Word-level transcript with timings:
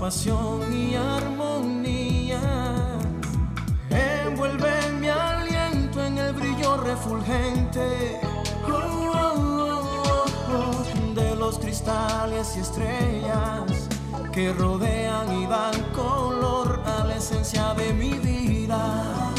pasión 0.00 0.60
y 0.74 0.94
armonía. 0.94 2.40
Envuelve 3.90 4.72
mi 4.98 5.08
aliento 5.08 6.02
en 6.02 6.16
el 6.16 6.32
brillo 6.32 6.78
refulgente 6.78 8.18
oh, 8.66 9.12
oh, 9.14 10.24
oh, 10.56 11.14
de 11.14 11.36
los 11.36 11.58
cristales 11.58 12.56
y 12.56 12.60
estrellas 12.60 13.88
que 14.32 14.54
rodean 14.54 15.38
y 15.38 15.46
dan 15.46 15.74
color 15.92 16.80
a 16.86 17.04
la 17.04 17.16
esencia 17.16 17.74
de 17.74 17.92
mi 17.92 18.14
vida. 18.14 19.29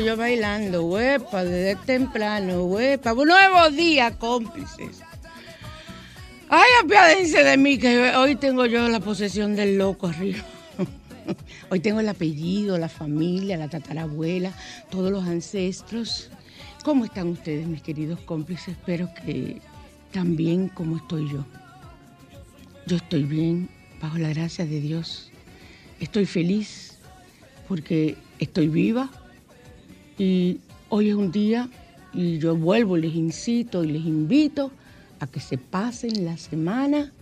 Yo 0.00 0.16
bailando, 0.16 0.84
huepa, 0.84 1.44
desde 1.44 1.76
temprano, 1.84 2.64
huepa. 2.64 3.14
Nuevo 3.14 3.70
día, 3.70 4.16
cómplices. 4.18 5.00
Ay, 6.48 6.70
apiádense 6.82 7.42
de 7.42 7.56
mí, 7.56 7.78
que 7.78 8.14
hoy 8.14 8.36
tengo 8.36 8.66
yo 8.66 8.88
la 8.88 9.00
posesión 9.00 9.56
del 9.56 9.78
loco 9.78 10.08
arriba. 10.08 10.44
Hoy 11.70 11.80
tengo 11.80 11.98
el 11.98 12.08
apellido, 12.08 12.78
la 12.78 12.88
familia, 12.88 13.56
la 13.56 13.68
tatarabuela, 13.68 14.52
todos 14.90 15.10
los 15.10 15.24
ancestros. 15.24 16.30
¿Cómo 16.84 17.04
están 17.04 17.28
ustedes, 17.28 17.66
mis 17.66 17.82
queridos 17.82 18.20
cómplices? 18.20 18.68
Espero 18.68 19.08
que 19.24 19.60
también 20.12 20.68
como 20.68 20.98
estoy 20.98 21.28
yo. 21.28 21.44
Yo 22.86 22.96
estoy 22.96 23.24
bien, 23.24 23.68
bajo 24.00 24.18
la 24.18 24.28
gracia 24.28 24.64
de 24.64 24.80
Dios. 24.80 25.32
Estoy 25.98 26.26
feliz 26.26 26.98
porque 27.66 28.16
estoy 28.38 28.68
viva 28.68 29.10
y 30.18 30.58
hoy 30.88 31.10
es 31.10 31.14
un 31.14 31.30
día 31.30 31.68
y 32.12 32.38
yo 32.38 32.56
vuelvo, 32.56 32.96
les 32.96 33.14
incito 33.14 33.84
y 33.84 33.92
les 33.92 34.04
invito 34.04 34.72
a 35.20 35.26
que 35.26 35.40
se 35.40 35.58
pasen 35.58 36.24
la 36.24 36.38
semana 36.38 37.12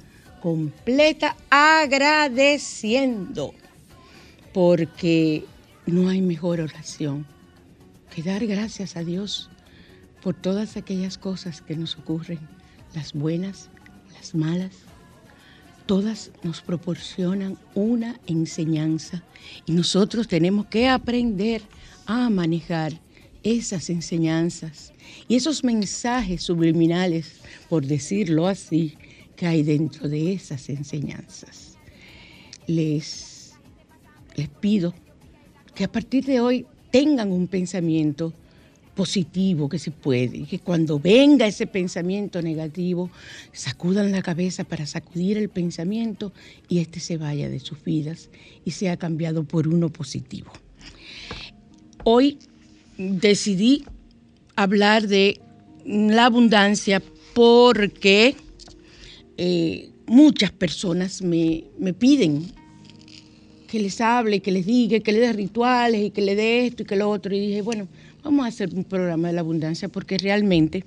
completa 0.40 1.36
agradeciendo, 1.50 3.54
porque 4.52 5.44
no 5.86 6.08
hay 6.08 6.20
mejor 6.20 6.60
oración 6.60 7.26
que 8.14 8.22
dar 8.22 8.46
gracias 8.46 8.96
a 8.96 9.02
Dios 9.02 9.50
por 10.22 10.34
todas 10.34 10.76
aquellas 10.76 11.18
cosas 11.18 11.60
que 11.60 11.76
nos 11.76 11.98
ocurren, 11.98 12.38
las 12.94 13.12
buenas, 13.12 13.70
las 14.14 14.34
malas, 14.34 14.72
todas 15.86 16.30
nos 16.42 16.60
proporcionan 16.60 17.58
una 17.74 18.18
enseñanza 18.26 19.22
y 19.66 19.72
nosotros 19.72 20.28
tenemos 20.28 20.66
que 20.66 20.88
aprender 20.88 21.62
a 22.06 22.30
manejar 22.30 23.00
esas 23.42 23.90
enseñanzas 23.90 24.92
y 25.28 25.36
esos 25.36 25.62
mensajes 25.64 26.42
subliminales, 26.42 27.40
por 27.68 27.86
decirlo 27.86 28.46
así, 28.46 28.96
que 29.36 29.46
hay 29.46 29.62
dentro 29.62 30.08
de 30.08 30.32
esas 30.32 30.68
enseñanzas. 30.68 31.76
Les, 32.66 33.52
les 34.36 34.48
pido 34.48 34.94
que 35.74 35.84
a 35.84 35.92
partir 35.92 36.24
de 36.24 36.40
hoy 36.40 36.66
tengan 36.90 37.32
un 37.32 37.46
pensamiento 37.48 38.32
positivo 38.94 39.68
que 39.68 39.78
se 39.78 39.90
puede, 39.90 40.44
que 40.44 40.60
cuando 40.60 41.00
venga 41.00 41.46
ese 41.46 41.66
pensamiento 41.66 42.40
negativo, 42.40 43.10
sacudan 43.52 44.12
la 44.12 44.22
cabeza 44.22 44.64
para 44.64 44.86
sacudir 44.86 45.36
el 45.36 45.48
pensamiento 45.48 46.32
y 46.68 46.78
este 46.78 47.00
se 47.00 47.18
vaya 47.18 47.48
de 47.48 47.58
sus 47.58 47.82
vidas 47.82 48.30
y 48.64 48.70
sea 48.70 48.96
cambiado 48.96 49.44
por 49.44 49.68
uno 49.68 49.88
positivo. 49.88 50.52
Hoy 52.04 52.38
decidí 52.98 53.84
hablar 54.56 55.08
de 55.08 55.40
la 55.86 56.26
abundancia 56.26 57.02
porque 57.34 58.36
eh, 59.38 59.90
muchas 60.06 60.52
personas 60.52 61.22
me, 61.22 61.64
me 61.78 61.94
piden 61.94 62.44
que 63.68 63.80
les 63.80 64.00
hable, 64.02 64.40
que 64.40 64.52
les 64.52 64.66
diga, 64.66 65.00
que 65.00 65.12
les 65.12 65.22
dé 65.22 65.32
rituales 65.32 66.04
y 66.04 66.10
que 66.10 66.20
le 66.20 66.36
dé 66.36 66.66
esto 66.66 66.82
y 66.82 66.86
que 66.86 66.96
lo 66.96 67.08
otro. 67.08 67.34
Y 67.34 67.40
dije, 67.40 67.62
bueno, 67.62 67.88
vamos 68.22 68.44
a 68.44 68.48
hacer 68.48 68.74
un 68.74 68.84
programa 68.84 69.28
de 69.28 69.34
la 69.34 69.40
abundancia 69.40 69.88
porque 69.88 70.18
realmente 70.18 70.84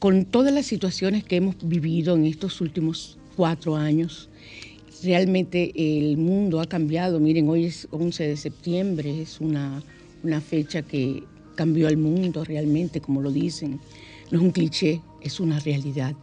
con 0.00 0.24
todas 0.24 0.52
las 0.52 0.66
situaciones 0.66 1.22
que 1.22 1.36
hemos 1.36 1.56
vivido 1.62 2.16
en 2.16 2.24
estos 2.24 2.60
últimos 2.60 3.18
cuatro 3.36 3.76
años, 3.76 4.28
realmente 5.04 5.72
el 5.76 6.16
mundo 6.16 6.60
ha 6.60 6.66
cambiado. 6.66 7.20
Miren, 7.20 7.48
hoy 7.48 7.66
es 7.66 7.86
11 7.90 8.28
de 8.28 8.36
septiembre, 8.36 9.22
es 9.22 9.40
una, 9.40 9.82
una 10.22 10.40
fecha 10.40 10.82
que 10.82 11.24
cambió 11.54 11.88
el 11.88 11.96
mundo 11.96 12.44
realmente, 12.44 13.00
como 13.00 13.20
lo 13.20 13.30
dicen. 13.30 13.80
No 14.30 14.38
es 14.38 14.44
un 14.44 14.50
cliché, 14.50 15.00
es 15.20 15.40
una 15.40 15.58
realidad. 15.60 16.14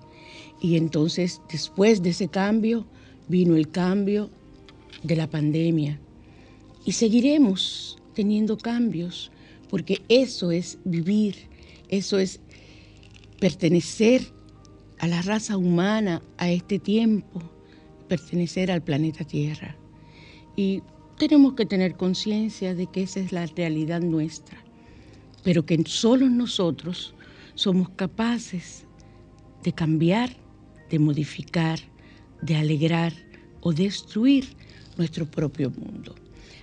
Y 0.62 0.78
entonces, 0.78 1.42
después 1.52 2.02
de 2.02 2.10
ese 2.10 2.28
cambio, 2.28 2.88
vino 3.28 3.56
el 3.56 3.70
cambio 3.70 4.30
de 5.04 5.16
la 5.16 5.30
pandemia. 5.30 6.00
Y 6.86 6.94
seguiremos 6.94 7.98
teniendo 8.14 8.58
cambios 8.58 9.32
porque 9.70 10.02
eso 10.08 10.52
es 10.52 10.80
vivir, 10.86 11.36
eso 11.90 12.18
es 12.18 12.40
pertenecer 13.40 14.22
a 15.00 15.08
la 15.08 15.22
raza 15.22 15.58
humana, 15.58 16.22
a 16.38 16.50
este 16.50 16.80
tiempo, 16.80 17.42
pertenecer 18.08 18.72
al 18.72 18.82
planeta 18.82 19.24
Tierra. 19.24 19.76
Y 20.56 20.82
tenemos 21.18 21.54
que 21.54 21.66
tener 21.66 21.96
conciencia 21.96 22.76
de 22.76 22.88
que 22.88 23.04
esa 23.04 23.20
es 23.20 23.32
la 23.32 23.46
realidad 23.48 24.02
nuestra, 24.02 24.58
pero 25.44 25.66
que 25.66 25.82
solo 25.86 26.30
nosotros 26.30 27.14
somos 27.56 27.90
capaces 27.90 28.86
de 29.64 29.74
cambiar, 29.74 30.30
de 30.90 31.00
modificar, 31.00 31.80
de 32.42 32.56
alegrar 32.56 33.14
o 33.62 33.74
destruir 33.74 34.56
nuestro 34.98 35.26
propio 35.26 35.72
mundo. 35.72 36.16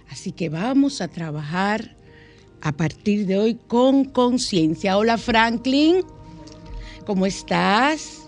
Así 0.09 0.33
que 0.33 0.49
vamos 0.49 1.01
a 1.01 1.09
trabajar 1.09 1.97
a 2.61 2.73
partir 2.73 3.27
de 3.27 3.39
hoy 3.39 3.59
con 3.67 4.05
conciencia. 4.05 4.97
Hola 4.97 5.19
Franklin, 5.19 6.03
¿cómo 7.05 7.27
estás? 7.27 8.24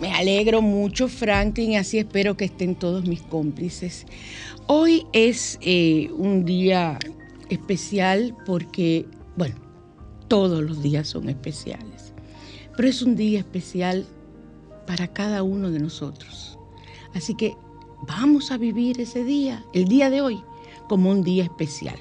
Me 0.00 0.12
alegro 0.12 0.62
mucho 0.62 1.08
Franklin, 1.08 1.76
así 1.76 1.98
espero 1.98 2.36
que 2.36 2.44
estén 2.44 2.76
todos 2.76 3.04
mis 3.06 3.22
cómplices. 3.22 4.06
Hoy 4.68 5.06
es 5.12 5.58
eh, 5.60 6.10
un 6.16 6.44
día 6.44 6.98
especial 7.48 8.36
porque, 8.46 9.06
bueno, 9.36 9.56
todos 10.28 10.62
los 10.62 10.82
días 10.82 11.08
son 11.08 11.28
especiales, 11.28 12.14
pero 12.76 12.88
es 12.88 13.02
un 13.02 13.16
día 13.16 13.40
especial 13.40 14.06
para 14.86 15.08
cada 15.08 15.42
uno 15.42 15.70
de 15.70 15.80
nosotros. 15.80 16.58
Así 17.14 17.34
que 17.34 17.56
vamos 18.06 18.52
a 18.52 18.56
vivir 18.56 19.00
ese 19.00 19.24
día, 19.24 19.64
el 19.72 19.86
día 19.86 20.10
de 20.10 20.20
hoy, 20.20 20.40
como 20.88 21.10
un 21.10 21.24
día 21.24 21.42
especial. 21.42 21.98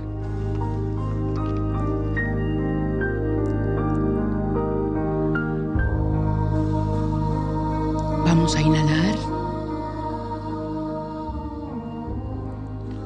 Vamos 8.25 8.55
a 8.55 8.61
inhalar 8.61 9.19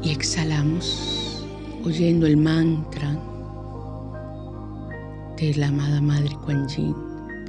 y 0.02 0.10
exhalamos 0.10 1.46
oyendo 1.84 2.26
el 2.26 2.36
mantra 2.36 3.18
de 5.36 5.54
la 5.54 5.68
amada 5.68 6.00
Madre 6.00 6.36
Kuan 6.44 6.68
Yin, 6.68 6.94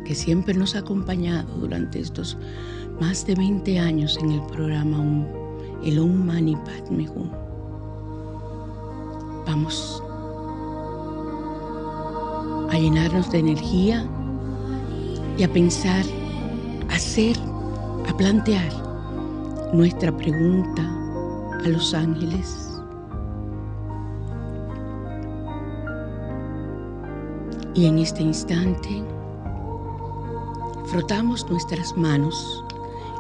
que 0.06 0.16
siempre 0.16 0.54
nos 0.54 0.76
ha 0.76 0.80
acompañado 0.80 1.48
durante 1.58 2.00
estos 2.00 2.38
más 3.00 3.26
de 3.26 3.36
20 3.36 3.80
años 3.80 4.18
en 4.22 4.32
el 4.32 4.42
programa 4.48 5.04
el 5.84 6.00
Om 6.00 6.26
Mani 6.26 6.56
Padme 6.56 7.08
Hum. 7.10 7.30
Vamos 9.46 10.02
a 12.72 12.80
llenarnos 12.80 13.32
de 13.32 13.40
energía 13.40 14.06
y 15.38 15.44
a 15.44 15.52
pensar, 15.52 16.04
a 16.90 16.96
hacer, 16.96 17.38
a 18.10 18.18
plantear 18.18 18.72
nuestra 19.74 20.16
pregunta 20.16 20.84
a 21.64 21.68
los 21.68 21.94
ángeles 21.94 22.65
Y 27.76 27.88
en 27.88 28.00
este 28.00 28.24
instante 28.24 29.04
frotamos 30.86 31.46
nuestras 31.50 31.98
manos 31.98 32.64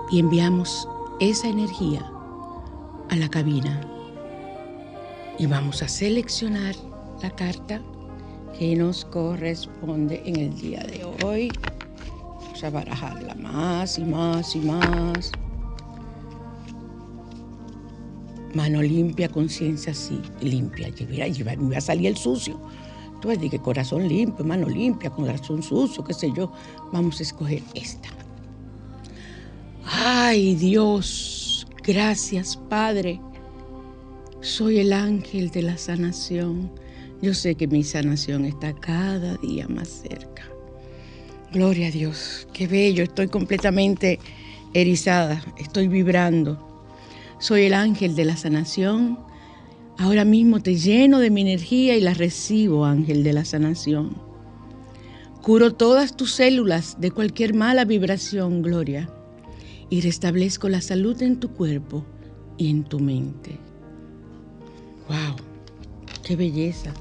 y 0.09 0.19
enviamos 0.19 0.87
esa 1.19 1.49
energía 1.49 2.09
a 3.09 3.17
la 3.17 3.27
cabina. 3.27 3.81
Y 5.37 5.45
vamos 5.45 5.83
a 5.83 5.89
seleccionar 5.89 6.73
la 7.21 7.31
carta 7.31 7.81
que 8.57 8.77
nos 8.77 9.03
corresponde 9.03 10.21
en 10.25 10.37
el 10.37 10.55
día 10.55 10.83
de 10.83 11.03
hoy. 11.25 11.51
Vamos 12.39 12.63
a 12.63 12.69
barajarla 12.69 13.35
más 13.35 13.99
y 13.99 14.05
más 14.05 14.55
y 14.55 14.59
más. 14.59 15.31
Mano 18.53 18.81
limpia, 18.81 19.27
conciencia 19.27 19.91
así, 19.91 20.21
limpia. 20.39 20.87
me 21.09 21.71
va 21.71 21.77
a 21.77 21.81
salir 21.81 22.07
el 22.07 22.15
sucio. 22.15 22.57
Tú 23.21 23.29
vas 23.29 23.37
que 23.37 23.59
corazón 23.59 24.07
limpio, 24.07 24.45
mano 24.45 24.67
limpia, 24.67 25.09
corazón 25.09 25.63
sucio, 25.63 26.03
qué 26.03 26.13
sé 26.13 26.31
yo. 26.35 26.51
Vamos 26.91 27.19
a 27.19 27.23
escoger 27.23 27.63
esta. 27.73 28.09
Ay 29.85 30.55
Dios, 30.55 31.67
gracias 31.83 32.57
Padre. 32.57 33.19
Soy 34.41 34.79
el 34.79 34.93
ángel 34.93 35.49
de 35.49 35.61
la 35.63 35.77
sanación. 35.77 36.71
Yo 37.21 37.33
sé 37.33 37.55
que 37.55 37.67
mi 37.67 37.83
sanación 37.83 38.45
está 38.45 38.73
cada 38.73 39.37
día 39.37 39.67
más 39.67 39.87
cerca. 39.87 40.43
Gloria 41.51 41.87
a 41.87 41.91
Dios, 41.91 42.47
qué 42.53 42.67
bello, 42.67 43.03
estoy 43.03 43.27
completamente 43.27 44.19
erizada, 44.73 45.41
estoy 45.57 45.87
vibrando. 45.87 46.59
Soy 47.39 47.63
el 47.63 47.73
ángel 47.73 48.15
de 48.15 48.25
la 48.25 48.35
sanación 48.35 49.17
Ahora 49.97 50.25
mismo 50.25 50.59
te 50.59 50.75
lleno 50.75 51.19
de 51.19 51.29
mi 51.29 51.41
energía 51.41 51.95
y 51.95 52.01
la 52.01 52.13
recibo, 52.13 52.85
ángel 52.85 53.23
de 53.23 53.31
la 53.31 53.45
sanación. 53.45 54.15
Curo 55.41 55.73
todas 55.73 56.17
tus 56.17 56.31
células 56.31 56.99
de 56.99 57.11
cualquier 57.11 57.53
mala 57.53 57.85
vibración, 57.85 58.61
Gloria, 58.61 59.09
y 59.89 60.01
restablezco 60.01 60.67
la 60.67 60.81
salud 60.81 61.21
en 61.21 61.39
tu 61.39 61.51
cuerpo 61.51 62.03
y 62.57 62.69
en 62.69 62.83
tu 62.83 62.99
mente. 62.99 63.57
¡Wow! 65.07 65.35
¡Qué 66.23 66.35
belleza! 66.35 66.91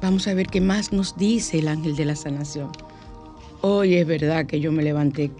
Vamos 0.00 0.26
a 0.26 0.32
ver 0.32 0.46
qué 0.46 0.62
más 0.62 0.92
nos 0.92 1.18
dice 1.18 1.58
el 1.58 1.68
ángel 1.68 1.96
de 1.96 2.06
la 2.06 2.16
sanación. 2.16 2.70
Hoy 3.60 3.96
es 3.96 4.06
verdad 4.06 4.46
que 4.46 4.60
yo 4.60 4.72
me 4.72 4.82
levanté 4.82 5.30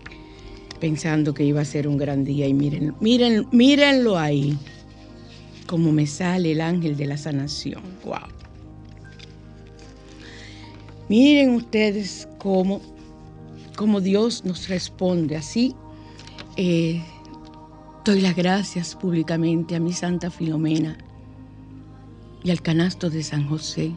pensando 0.78 1.32
que 1.32 1.44
iba 1.44 1.62
a 1.62 1.64
ser 1.64 1.88
un 1.88 1.96
gran 1.96 2.24
día 2.24 2.46
y 2.46 2.52
miren, 2.52 2.94
miren, 3.00 3.46
mírenlo 3.50 4.18
ahí 4.18 4.58
como 5.70 5.92
me 5.92 6.04
sale 6.04 6.50
el 6.50 6.62
ángel 6.62 6.96
de 6.96 7.06
la 7.06 7.16
sanación. 7.16 7.80
¡Wow! 8.04 8.26
Miren 11.08 11.50
ustedes 11.54 12.26
cómo, 12.38 12.80
cómo 13.76 14.00
Dios 14.00 14.44
nos 14.44 14.68
responde. 14.68 15.36
Así 15.36 15.76
eh, 16.56 17.00
doy 18.04 18.20
las 18.20 18.34
gracias 18.34 18.96
públicamente 18.96 19.76
a 19.76 19.78
mi 19.78 19.92
Santa 19.92 20.28
Filomena 20.28 20.98
y 22.42 22.50
al 22.50 22.62
canasto 22.62 23.08
de 23.08 23.22
San 23.22 23.48
José, 23.48 23.92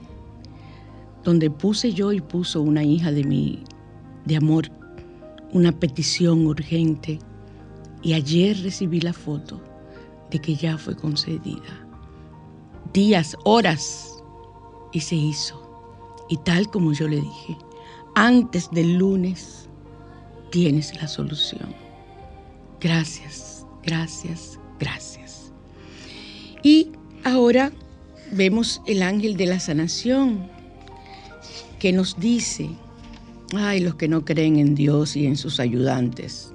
donde 1.24 1.50
puse 1.50 1.92
yo 1.92 2.12
y 2.12 2.22
puso 2.22 2.62
una 2.62 2.84
hija 2.84 3.12
de 3.12 3.24
mi 3.24 3.64
de 4.26 4.36
amor, 4.36 4.70
una 5.52 5.72
petición 5.72 6.46
urgente. 6.46 7.18
Y 8.04 8.14
ayer 8.14 8.62
recibí 8.62 9.02
la 9.02 9.14
foto 9.14 9.73
que 10.40 10.56
ya 10.56 10.78
fue 10.78 10.96
concedida. 10.96 11.88
días, 12.94 13.36
horas, 13.44 14.14
y 14.94 15.00
se 15.00 15.16
hizo. 15.16 15.60
Y 16.30 16.38
tal 16.38 16.70
como 16.70 16.94
yo 16.94 17.08
le 17.08 17.20
dije, 17.20 17.58
antes 18.16 18.70
del 18.72 18.94
lunes 18.98 19.68
tienes 20.52 20.96
la 21.02 21.08
solución. 21.08 21.74
Gracias, 22.80 23.66
gracias, 23.84 24.60
gracias. 24.80 25.52
Y 26.62 26.92
ahora 27.24 27.72
vemos 28.32 28.82
el 28.86 29.02
ángel 29.02 29.36
de 29.36 29.48
la 29.48 29.60
sanación 29.60 30.50
que 31.80 31.92
nos 31.92 32.20
dice, 32.20 32.70
ay, 33.56 33.80
los 33.82 33.96
que 33.96 34.08
no 34.08 34.24
creen 34.24 34.58
en 34.58 34.76
Dios 34.76 35.16
y 35.16 35.26
en 35.26 35.36
sus 35.36 35.60
ayudantes. 35.60 36.54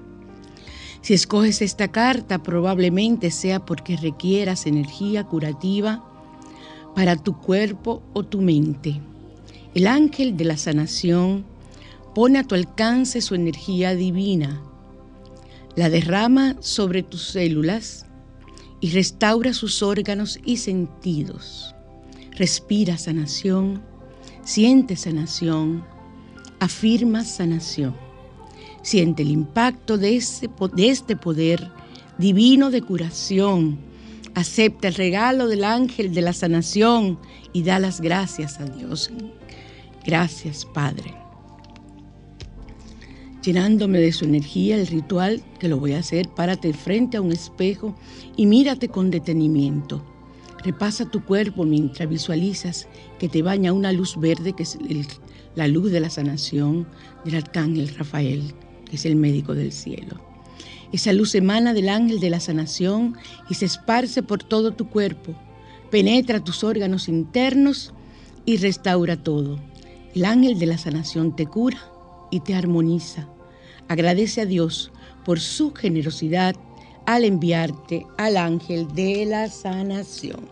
Si 1.08 1.14
escoges 1.14 1.62
esta 1.62 1.88
carta, 1.88 2.42
probablemente 2.42 3.30
sea 3.30 3.64
porque 3.64 3.96
requieras 3.96 4.66
energía 4.66 5.24
curativa 5.24 6.04
para 6.94 7.16
tu 7.16 7.34
cuerpo 7.40 8.02
o 8.12 8.24
tu 8.24 8.42
mente. 8.42 9.00
El 9.72 9.86
ángel 9.86 10.36
de 10.36 10.44
la 10.44 10.58
sanación 10.58 11.46
pone 12.14 12.38
a 12.38 12.44
tu 12.44 12.54
alcance 12.54 13.22
su 13.22 13.34
energía 13.34 13.94
divina, 13.94 14.60
la 15.76 15.88
derrama 15.88 16.56
sobre 16.60 17.02
tus 17.02 17.22
células 17.28 18.04
y 18.82 18.90
restaura 18.90 19.54
sus 19.54 19.82
órganos 19.82 20.38
y 20.44 20.58
sentidos. 20.58 21.74
Respira 22.32 22.98
sanación, 22.98 23.80
siente 24.44 24.94
sanación, 24.94 25.86
afirma 26.60 27.24
sanación. 27.24 28.07
Siente 28.82 29.22
el 29.22 29.30
impacto 29.30 29.98
de, 29.98 30.22
de 30.74 30.88
este 30.88 31.16
poder 31.16 31.70
divino 32.18 32.70
de 32.70 32.82
curación. 32.82 33.78
Acepta 34.34 34.88
el 34.88 34.94
regalo 34.94 35.48
del 35.48 35.64
ángel 35.64 36.14
de 36.14 36.22
la 36.22 36.32
sanación 36.32 37.18
y 37.52 37.62
da 37.62 37.78
las 37.78 38.00
gracias 38.00 38.60
a 38.60 38.66
Dios. 38.66 39.10
Gracias, 40.04 40.64
Padre. 40.64 41.14
Llenándome 43.42 43.98
de 43.98 44.12
su 44.12 44.24
energía, 44.24 44.76
el 44.76 44.86
ritual 44.86 45.42
que 45.58 45.68
lo 45.68 45.78
voy 45.78 45.92
a 45.92 46.00
hacer, 46.00 46.28
párate 46.28 46.72
frente 46.72 47.16
a 47.16 47.20
un 47.20 47.32
espejo 47.32 47.94
y 48.36 48.46
mírate 48.46 48.88
con 48.88 49.10
detenimiento. 49.10 50.04
Repasa 50.64 51.08
tu 51.08 51.24
cuerpo 51.24 51.64
mientras 51.64 52.08
visualizas 52.08 52.88
que 53.18 53.28
te 53.28 53.42
baña 53.42 53.72
una 53.72 53.92
luz 53.92 54.18
verde 54.18 54.54
que 54.54 54.64
es 54.64 54.76
la 55.54 55.68
luz 55.68 55.92
de 55.92 56.00
la 56.00 56.10
sanación 56.10 56.86
del 57.24 57.36
arcángel 57.36 57.94
Rafael, 57.96 58.54
que 58.88 58.96
es 58.96 59.04
el 59.04 59.16
médico 59.16 59.54
del 59.54 59.72
cielo. 59.72 60.20
Esa 60.92 61.12
luz 61.12 61.34
emana 61.34 61.74
del 61.74 61.88
ángel 61.88 62.18
de 62.18 62.30
la 62.30 62.40
sanación 62.40 63.16
y 63.50 63.54
se 63.54 63.66
esparce 63.66 64.22
por 64.22 64.42
todo 64.42 64.72
tu 64.72 64.88
cuerpo, 64.88 65.34
penetra 65.90 66.42
tus 66.42 66.64
órganos 66.64 67.08
internos 67.08 67.92
y 68.46 68.56
restaura 68.56 69.22
todo. 69.22 69.58
El 70.14 70.24
ángel 70.24 70.58
de 70.58 70.66
la 70.66 70.78
sanación 70.78 71.36
te 71.36 71.46
cura 71.46 71.78
y 72.30 72.40
te 72.40 72.54
armoniza. 72.54 73.28
Agradece 73.88 74.42
a 74.42 74.46
Dios 74.46 74.90
por 75.24 75.40
su 75.40 75.72
generosidad 75.74 76.56
al 77.04 77.24
enviarte 77.24 78.06
al 78.16 78.36
ángel 78.36 78.88
de 78.94 79.26
la 79.26 79.48
sanación. 79.48 80.48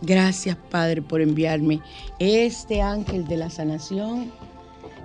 Gracias 0.00 0.56
Padre 0.70 1.00
por 1.02 1.20
enviarme 1.20 1.80
este 2.18 2.82
ángel 2.82 3.26
de 3.26 3.36
la 3.36 3.50
sanación 3.50 4.32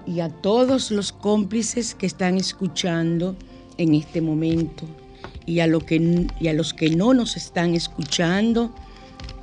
y 0.07 0.21
a 0.21 0.29
todos 0.29 0.89
los 0.89 1.11
cómplices 1.11 1.93
que 1.93 2.05
están 2.05 2.37
escuchando 2.37 3.35
en 3.77 3.93
este 3.93 4.21
momento 4.21 4.85
y 5.45 5.59
a, 5.59 5.67
lo 5.67 5.81
que, 5.81 6.27
y 6.39 6.47
a 6.47 6.53
los 6.53 6.73
que 6.73 6.89
no 6.89 7.13
nos 7.13 7.35
están 7.35 7.75
escuchando. 7.75 8.73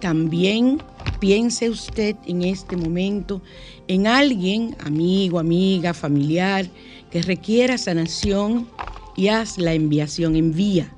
También 0.01 0.83
piense 1.21 1.69
usted 1.69 2.17
en 2.27 2.43
este 2.43 2.77
momento 2.77 3.43
en 3.89 4.07
alguien, 4.07 4.77
amigo, 4.81 5.39
amiga, 5.39 5.93
familiar, 5.93 6.67
que 7.11 7.23
requiera 7.23 7.79
sanación 7.79 8.69
y 9.17 9.29
haz 9.29 9.59
la 9.59 9.75
enviación. 9.75 10.35
Envía 10.35 10.91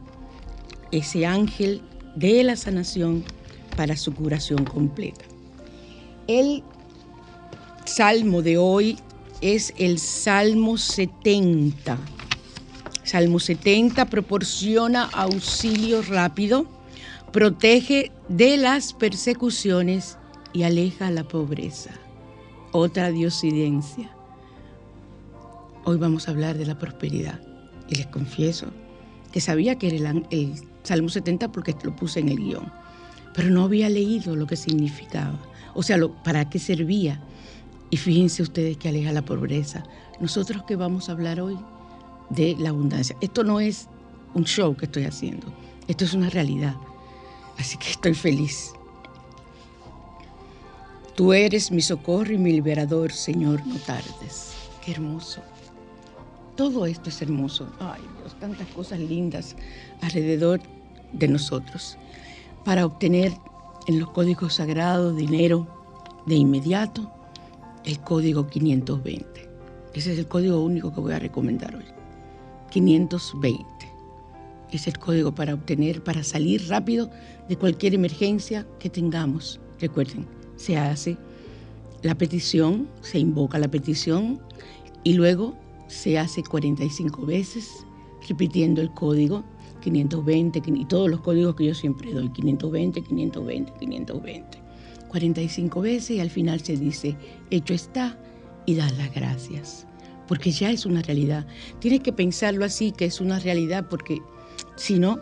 ese 0.93 1.27
ángel 1.27 1.83
de 2.15 2.43
la 2.45 2.57
sanación 2.57 3.25
para 3.77 3.97
su 3.97 4.15
curación 4.15 4.65
completa. 4.65 5.25
El 6.27 6.63
salmo 7.85 8.43
de 8.43 8.59
hoy 8.59 8.99
es 9.41 9.75
el 9.79 9.99
Salmo 9.99 10.79
70. 10.79 11.99
Salmo 13.03 13.39
70 13.39 14.07
proporciona 14.07 15.05
auxilio 15.05 16.03
rápido, 16.03 16.67
protege 17.33 18.13
de 18.29 18.57
las 18.57 18.93
persecuciones 18.93 20.19
y 20.53 20.65
aleja 20.65 21.11
la 21.11 21.25
pobreza. 21.25 21.91
Otra 22.73 23.11
diosidencia. 23.11 24.11
Hoy 25.85 25.99
vamos 25.99 26.27
a 26.27 26.33
hablar 26.33 26.59
de 26.59 26.67
la 26.67 26.79
prosperidad 26.79 27.41
y 27.89 27.95
les 27.95 28.07
confieso 28.07 28.67
que 29.33 29.41
sabía 29.41 29.79
que 29.79 29.95
era 29.95 30.13
el, 30.31 30.55
Salmo 30.83 31.09
70 31.09 31.53
porque 31.53 31.75
lo 31.83 31.95
puse 31.95 32.21
en 32.21 32.29
el 32.29 32.37
guion, 32.37 32.73
pero 33.35 33.51
no 33.51 33.65
había 33.65 33.89
leído 33.89 34.35
lo 34.35 34.47
que 34.47 34.57
significaba, 34.57 35.39
o 35.75 35.83
sea, 35.83 35.97
lo, 35.97 36.15
para 36.23 36.49
qué 36.49 36.59
servía. 36.59 37.21
Y 37.91 37.97
fíjense 37.97 38.43
ustedes 38.43 38.77
que 38.77 38.89
aleja 38.89 39.13
la 39.13 39.25
pobreza. 39.25 39.85
Nosotros 40.21 40.63
que 40.65 40.77
vamos 40.77 41.09
a 41.09 41.13
hablar 41.13 41.41
hoy 41.41 41.59
de 42.31 42.57
la 42.59 42.71
abundancia. 42.71 43.17
Esto 43.21 43.45
no 43.45 43.61
es 43.61 43.89
un 44.35 44.45
show 44.45 44.77
que 44.77 44.87
estoy 44.87 45.05
haciendo, 45.05 45.47
esto 45.89 46.05
es 46.05 46.15
una 46.15 46.31
realidad. 46.31 46.75
Así 47.59 47.77
que 47.79 47.91
estoy 47.91 48.15
feliz. 48.15 48.73
Tú 51.15 51.33
eres 51.33 51.71
mi 51.71 51.81
socorro 51.81 52.33
y 52.33 52.39
mi 52.39 52.53
liberador, 52.53 53.11
Señor, 53.13 53.67
no 53.67 53.77
tardes. 53.77 54.53
Qué 54.85 54.93
hermoso. 54.93 55.41
Todo 56.57 56.87
esto 56.87 57.09
es 57.09 57.23
hermoso. 57.23 57.69
Ay 57.81 58.03
Dios, 58.19 58.39
tantas 58.39 58.67
cosas 58.69 58.99
lindas 58.99 59.57
alrededor 60.03 60.61
de 61.13 61.29
nosotros 61.29 61.97
para 62.65 62.85
obtener 62.85 63.33
en 63.87 64.01
los 64.01 64.11
códigos 64.11 64.55
sagrados 64.55 65.17
dinero 65.17 65.67
de 66.27 66.35
inmediato, 66.35 67.11
el 67.87 68.01
código 68.01 68.49
520. 68.49 69.49
Ese 69.95 70.13
es 70.13 70.19
el 70.19 70.27
código 70.27 70.61
único 70.61 70.93
que 70.93 71.01
voy 71.01 71.13
a 71.13 71.19
recomendar 71.19 71.75
hoy. 71.75 71.85
520. 72.71 73.65
Es 74.73 74.89
el 74.89 74.99
código 74.99 75.35
para 75.35 75.55
obtener, 75.55 76.03
para 76.03 76.25
salir 76.25 76.69
rápido 76.69 77.09
de 77.49 77.57
cualquier 77.57 77.95
emergencia 77.95 78.67
que 78.81 78.91
tengamos. 78.91 79.61
Recuerden, 79.81 80.27
se 80.57 80.77
hace 80.77 81.17
la 82.03 82.17
petición, 82.17 82.89
se 83.01 83.21
invoca 83.21 83.59
la 83.59 83.69
petición 83.69 84.41
y 85.05 85.15
luego 85.15 85.55
se 85.87 86.19
hace 86.19 86.43
45 86.43 87.25
veces 87.25 87.87
repitiendo 88.29 88.83
el 88.83 88.91
código 88.91 89.45
520 89.83 90.61
y 90.67 90.85
todos 90.87 91.09
los 91.09 91.21
códigos 91.21 91.55
que 91.55 91.67
yo 91.67 91.75
siempre 91.75 92.13
doy, 92.13 92.29
520, 92.31 93.03
520, 93.03 93.73
520. 93.79 94.66
45 95.17 95.81
veces 95.81 96.11
y 96.11 96.21
al 96.21 96.29
final 96.29 96.61
se 96.61 96.77
dice, 96.77 97.17
hecho 97.51 97.73
está 97.73 98.19
y 98.67 98.75
da 98.75 98.91
las 98.93 99.15
gracias, 99.15 99.87
porque 100.29 100.51
ya 100.51 100.71
es 100.71 100.85
una 100.85 101.01
realidad. 101.01 101.47
Tienes 101.79 102.01
que 102.01 102.13
pensarlo 102.13 102.67
así, 102.67 102.93
que 102.93 103.07
es 103.07 103.19
una 103.19 103.39
realidad, 103.39 103.87
porque 103.89 104.21
si 104.77 104.99
no, 104.99 105.19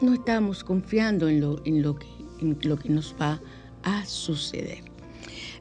no 0.00 0.14
estamos 0.14 0.62
confiando 0.62 1.28
en 1.28 1.40
lo, 1.40 1.60
en 1.64 1.82
lo, 1.82 1.96
que, 1.96 2.06
en 2.40 2.56
lo 2.62 2.78
que 2.78 2.90
nos 2.90 3.12
va 3.20 3.40
a 3.82 4.06
suceder. 4.06 4.84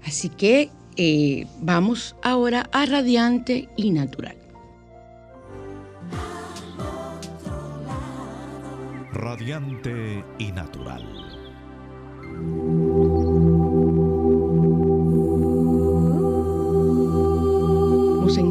Así 0.05 0.29
que 0.29 0.69
eh, 0.95 1.47
vamos 1.61 2.15
ahora 2.21 2.69
a 2.71 2.85
radiante 2.85 3.69
y 3.75 3.89
natural. 3.89 4.37
radiante 9.11 10.23
y 10.37 10.51
natural. 10.51 11.03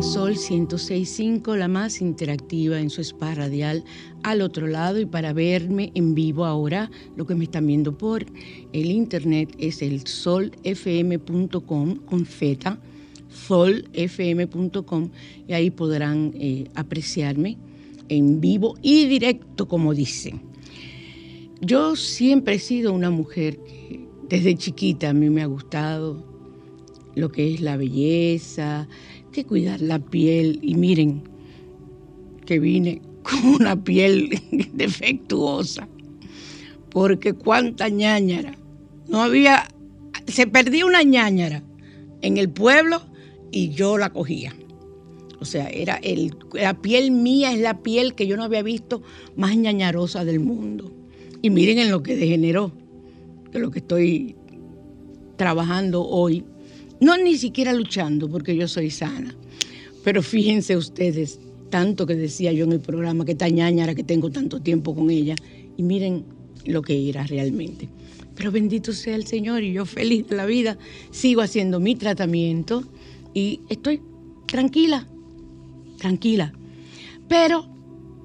Sol 0.03 0.37
106.5, 0.37 1.57
la 1.57 1.67
más 1.67 2.01
interactiva 2.01 2.81
en 2.81 2.89
su 2.89 3.01
spa 3.01 3.35
radial 3.35 3.85
al 4.23 4.43
otro 4.43 4.69
lado 4.69 5.01
y 5.01 5.07
para 5.07 5.33
verme 5.33 5.91
en 5.95 6.15
vivo 6.15 6.45
ahora, 6.45 6.89
lo 7.17 7.27
que 7.27 7.35
me 7.35 7.45
están 7.45 7.67
viendo 7.67 7.99
por 7.99 8.25
el 8.73 8.91
internet 8.93 9.55
es 9.59 9.83
el 9.83 10.07
solfm.com 10.07 11.97
con 12.07 12.27
feta, 12.27 12.79
solfm.com 13.29 15.11
y 15.49 15.53
ahí 15.53 15.71
podrán 15.71 16.33
eh, 16.35 16.69
apreciarme 16.77 17.59
en 18.09 18.41
vivo 18.41 18.77
y 18.81 19.07
directo 19.07 19.67
como 19.67 19.95
dicen. 19.95 20.43
Yo 21.61 21.97
siempre 21.97 22.55
he 22.55 22.61
sido 22.61 22.93
una 22.93 23.11
mujer 23.11 23.59
que 23.65 24.07
desde 24.29 24.55
chiquita 24.55 25.11
a 25.11 25.13
mí 25.13 25.29
me 25.29 25.43
ha 25.43 25.47
gustado 25.47 26.23
lo 27.17 27.33
que 27.33 27.53
es 27.53 27.61
la 27.61 27.77
belleza, 27.77 28.89
cuidar 29.45 29.81
la 29.81 29.99
piel. 29.99 30.59
Y 30.63 30.75
miren 30.75 31.23
que 32.47 32.59
vine 32.59 33.03
con 33.23 33.55
una 33.55 33.83
piel 33.83 34.41
defectuosa, 34.73 35.89
porque 36.91 37.35
cuánta 37.35 37.89
ñañara 37.89 38.57
No 39.09 39.23
había, 39.23 39.69
se 40.27 40.47
perdía 40.47 40.87
una 40.87 41.03
ñañara 41.03 41.63
en 42.23 42.37
el 42.37 42.49
pueblo 42.49 43.03
y 43.51 43.71
yo 43.71 43.99
la 43.99 44.11
cogía. 44.11 44.55
O 45.41 45.45
sea, 45.45 45.69
era 45.69 45.97
el, 45.97 46.35
la 46.53 46.81
piel 46.81 47.11
mía, 47.11 47.53
es 47.53 47.61
la 47.61 47.83
piel 47.83 48.15
que 48.15 48.27
yo 48.27 48.37
no 48.37 48.45
había 48.45 48.63
visto 48.63 49.03
más 49.37 49.57
ñañarosa 49.57 50.25
del 50.25 50.41
mundo. 50.41 50.93
Y 51.43 51.51
miren 51.51 51.79
en 51.79 51.91
lo 51.91 52.03
que 52.03 52.17
degeneró, 52.17 52.73
que 53.53 53.61
lo 53.61 53.71
que 53.71 53.79
estoy 53.79 54.37
trabajando 55.37 56.05
hoy. 56.05 56.45
No 57.01 57.17
ni 57.17 57.37
siquiera 57.37 57.73
luchando, 57.73 58.29
porque 58.29 58.57
yo 58.57 58.67
soy 58.67 58.91
sana. 58.91 59.35
Pero 60.05 60.23
fíjense 60.23 60.77
ustedes, 60.77 61.39
tanto 61.71 62.07
que 62.07 62.15
decía 62.15 62.53
yo 62.53 62.65
en 62.65 62.73
el 62.73 62.81
programa, 62.81 63.25
que 63.25 63.33
esta 63.33 63.49
ñañara 63.49 63.95
que 63.95 64.05
tengo 64.05 64.31
tanto 64.31 64.61
tiempo 64.61 64.95
con 64.95 65.11
ella, 65.11 65.35
y 65.77 65.83
miren 65.83 66.25
lo 66.65 66.83
que 66.83 67.09
era 67.09 67.25
realmente. 67.25 67.89
Pero 68.35 68.53
bendito 68.53 68.93
sea 68.93 69.17
el 69.17 69.27
Señor 69.27 69.63
y 69.63 69.73
yo 69.73 69.85
feliz 69.85 70.29
de 70.29 70.37
la 70.37 70.47
vida, 70.47 70.79
sigo 71.11 71.41
haciendo 71.41 71.81
mi 71.81 71.95
tratamiento 71.95 72.85
y 73.35 73.61
estoy 73.69 74.01
tranquila, 74.47 75.07
tranquila. 75.99 76.53
Pero 77.29 77.69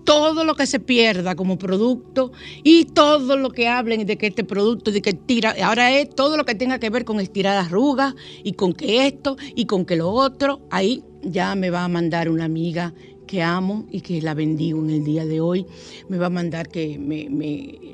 todo 0.04 0.44
lo 0.44 0.56
que 0.56 0.68
se 0.68 0.80
pierda 0.80 1.36
como 1.36 1.58
producto 1.58 2.32
y 2.64 2.86
todo 2.86 3.38
lo 3.38 3.52
que 3.52 3.68
hablen 3.68 4.06
de 4.06 4.18
que 4.18 4.28
este 4.28 4.44
producto, 4.44 4.92
de 4.92 5.02
que 5.02 5.14
tira, 5.14 5.56
ahora 5.64 5.98
es 5.98 6.10
todo 6.10 6.38
lo 6.38 6.46
que 6.46 6.56
tenga 6.56 6.80
que 6.80 6.90
ver 6.90 7.06
con 7.06 7.20
estirar 7.20 7.58
arrugas 7.58 8.16
y 8.44 8.54
con 8.54 8.74
que 8.74 9.08
esto 9.08 9.38
y 9.56 9.66
con 9.66 9.86
que 9.86 9.96
lo 9.96 10.10
otro, 10.12 10.62
ahí 10.72 11.04
ya 11.22 11.56
me 11.56 11.70
va 11.70 11.84
a 11.84 11.88
mandar 11.88 12.30
una 12.30 12.46
amiga 12.46 12.94
que 13.26 13.42
amo 13.42 13.86
y 13.90 14.02
que 14.02 14.22
la 14.22 14.34
bendigo 14.34 14.80
en 14.80 14.90
el 14.90 15.04
día 15.04 15.26
de 15.26 15.42
hoy, 15.42 15.66
me 16.10 16.18
va 16.18 16.28
a 16.28 16.30
mandar 16.30 16.68
que 16.70 17.00
me, 17.00 17.28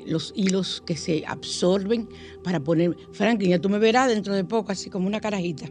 los 0.06 0.32
hilos 0.36 0.82
que 0.84 0.96
se 0.96 1.24
absorben 1.26 2.08
para 2.42 2.60
poner, 2.60 2.96
Franklin, 3.12 3.50
ya 3.50 3.58
tú 3.58 3.68
me 3.68 3.78
verás 3.78 4.08
dentro 4.08 4.34
de 4.34 4.44
poco, 4.44 4.72
así 4.72 4.90
como 4.90 5.06
una 5.06 5.20
carajita. 5.20 5.66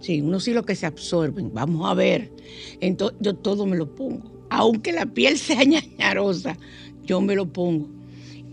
Sí, 0.00 0.22
unos 0.22 0.48
hilos 0.48 0.64
que 0.64 0.74
se 0.74 0.86
absorben, 0.86 1.52
vamos 1.52 1.88
a 1.88 1.94
ver. 1.94 2.32
Entonces 2.80 3.18
yo 3.20 3.34
todo 3.34 3.66
me 3.66 3.76
lo 3.76 3.94
pongo, 3.94 4.39
aunque 4.50 4.92
la 4.92 5.06
piel 5.06 5.38
sea 5.38 5.64
ñañarosa, 5.64 6.56
yo 7.04 7.20
me 7.20 7.34
lo 7.34 7.50
pongo. 7.50 7.88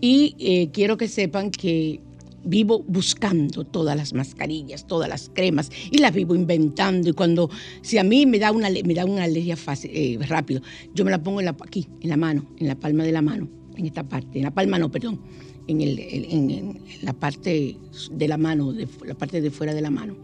Y 0.00 0.36
eh, 0.38 0.70
quiero 0.72 0.96
que 0.96 1.08
sepan 1.08 1.50
que 1.50 2.00
vivo 2.44 2.84
buscando 2.86 3.64
todas 3.64 3.96
las 3.96 4.14
mascarillas, 4.14 4.86
todas 4.86 5.08
las 5.08 5.30
cremas 5.34 5.70
y 5.90 5.98
las 5.98 6.14
vivo 6.14 6.34
inventando. 6.34 7.10
Y 7.10 7.12
cuando, 7.12 7.50
si 7.82 7.98
a 7.98 8.04
mí 8.04 8.26
me 8.26 8.38
da 8.38 8.52
una, 8.52 8.68
me 8.70 8.94
da 8.94 9.04
una 9.04 9.24
alergia 9.24 9.56
fácil, 9.56 9.90
eh, 9.92 10.18
rápido, 10.26 10.62
yo 10.94 11.04
me 11.04 11.10
la 11.10 11.22
pongo 11.22 11.40
aquí, 11.40 11.88
en 12.00 12.08
la 12.08 12.16
mano, 12.16 12.46
en 12.58 12.68
la 12.68 12.76
palma 12.76 13.04
de 13.04 13.12
la 13.12 13.22
mano, 13.22 13.48
en 13.76 13.86
esta 13.86 14.08
parte, 14.08 14.38
en 14.38 14.44
la 14.44 14.52
palma 14.52 14.78
no, 14.78 14.90
perdón, 14.90 15.20
en, 15.66 15.80
el, 15.80 15.98
en, 15.98 16.80
la 17.02 17.12
parte 17.12 17.76
de 18.12 18.28
la 18.28 18.38
mano, 18.38 18.72
de, 18.72 18.88
la 19.04 19.14
parte 19.14 19.40
de 19.40 19.50
fuera 19.50 19.74
de 19.74 19.82
la 19.82 19.90
mano. 19.90 20.16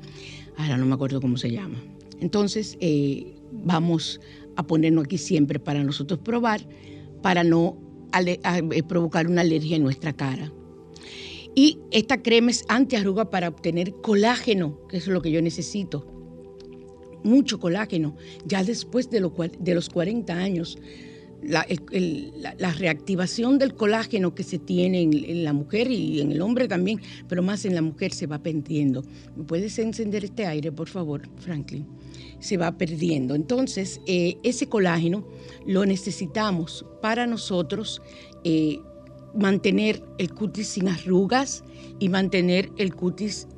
Ahora 0.57 0.77
no 0.77 0.87
me 0.87 0.95
acuerdo 0.95 1.21
cómo 1.21 1.37
se 1.37 1.51
llama. 1.51 1.77
Entonces, 2.21 2.79
eh, 2.81 3.35
vamos 3.65 4.21
a 4.57 4.67
ponernos 4.67 5.05
aquí 5.05 5.19
siempre 5.19 5.59
para 5.59 5.83
nosotros 5.83 6.21
probar, 6.21 6.67
para 7.23 7.45
no 7.45 7.79
eh, 8.19 8.83
provocar 8.83 9.27
una 9.27 9.41
alergia 9.41 9.77
en 9.77 9.83
nuestra 9.83 10.13
cara. 10.13 10.53
Y 11.55 11.79
esta 11.93 12.23
crema 12.23 12.51
es 12.51 12.65
antiarruga 12.69 13.31
para 13.31 13.49
obtener 13.49 13.95
colágeno, 14.03 14.87
que 14.89 14.97
es 14.97 15.07
lo 15.07 15.23
que 15.23 15.31
yo 15.31 15.41
necesito. 15.41 16.07
Mucho 17.23 17.61
colágeno. 17.61 18.17
Ya 18.45 18.65
después 18.65 19.09
de, 19.09 19.21
de 19.61 19.75
los 19.75 19.89
40 19.89 20.35
años, 20.35 20.79
la, 21.47 22.73
reactivación 22.73 23.59
del 23.59 23.75
colágeno 23.75 24.35
que 24.35 24.43
se 24.43 24.59
tiene 24.59 25.03
en, 25.03 25.45
la 25.45 25.53
mujer 25.53 25.91
y 25.91 26.21
en 26.21 26.33
el 26.33 26.41
hombre 26.41 26.69
también, 26.69 27.01
pero 27.29 27.43
más 27.43 27.65
en 27.65 27.75
la 27.75 27.83
mujer 27.83 28.13
se 28.13 28.27
va 28.27 28.43
perdiendo. 28.43 29.05
¿Me 29.37 29.45
puedes 29.45 29.79
encender 29.79 30.25
este 30.25 30.47
aire, 30.47 30.73
por 30.73 30.89
favor, 30.89 31.23
Franklin? 31.39 31.87
Se 32.45 32.59
va 32.59 32.77
perdiendo. 32.77 33.35
Entonces, 33.35 34.03
eh, 34.07 34.37
ese 34.43 34.69
colágeno 34.69 35.27
lo 35.65 35.87
necesitamos 35.87 36.85
para 37.01 37.27
nosotros. 37.27 38.03
Eh, 38.45 38.81
mantener 39.35 40.05
el 40.19 40.35
cutis 40.35 40.69
sin 40.69 40.89
arrugas 40.89 41.65
y 41.99 42.11
mantener 42.11 42.71
el 42.77 42.95
cutis 42.95 43.49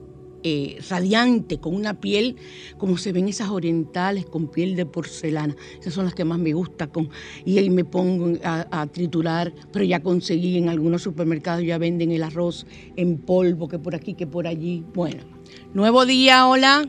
eh, 0.44 0.78
radiante, 0.88 1.58
con 1.58 1.74
una 1.74 1.98
piel 1.98 2.36
como 2.78 2.98
se 2.98 3.10
ven 3.10 3.26
esas 3.26 3.50
orientales, 3.50 4.24
con 4.26 4.46
piel 4.46 4.76
de 4.76 4.86
porcelana. 4.86 5.56
Esas 5.80 5.92
son 5.92 6.04
las 6.04 6.14
que 6.14 6.24
más 6.24 6.38
me 6.38 6.52
gustan. 6.52 6.88
Con, 6.90 7.10
y 7.44 7.58
ahí 7.58 7.68
me 7.68 7.84
pongo 7.84 8.38
a, 8.44 8.86
triturar, 8.86 9.52
pero 9.72 9.84
ya 9.84 10.00
conseguí 10.00 10.56
en 10.56 10.68
algunos 10.68 11.02
supermercados, 11.02 11.64
ya 11.64 11.78
venden 11.78 12.12
el 12.12 12.22
arroz 12.22 12.64
en 12.94 13.18
polvo, 13.18 13.66
que 13.66 13.80
por 13.80 13.96
aquí, 13.96 14.14
que 14.14 14.28
por 14.28 14.46
allí. 14.46 14.84
Bueno, 14.94 15.24
nuevo 15.74 16.06
día, 16.06 16.46
hola. 16.46 16.88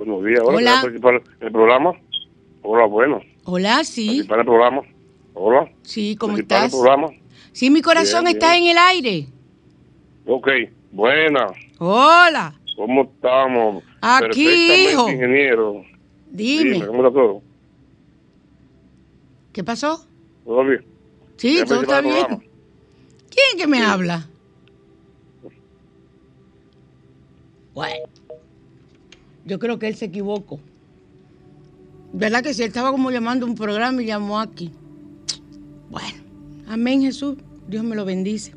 Buenos 0.00 0.24
días, 0.24 0.40
hola. 0.42 0.82
hola. 0.82 1.22
el 1.40 1.52
programa? 1.52 1.92
Hola, 2.62 2.86
bueno. 2.86 3.20
Hola, 3.44 3.84
sí. 3.84 4.24
Para 4.26 4.40
el 4.40 4.46
programa. 4.46 4.80
Hola. 5.34 5.70
Sí, 5.82 6.16
¿cómo 6.16 6.38
estás? 6.38 6.72
El 6.72 6.80
programa. 6.80 7.08
Sí, 7.52 7.68
mi 7.68 7.82
corazón 7.82 8.26
está 8.26 8.56
en 8.56 8.64
el 8.64 8.78
aire. 8.78 9.26
Ok, 10.26 10.48
buena. 10.90 11.48
Hola. 11.76 12.58
¿Cómo 12.76 13.02
estamos? 13.02 13.84
Aquí, 14.00 14.88
hijo. 14.88 15.10
ingeniero. 15.10 15.84
Dime. 16.30 16.86
¿Cómo 16.86 17.06
está 17.06 17.12
todo? 17.12 17.42
¿Qué 19.52 19.62
pasó? 19.62 20.06
¿Todo 20.46 20.64
bien? 20.64 20.82
Sí, 21.36 21.62
todo 21.68 21.82
está 21.82 22.00
bien. 22.00 22.26
¿Quién 23.28 23.58
que 23.58 23.66
me 23.66 23.82
habla? 23.82 24.26
Bueno, 27.74 28.06
yo 29.44 29.58
creo 29.58 29.78
que 29.78 29.88
él 29.88 29.96
se 29.96 30.06
equivocó. 30.06 30.60
¿Verdad 32.12 32.42
que 32.42 32.54
si 32.54 32.62
él 32.62 32.68
estaba 32.68 32.90
como 32.90 33.10
llamando 33.10 33.46
un 33.46 33.54
programa 33.54 34.02
y 34.02 34.06
llamó 34.06 34.40
aquí? 34.40 34.70
Bueno. 35.90 36.20
Amén, 36.70 37.02
Jesús. 37.02 37.36
Dios 37.68 37.82
me 37.82 37.96
lo 37.96 38.04
bendice. 38.04 38.52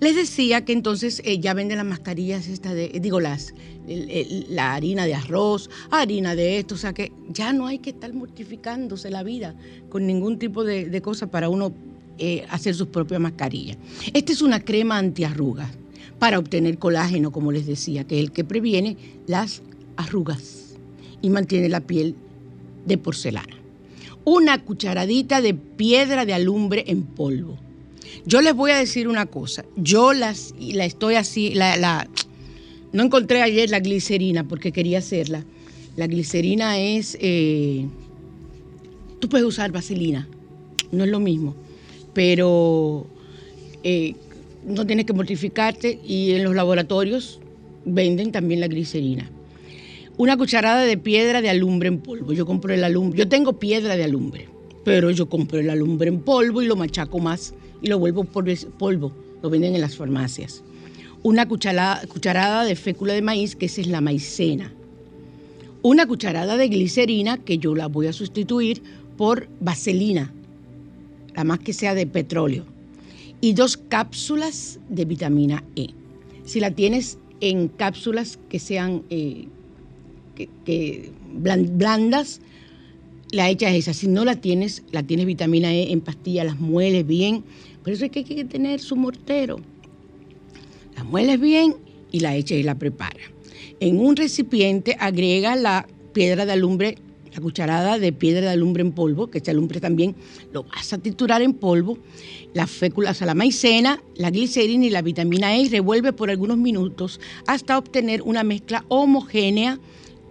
Les 0.00 0.14
decía 0.14 0.66
que 0.66 0.74
entonces 0.74 1.22
eh, 1.24 1.38
ya 1.38 1.54
venden 1.54 1.78
las 1.78 1.86
mascarillas, 1.86 2.46
esta 2.46 2.74
de, 2.74 2.88
digo, 3.00 3.20
las, 3.20 3.54
la 3.86 4.74
harina 4.74 5.06
de 5.06 5.14
arroz, 5.14 5.70
harina 5.90 6.34
de 6.34 6.58
esto, 6.58 6.74
o 6.74 6.78
sea 6.78 6.92
que 6.92 7.10
ya 7.30 7.54
no 7.54 7.66
hay 7.66 7.78
que 7.78 7.90
estar 7.90 8.12
mortificándose 8.12 9.10
la 9.10 9.22
vida 9.22 9.54
con 9.88 10.06
ningún 10.06 10.38
tipo 10.38 10.62
de, 10.62 11.00
cosa 11.00 11.28
para 11.28 11.48
uno 11.48 11.72
eh, 12.18 12.44
hacer 12.50 12.74
sus 12.74 12.88
propias 12.88 13.20
mascarillas. 13.20 13.78
Esta 14.12 14.32
es 14.32 14.42
una 14.42 14.60
crema 14.60 14.98
antiarrugas 14.98 15.70
para 16.18 16.38
obtener 16.38 16.78
colágeno, 16.78 17.32
como 17.32 17.50
les 17.50 17.66
decía, 17.66 18.04
que 18.04 18.18
es 18.18 18.24
el 18.24 18.32
que 18.32 18.44
previene 18.44 18.96
las 19.26 19.62
arrugas 19.98 20.76
y 21.20 21.28
mantiene 21.28 21.68
la 21.68 21.80
piel 21.80 22.14
de 22.86 22.96
porcelana 22.96 23.58
una 24.28 24.62
cucharadita 24.62 25.40
de 25.40 25.54
piedra 25.54 26.26
de 26.26 26.34
alumbre 26.34 26.84
en 26.88 27.02
polvo. 27.02 27.56
Yo 28.26 28.42
les 28.42 28.54
voy 28.54 28.72
a 28.72 28.76
decir 28.76 29.08
una 29.08 29.24
cosa, 29.24 29.64
yo 29.76 30.12
las, 30.12 30.54
la 30.58 30.84
estoy 30.84 31.14
así, 31.14 31.54
la, 31.54 32.06
no 32.92 33.02
encontré 33.02 33.40
ayer 33.40 33.70
la 33.70 33.80
glicerina 33.80 34.46
porque 34.46 34.70
quería 34.70 34.98
hacerla. 34.98 35.44
La 35.96 36.06
glicerina 36.06 36.78
es, 36.78 37.16
eh, 37.22 37.86
tú 39.18 39.30
puedes 39.30 39.46
usar 39.46 39.72
vaselina, 39.72 40.28
no 40.92 41.04
es 41.04 41.10
lo 41.10 41.20
mismo, 41.20 41.54
pero 42.12 43.06
eh, 43.82 44.14
no 44.62 44.86
tienes 44.86 45.06
que 45.06 45.14
mortificarte 45.14 46.00
y 46.06 46.32
en 46.32 46.44
los 46.44 46.54
laboratorios 46.54 47.40
venden 47.86 48.30
también 48.30 48.60
la 48.60 48.68
glicerina 48.68 49.30
una 50.18 50.36
cucharada 50.36 50.82
de 50.82 50.98
piedra 50.98 51.40
de 51.40 51.48
alumbre 51.48 51.88
en 51.88 52.00
polvo. 52.00 52.32
Yo 52.32 52.44
compro 52.44 52.74
el 52.74 52.84
alumbre, 52.84 53.18
yo 53.20 53.28
tengo 53.28 53.58
piedra 53.58 53.96
de 53.96 54.04
alumbre, 54.04 54.48
pero 54.84 55.10
yo 55.12 55.28
compro 55.28 55.60
el 55.60 55.70
alumbre 55.70 56.08
en 56.08 56.20
polvo 56.20 56.60
y 56.60 56.66
lo 56.66 56.76
machaco 56.76 57.20
más 57.20 57.54
y 57.80 57.86
lo 57.86 57.98
vuelvo 57.98 58.24
polvo. 58.24 59.12
Lo 59.40 59.48
venden 59.48 59.76
en 59.76 59.80
las 59.80 59.96
farmacias. 59.96 60.64
Una 61.22 61.46
cucharada, 61.46 62.04
cucharada 62.08 62.64
de 62.64 62.74
fécula 62.74 63.12
de 63.12 63.22
maíz, 63.22 63.54
que 63.54 63.66
esa 63.66 63.80
es 63.80 63.86
la 63.86 64.00
maicena. 64.00 64.72
Una 65.82 66.06
cucharada 66.06 66.56
de 66.56 66.68
glicerina, 66.68 67.38
que 67.38 67.58
yo 67.58 67.76
la 67.76 67.86
voy 67.86 68.08
a 68.08 68.12
sustituir 68.12 68.82
por 69.16 69.48
vaselina, 69.60 70.32
la 71.36 71.44
más 71.44 71.60
que 71.60 71.72
sea 71.72 71.94
de 71.94 72.06
petróleo. 72.06 72.64
Y 73.40 73.52
dos 73.52 73.76
cápsulas 73.76 74.80
de 74.88 75.04
vitamina 75.04 75.62
E. 75.76 75.90
Si 76.44 76.58
la 76.58 76.72
tienes 76.72 77.18
en 77.40 77.68
cápsulas 77.68 78.40
que 78.48 78.58
sean 78.58 79.04
eh, 79.10 79.46
que, 80.64 81.10
blandas, 81.34 82.40
la 83.30 83.50
echas 83.50 83.74
esa. 83.74 83.92
Si 83.92 84.06
no 84.06 84.24
la 84.24 84.36
tienes, 84.36 84.82
la 84.92 85.02
tienes 85.02 85.26
vitamina 85.26 85.72
E 85.72 85.92
en 85.92 86.00
pastilla, 86.00 86.44
las 86.44 86.60
mueles 86.60 87.06
bien. 87.06 87.44
Por 87.82 87.92
eso 87.92 88.04
es 88.04 88.10
que 88.10 88.20
hay 88.20 88.24
que 88.24 88.44
tener 88.44 88.80
su 88.80 88.96
mortero. 88.96 89.60
La 90.96 91.04
mueles 91.04 91.40
bien 91.40 91.74
y 92.10 92.20
la 92.20 92.36
echas 92.36 92.58
y 92.58 92.62
la 92.62 92.76
prepara. 92.76 93.20
En 93.80 94.00
un 94.00 94.16
recipiente 94.16 94.96
agrega 94.98 95.56
la 95.56 95.86
piedra 96.12 96.46
de 96.46 96.52
alumbre, 96.52 96.98
la 97.32 97.40
cucharada 97.40 97.98
de 97.98 98.12
piedra 98.12 98.46
de 98.46 98.52
alumbre 98.52 98.82
en 98.82 98.92
polvo, 98.92 99.28
que 99.28 99.38
este 99.38 99.50
alumbre 99.50 99.80
también 99.80 100.16
lo 100.52 100.64
vas 100.64 100.92
a 100.92 100.98
triturar 100.98 101.42
en 101.42 101.54
polvo, 101.54 101.98
las 102.54 102.70
féculas 102.70 103.22
a 103.22 103.26
la 103.26 103.34
maicena, 103.34 104.02
la 104.16 104.30
glicerina 104.30 104.86
y 104.86 104.90
la 104.90 105.02
vitamina 105.02 105.54
E 105.54 105.62
y 105.62 105.68
revuelve 105.68 106.12
por 106.12 106.30
algunos 106.30 106.58
minutos 106.58 107.20
hasta 107.46 107.78
obtener 107.78 108.22
una 108.22 108.42
mezcla 108.42 108.84
homogénea 108.88 109.78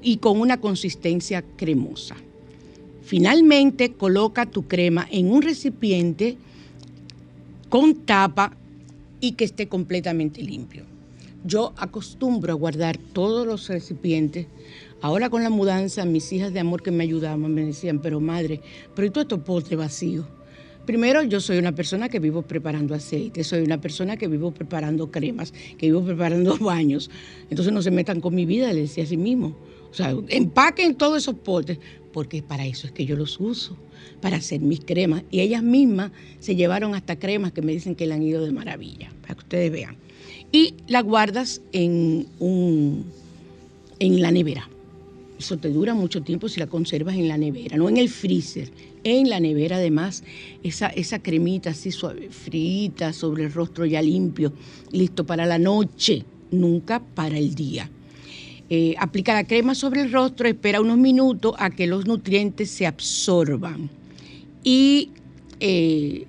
y 0.02 0.18
con 0.18 0.40
una 0.40 0.60
consistencia 0.60 1.44
cremosa. 1.56 2.16
Finalmente, 3.02 3.94
coloca 3.94 4.46
tu 4.46 4.68
crema 4.68 5.08
en 5.10 5.32
un 5.32 5.42
recipiente 5.42 6.38
con 7.70 7.96
tapa 7.96 8.54
y 9.22 9.34
que 9.34 9.46
esté 9.46 9.68
completamente 9.68 10.42
limpio. 10.42 10.84
Yo 11.46 11.74
acostumbro 11.78 12.52
a 12.52 12.56
guardar 12.56 12.98
todos 12.98 13.48
los 13.48 13.70
recipientes. 13.70 14.48
Ahora 15.02 15.30
con 15.30 15.44
la 15.44 15.50
mudanza, 15.50 16.04
mis 16.06 16.32
hijas 16.34 16.52
de 16.54 16.60
amor 16.60 16.82
que 16.82 16.92
me 16.92 17.04
ayudaban 17.04 17.54
me 17.54 17.66
decían, 17.66 18.00
pero 18.02 18.20
madre, 18.20 18.62
pero 18.96 19.08
¿y 19.08 19.12
todo 19.12 19.22
esto 19.22 19.44
potre 19.44 19.76
vacío? 19.76 20.28
Primero, 20.86 21.22
yo 21.24 21.42
soy 21.42 21.58
una 21.58 21.74
persona 21.74 22.08
que 22.08 22.20
vivo 22.20 22.42
preparando 22.42 22.96
aceite, 22.96 23.44
soy 23.44 23.62
una 23.62 23.80
persona 23.80 24.16
que 24.16 24.28
vivo 24.28 24.52
preparando 24.52 25.12
cremas, 25.12 25.54
que 25.78 25.88
vivo 25.88 26.04
preparando 26.04 26.58
baños. 26.62 27.10
Entonces 27.50 27.74
no 27.74 27.82
se 27.82 27.92
metan 27.92 28.22
con 28.22 28.34
mi 28.34 28.46
vida, 28.46 28.72
le 28.74 28.82
decía 28.82 29.04
a 29.04 29.08
sí 29.08 29.18
mismo. 29.18 29.56
Sea, 29.98 30.16
empaquen 30.30 30.94
todos 30.94 31.24
esos 31.24 31.34
potes, 31.34 31.80
porque 32.14 32.44
para 32.44 32.68
eso 32.68 32.86
es 32.86 32.94
que 32.94 33.08
yo 33.08 33.16
los 33.16 33.40
uso, 33.40 33.76
para 34.22 34.38
hacer 34.38 34.60
mis 34.60 34.80
cremas. 34.80 35.24
Y 35.32 35.40
ellas 35.40 35.64
mismas 35.64 36.12
se 36.40 36.56
llevaron 36.56 36.94
hasta 36.94 37.18
cremas 37.18 37.52
que 37.52 37.64
me 37.64 37.72
dicen 37.72 37.96
que 37.96 38.06
le 38.06 38.14
han 38.14 38.22
ido 38.22 38.46
de 38.46 38.52
maravilla, 38.52 39.12
para 39.22 39.34
que 39.34 39.40
ustedes 39.40 39.72
vean. 39.72 39.98
Y 40.52 40.76
las 40.88 41.04
guardas 41.04 41.62
en, 41.72 42.28
un, 42.38 43.06
en 43.98 44.22
la 44.22 44.30
nevera. 44.30 44.70
Eso 45.40 45.58
te 45.58 45.70
dura 45.70 45.96
mucho 45.96 46.22
tiempo 46.22 46.48
si 46.48 46.60
la 46.60 46.68
conservas 46.68 47.16
en 47.16 47.28
la 47.28 47.40
nevera, 47.40 47.76
no 47.76 47.90
en 47.90 47.98
el 47.98 48.10
freezer, 48.10 48.70
en 49.04 49.32
la 49.32 49.40
nevera 49.40 49.78
además, 49.78 50.24
esa, 50.62 50.90
esa 50.90 51.24
cremita 51.24 51.72
así 51.72 51.92
suave, 51.92 52.30
frita 52.30 53.14
sobre 53.14 53.46
el 53.46 53.52
rostro 53.52 53.84
ya 53.88 54.04
limpio, 54.04 54.54
listo 54.92 55.26
para 55.26 55.48
la 55.48 55.58
noche, 55.58 56.24
nunca 56.52 57.00
para 57.00 57.40
el 57.40 57.56
día. 57.56 57.90
Eh, 58.69 58.95
aplica 58.99 59.34
la 59.34 59.45
crema 59.45 59.75
sobre 59.75 60.01
el 60.01 60.12
rostro, 60.12 60.47
espera 60.47 60.82
unos 60.82 60.97
minutos 60.97 61.56
a 61.58 61.69
que 61.69 61.88
los 61.88 62.06
nutrientes 62.06 62.69
se 62.69 62.86
absorban. 62.86 63.89
Y 64.63 65.12
eh, 65.62 66.25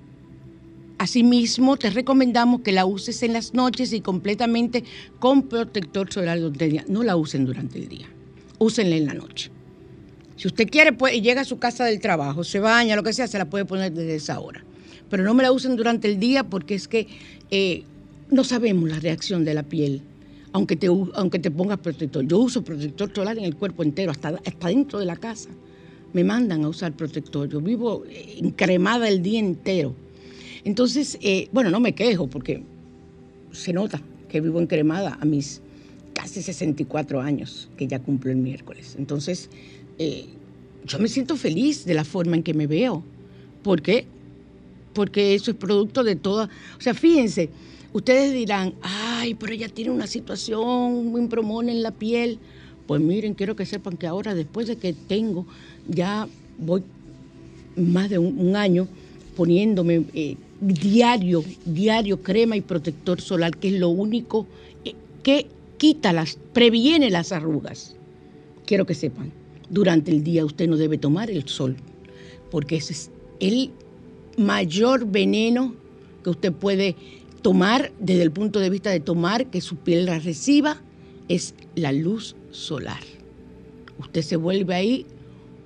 asimismo 0.97 1.75
te 1.75 1.89
recomendamos 1.89 2.61
que 2.61 2.71
la 2.71 2.85
uses 2.85 3.23
en 3.23 3.33
las 3.33 3.53
noches 3.53 3.91
y 3.91 3.99
completamente 3.99 4.85
con 5.19 5.43
protector 5.43 6.11
solar 6.13 6.39
durante 6.39 6.65
el 6.65 6.71
día. 6.71 6.85
No 6.87 7.03
la 7.03 7.17
usen 7.17 7.45
durante 7.45 7.77
el 7.77 7.89
día, 7.89 8.07
úsenla 8.57 8.95
en 8.95 9.05
la 9.05 9.13
noche. 9.13 9.51
Si 10.37 10.47
usted 10.47 10.69
quiere, 10.69 10.93
pues, 10.93 11.21
llega 11.21 11.41
a 11.41 11.45
su 11.45 11.59
casa 11.59 11.83
del 11.83 11.99
trabajo, 11.99 12.45
se 12.45 12.59
baña, 12.59 12.95
lo 12.95 13.03
que 13.03 13.11
sea, 13.11 13.27
se 13.27 13.37
la 13.37 13.49
puede 13.49 13.65
poner 13.65 13.91
desde 13.91 14.15
esa 14.15 14.39
hora. 14.39 14.63
Pero 15.09 15.23
no 15.23 15.33
me 15.33 15.43
la 15.43 15.51
usen 15.51 15.75
durante 15.75 16.07
el 16.07 16.17
día 16.17 16.45
porque 16.45 16.75
es 16.75 16.87
que 16.87 17.07
eh, 17.51 17.83
no 18.31 18.45
sabemos 18.45 18.87
la 18.89 18.99
reacción 18.99 19.43
de 19.43 19.53
la 19.53 19.63
piel 19.63 20.01
aunque 20.51 20.75
te, 20.75 20.87
aunque 20.87 21.39
te 21.39 21.51
pongas 21.51 21.79
protector. 21.79 22.25
Yo 22.25 22.39
uso 22.39 22.63
protector 22.63 23.11
solar 23.13 23.37
en 23.37 23.45
el 23.45 23.55
cuerpo 23.55 23.83
entero, 23.83 24.11
hasta, 24.11 24.39
dentro 24.67 24.99
de 24.99 25.05
la 25.05 25.15
casa. 25.15 25.49
Me 26.13 26.23
mandan 26.23 26.63
a 26.63 26.69
usar 26.69 26.93
protector. 26.93 27.47
Yo 27.49 27.61
vivo 27.61 28.03
eh, 28.09 28.39
encremada 28.39 29.07
el 29.07 29.21
día 29.21 29.39
entero. 29.39 29.93
Entonces, 30.63 31.17
eh, 31.21 31.49
bueno, 31.51 31.69
no 31.69 31.79
me 31.79 31.93
quejo 31.93 32.27
porque 32.27 32.63
se 33.51 33.73
nota 33.73 34.01
que 34.27 34.41
vivo 34.41 34.59
encremada 34.59 35.17
a 35.19 35.25
mis 35.25 35.61
casi 36.13 36.41
64 36.41 37.21
años, 37.21 37.69
que 37.77 37.87
ya 37.87 37.99
cumplo 37.99 38.31
el 38.31 38.37
miércoles. 38.37 38.95
Entonces, 38.97 39.49
eh, 39.99 40.25
yo 40.85 40.99
me 40.99 41.07
siento 41.07 41.35
feliz 41.35 41.85
de 41.85 41.93
la 41.93 42.03
forma 42.03 42.35
en 42.35 42.43
que 42.43 42.53
me 42.53 42.67
veo. 42.67 43.03
¿Por 43.63 43.81
qué? 43.81 44.05
Porque 44.93 45.35
eso 45.35 45.51
es 45.51 45.57
producto 45.57 46.03
de 46.03 46.15
toda... 46.15 46.49
O 46.77 46.81
sea, 46.81 46.93
fíjense, 46.93 47.49
Ustedes 47.91 48.33
dirán, 48.33 48.75
ay, 48.81 49.33
pero 49.33 49.53
ella 49.53 49.67
tiene 49.67 49.91
una 49.91 50.07
situación, 50.07 50.61
un 50.61 51.27
promón 51.27 51.69
en 51.69 51.81
la 51.81 51.91
piel. 51.91 52.37
Pues 52.85 53.01
miren, 53.01 53.33
quiero 53.33 53.55
que 53.55 53.65
sepan 53.65 53.97
que 53.97 54.07
ahora, 54.07 54.35
después 54.35 54.67
de 54.67 54.77
que 54.77 54.93
tengo, 54.93 55.45
ya 55.87 56.27
voy 56.59 56.83
más 57.75 58.09
de 58.09 58.19
un, 58.19 58.55
año 58.55 58.87
poniéndome 59.35 60.03
eh, 60.13 60.35
diario, 60.59 61.43
diario 61.65 62.21
crema 62.21 62.55
y 62.57 62.61
protector 62.61 63.21
solar, 63.21 63.57
que 63.57 63.69
es 63.69 63.73
lo 63.75 63.89
único 63.89 64.45
eh, 64.85 64.93
que 65.23 65.47
quita 65.77 66.13
las, 66.13 66.37
previene 66.53 67.09
las 67.09 67.31
arrugas. 67.31 67.95
Quiero 68.65 68.85
que 68.85 68.93
sepan, 68.93 69.31
durante 69.69 70.11
el 70.11 70.23
día 70.23 70.45
usted 70.45 70.67
no 70.67 70.77
debe 70.77 70.97
tomar 70.97 71.31
el 71.31 71.47
sol, 71.47 71.75
porque 72.51 72.75
ese 72.75 72.93
es 72.93 73.11
el 73.39 73.71
mayor 74.37 75.07
veneno 75.07 75.73
que 76.23 76.29
usted 76.29 76.51
puede 76.51 76.95
tomar, 77.41 77.91
desde 77.99 78.23
el 78.23 78.31
punto 78.31 78.59
de 78.59 78.69
vista 78.69 78.89
de 78.89 78.99
tomar, 78.99 79.47
que 79.47 79.61
su 79.61 79.77
piel 79.77 80.05
la 80.05 80.19
reciba, 80.19 80.81
es 81.27 81.55
la 81.75 81.91
luz 81.91 82.35
solar. 82.51 83.01
Usted 83.99 84.21
se 84.21 84.35
vuelve 84.35 84.75
ahí 84.75 85.05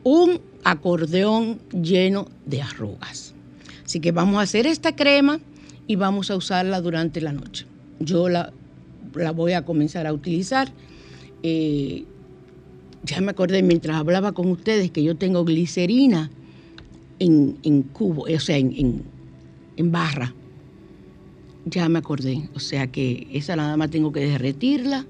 un 0.04 0.42
acordeón 0.64 1.60
lleno 1.72 2.28
de 2.46 2.62
arrugas. 2.62 3.34
Así 3.86 4.00
que 4.00 4.12
vamos 4.12 4.38
a 4.38 4.42
hacer 4.42 4.68
esta 4.68 4.96
crema 4.96 5.40
y 5.88 5.96
vamos 5.96 6.32
a 6.32 6.36
usarla 6.36 6.82
durante 6.82 7.22
la 7.22 7.32
noche. 7.32 7.66
Yo 8.00 8.30
la, 8.30 8.54
la 9.16 9.32
voy 9.32 9.54
a 9.54 9.66
comenzar 9.66 10.08
a 10.08 10.14
utilizar. 10.14 10.72
Eh, 11.44 12.06
ya 13.04 13.22
me 13.22 13.32
acordé 13.32 13.64
mientras 13.64 13.98
hablaba 13.98 14.32
con 14.32 14.50
ustedes 14.50 14.92
que 14.92 15.04
yo 15.04 15.16
tengo 15.16 15.44
glicerina 15.44 16.32
en, 17.20 17.84
cubo, 17.94 18.24
o 18.24 18.40
sea, 18.40 18.58
en, 18.58 19.04
en 19.78 19.92
barra 19.92 20.34
ya 21.66 21.88
me 21.90 22.00
acordé, 22.00 22.50
o 22.54 22.60
sea 22.60 22.88
que 22.88 23.28
esa 23.32 23.56
nada 23.56 23.78
más 23.78 23.90
tengo 23.90 24.12
que 24.12 24.22
derretirla 24.22 25.06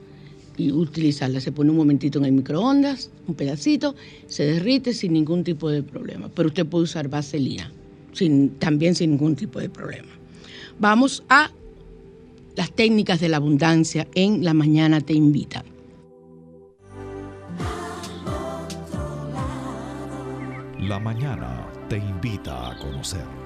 y 0.58 0.72
utilizarla. 0.72 1.40
Se 1.40 1.52
pone 1.52 1.72
un 1.72 1.78
momentito 1.78 2.20
en 2.20 2.26
el 2.26 2.32
microondas, 2.34 3.10
un 3.28 3.36
pedacito, 3.36 3.96
se 4.28 4.46
derrite 4.46 4.94
sin 4.94 5.14
ningún 5.14 5.44
tipo 5.44 5.70
de 5.70 5.84
problema. 5.84 6.30
Pero 6.34 6.50
usted 6.50 6.66
puede 6.66 6.84
usar 6.84 7.08
vaselina, 7.08 7.72
también 8.60 8.96
sin 8.96 9.12
ningún 9.12 9.36
tipo 9.36 9.60
de 9.60 9.70
problema. 9.70 10.10
Vamos 10.80 11.24
a 11.30 11.52
las 12.56 12.72
técnicas 12.72 13.20
de 13.20 13.30
la 13.30 13.38
abundancia 13.38 14.08
en 14.14 14.44
La 14.44 14.54
Mañana 14.54 15.02
Te 15.02 15.14
Invita. 15.14 15.64
La 20.80 21.00
Mañana 21.00 21.68
Te 21.90 21.98
Invita 21.98 22.72
a 22.72 22.78
conocer. 22.78 23.44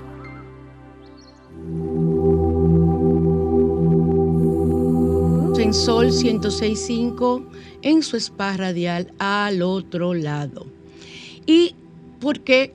En 5.67 5.73
Sol 5.73 6.11
106.5 6.11 7.45
en 7.81 8.01
su 8.01 8.15
spa 8.15 8.55
radial 8.55 9.11
al 9.19 9.61
otro 9.61 10.13
lado. 10.13 10.65
¿Y 11.45 11.75
por 12.21 12.39
qué 12.39 12.71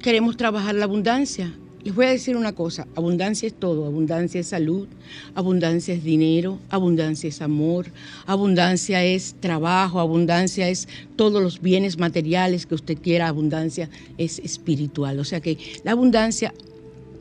queremos 0.00 0.38
trabajar 0.38 0.74
la 0.74 0.84
abundancia? 0.84 1.54
Les 1.84 1.94
voy 1.94 2.06
a 2.06 2.10
decir 2.10 2.34
una 2.34 2.54
cosa, 2.54 2.88
abundancia 2.96 3.46
es 3.46 3.52
todo, 3.52 3.84
abundancia 3.84 4.40
es 4.40 4.46
salud, 4.46 4.88
abundancia 5.34 5.92
es 5.92 6.02
dinero, 6.02 6.58
abundancia 6.70 7.28
es 7.28 7.42
amor, 7.42 7.88
abundancia 8.24 9.04
es 9.04 9.34
trabajo, 9.38 10.00
abundancia 10.00 10.70
es 10.70 10.88
todos 11.16 11.42
los 11.42 11.60
bienes 11.60 11.98
materiales 11.98 12.64
que 12.64 12.74
usted 12.74 12.96
quiera, 12.96 13.28
abundancia 13.28 13.90
es 14.16 14.38
espiritual. 14.38 15.18
O 15.18 15.24
sea 15.24 15.42
que 15.42 15.58
la 15.84 15.92
abundancia 15.92 16.54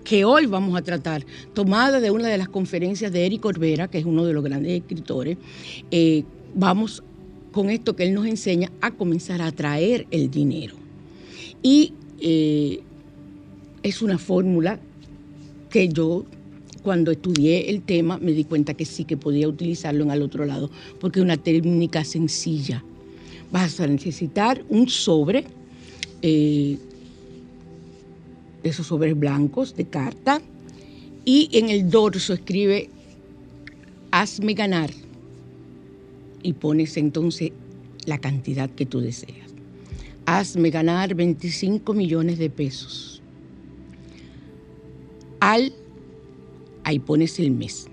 que 0.03 0.25
hoy 0.25 0.45
vamos 0.45 0.77
a 0.77 0.81
tratar, 0.81 1.25
tomada 1.53 1.99
de 1.99 2.11
una 2.11 2.27
de 2.27 2.37
las 2.37 2.49
conferencias 2.49 3.11
de 3.11 3.25
Eric 3.25 3.45
Orbera, 3.45 3.87
que 3.87 3.99
es 3.99 4.05
uno 4.05 4.25
de 4.25 4.33
los 4.33 4.43
grandes 4.43 4.81
escritores, 4.81 5.37
eh, 5.91 6.23
vamos 6.55 7.03
con 7.51 7.69
esto 7.69 7.95
que 7.95 8.03
él 8.03 8.13
nos 8.13 8.25
enseña 8.25 8.71
a 8.81 8.91
comenzar 8.91 9.41
a 9.41 9.47
atraer 9.47 10.07
el 10.11 10.31
dinero. 10.31 10.75
Y 11.61 11.93
eh, 12.19 12.81
es 13.83 14.01
una 14.01 14.17
fórmula 14.17 14.79
que 15.69 15.89
yo 15.89 16.25
cuando 16.83 17.11
estudié 17.11 17.69
el 17.69 17.81
tema 17.81 18.17
me 18.17 18.31
di 18.31 18.43
cuenta 18.43 18.73
que 18.73 18.85
sí 18.85 19.05
que 19.05 19.17
podía 19.17 19.47
utilizarlo 19.47 20.03
en 20.03 20.11
el 20.11 20.21
otro 20.21 20.45
lado, 20.45 20.69
porque 20.99 21.19
es 21.19 21.23
una 21.23 21.37
técnica 21.37 22.03
sencilla. 22.03 22.83
Vas 23.51 23.79
a 23.79 23.87
necesitar 23.87 24.63
un 24.69 24.87
sobre, 24.89 25.45
eh, 26.21 26.77
de 28.63 28.69
esos 28.69 28.87
sobres 28.87 29.17
blancos 29.17 29.75
de 29.75 29.85
carta 29.85 30.41
y 31.25 31.49
en 31.53 31.69
el 31.69 31.89
dorso 31.89 32.33
escribe 32.33 32.89
hazme 34.11 34.53
ganar 34.53 34.91
y 36.43 36.53
pones 36.53 36.97
entonces 36.97 37.51
la 38.05 38.17
cantidad 38.17 38.69
que 38.69 38.85
tú 38.85 38.99
deseas. 38.99 39.51
Hazme 40.25 40.69
ganar 40.69 41.15
25 41.15 41.93
millones 41.93 42.37
de 42.37 42.49
pesos. 42.49 43.21
Al, 45.39 45.73
ahí 46.83 46.99
pones 46.99 47.39
el 47.39 47.51
mes. 47.51 47.87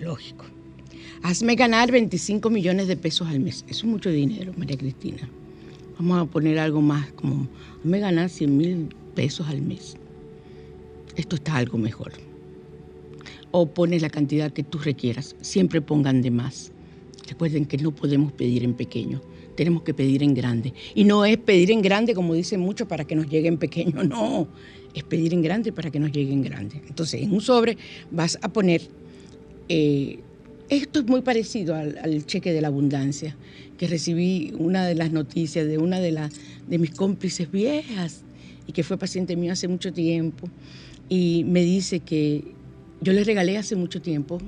lógico. 0.00 0.44
hazme 1.22 1.54
ganar 1.54 1.90
25 1.90 2.50
millones 2.50 2.88
de 2.88 2.96
pesos 2.96 3.28
al 3.28 3.40
mes. 3.40 3.64
Eso 3.68 3.86
es 3.86 3.92
mucho 3.92 4.10
dinero, 4.10 4.52
María 4.56 4.76
Cristina. 4.76 5.28
Vamos 5.98 6.20
a 6.20 6.24
poner 6.26 6.58
algo 6.58 6.80
más, 6.80 7.10
como 7.12 7.48
hazme 7.80 7.98
ganar 7.98 8.30
100 8.30 8.56
mil 8.56 8.88
pesos 9.14 9.48
al 9.48 9.60
mes. 9.60 9.96
Esto 11.16 11.36
está 11.36 11.56
algo 11.56 11.76
mejor. 11.76 12.12
O 13.50 13.66
pones 13.66 14.02
la 14.02 14.10
cantidad 14.10 14.52
que 14.52 14.62
tú 14.62 14.78
requieras. 14.78 15.34
Siempre 15.40 15.80
pongan 15.80 16.22
de 16.22 16.30
más. 16.30 16.70
Recuerden 17.28 17.66
que 17.66 17.78
no 17.78 17.90
podemos 17.90 18.32
pedir 18.32 18.62
en 18.64 18.74
pequeño, 18.74 19.20
tenemos 19.54 19.82
que 19.82 19.92
pedir 19.92 20.22
en 20.22 20.34
grande. 20.34 20.72
Y 20.94 21.04
no 21.04 21.24
es 21.24 21.36
pedir 21.36 21.70
en 21.70 21.82
grande, 21.82 22.14
como 22.14 22.32
dicen 22.32 22.60
muchos, 22.60 22.86
para 22.86 23.04
que 23.04 23.14
nos 23.14 23.28
llegue 23.28 23.48
en 23.48 23.58
pequeño, 23.58 24.02
no, 24.04 24.48
es 24.94 25.02
pedir 25.02 25.34
en 25.34 25.42
grande 25.42 25.72
para 25.72 25.90
que 25.90 25.98
nos 25.98 26.12
llegue 26.12 26.32
en 26.32 26.42
grande. 26.42 26.80
Entonces, 26.88 27.22
en 27.22 27.32
un 27.32 27.40
sobre 27.40 27.76
vas 28.10 28.38
a 28.40 28.48
poner 28.48 28.82
eh, 29.68 30.20
esto 30.68 31.00
es 31.00 31.06
muy 31.06 31.22
parecido 31.22 31.74
al, 31.74 32.26
cheque 32.26 32.52
de 32.52 32.60
la 32.60 32.68
abundancia, 32.68 33.36
que 33.78 33.86
recibí 33.86 34.52
una 34.58 34.86
de 34.86 34.94
las 34.94 35.12
noticias 35.12 35.66
de 35.66 35.78
una 35.78 36.00
de, 36.00 36.12
las 36.12 36.32
de 36.66 36.78
mis 36.78 36.90
cómplices 36.90 37.50
viejas 37.50 38.22
y 38.66 38.72
que 38.72 38.82
fue 38.82 38.98
paciente 38.98 39.36
mío 39.36 39.52
hace 39.52 39.68
mucho 39.68 39.92
tiempo. 39.92 40.48
Y 41.08 41.44
me 41.44 41.62
dice 41.62 42.00
que 42.00 42.44
yo 43.00 43.12
le 43.12 43.24
regalé 43.24 43.56
hace 43.56 43.76
mucho 43.76 44.02
tiempo 44.02 44.38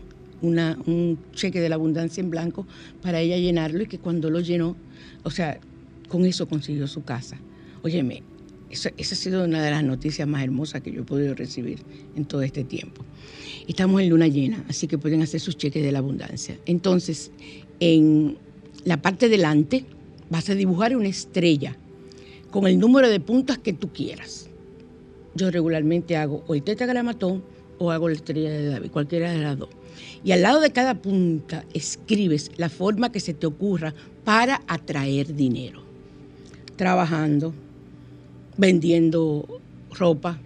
una, 0.42 0.78
un 0.86 1.18
cheque 1.32 1.60
de 1.60 1.68
la 1.68 1.76
abundancia 1.76 2.20
en 2.20 2.30
blanco 2.30 2.66
para 3.02 3.20
ella 3.20 3.36
llenarlo 3.38 3.82
y 3.82 3.86
que 3.86 3.98
cuando 3.98 4.30
lo 4.30 4.40
llenó, 4.40 4.76
o 5.22 5.30
sea, 5.30 5.58
con 6.08 6.26
eso 6.26 6.48
consiguió 6.48 6.86
su 6.86 7.02
casa. 7.02 7.38
Óyeme, 7.82 8.22
esa 8.70 8.90
ha 8.98 9.04
sido 9.04 9.44
una 9.44 9.62
de 9.62 9.70
las 9.70 9.82
noticias 9.82 10.26
más 10.28 10.42
hermosas 10.42 10.80
que 10.82 10.92
yo 10.92 11.02
he 11.02 11.04
podido 11.04 11.34
recibir 11.34 11.80
en 12.16 12.24
todo 12.24 12.42
este 12.42 12.64
tiempo. 12.64 13.04
Estamos 13.66 14.00
en 14.00 14.08
luna 14.08 14.28
llena, 14.28 14.64
así 14.68 14.86
que 14.86 14.98
pueden 14.98 15.22
hacer 15.22 15.40
sus 15.40 15.56
cheques 15.56 15.82
de 15.82 15.92
la 15.92 15.98
abundancia. 15.98 16.58
Entonces, 16.66 17.30
en 17.80 18.38
la 18.84 19.02
parte 19.02 19.28
delante 19.28 19.84
vas 20.30 20.48
a 20.50 20.54
dibujar 20.54 20.96
una 20.96 21.08
estrella 21.08 21.76
con 22.50 22.66
el 22.66 22.78
número 22.78 23.08
de 23.08 23.20
puntas 23.20 23.58
que 23.58 23.72
tú 23.72 23.92
quieras. 23.92 24.48
Yo 25.34 25.50
regularmente 25.50 26.16
hago 26.16 26.44
o 26.46 26.54
el 26.54 26.62
tetragramatón 26.62 27.42
o 27.78 27.90
hago 27.90 28.08
la 28.08 28.14
estrella 28.14 28.50
de 28.50 28.66
David, 28.66 28.90
cualquiera 28.90 29.32
de 29.32 29.38
las 29.38 29.58
dos. 29.58 29.70
Y 30.24 30.32
al 30.32 30.42
lado 30.42 30.60
de 30.60 30.70
cada 30.70 30.94
punta 31.00 31.64
escribes 31.72 32.50
la 32.56 32.68
forma 32.68 33.10
que 33.10 33.20
se 33.20 33.34
te 33.34 33.46
ocurra 33.46 33.94
para 34.24 34.62
atraer 34.66 35.34
dinero. 35.34 35.82
Trabajando, 36.76 37.54
vendiendo 38.56 39.60
ropa, 39.92 40.38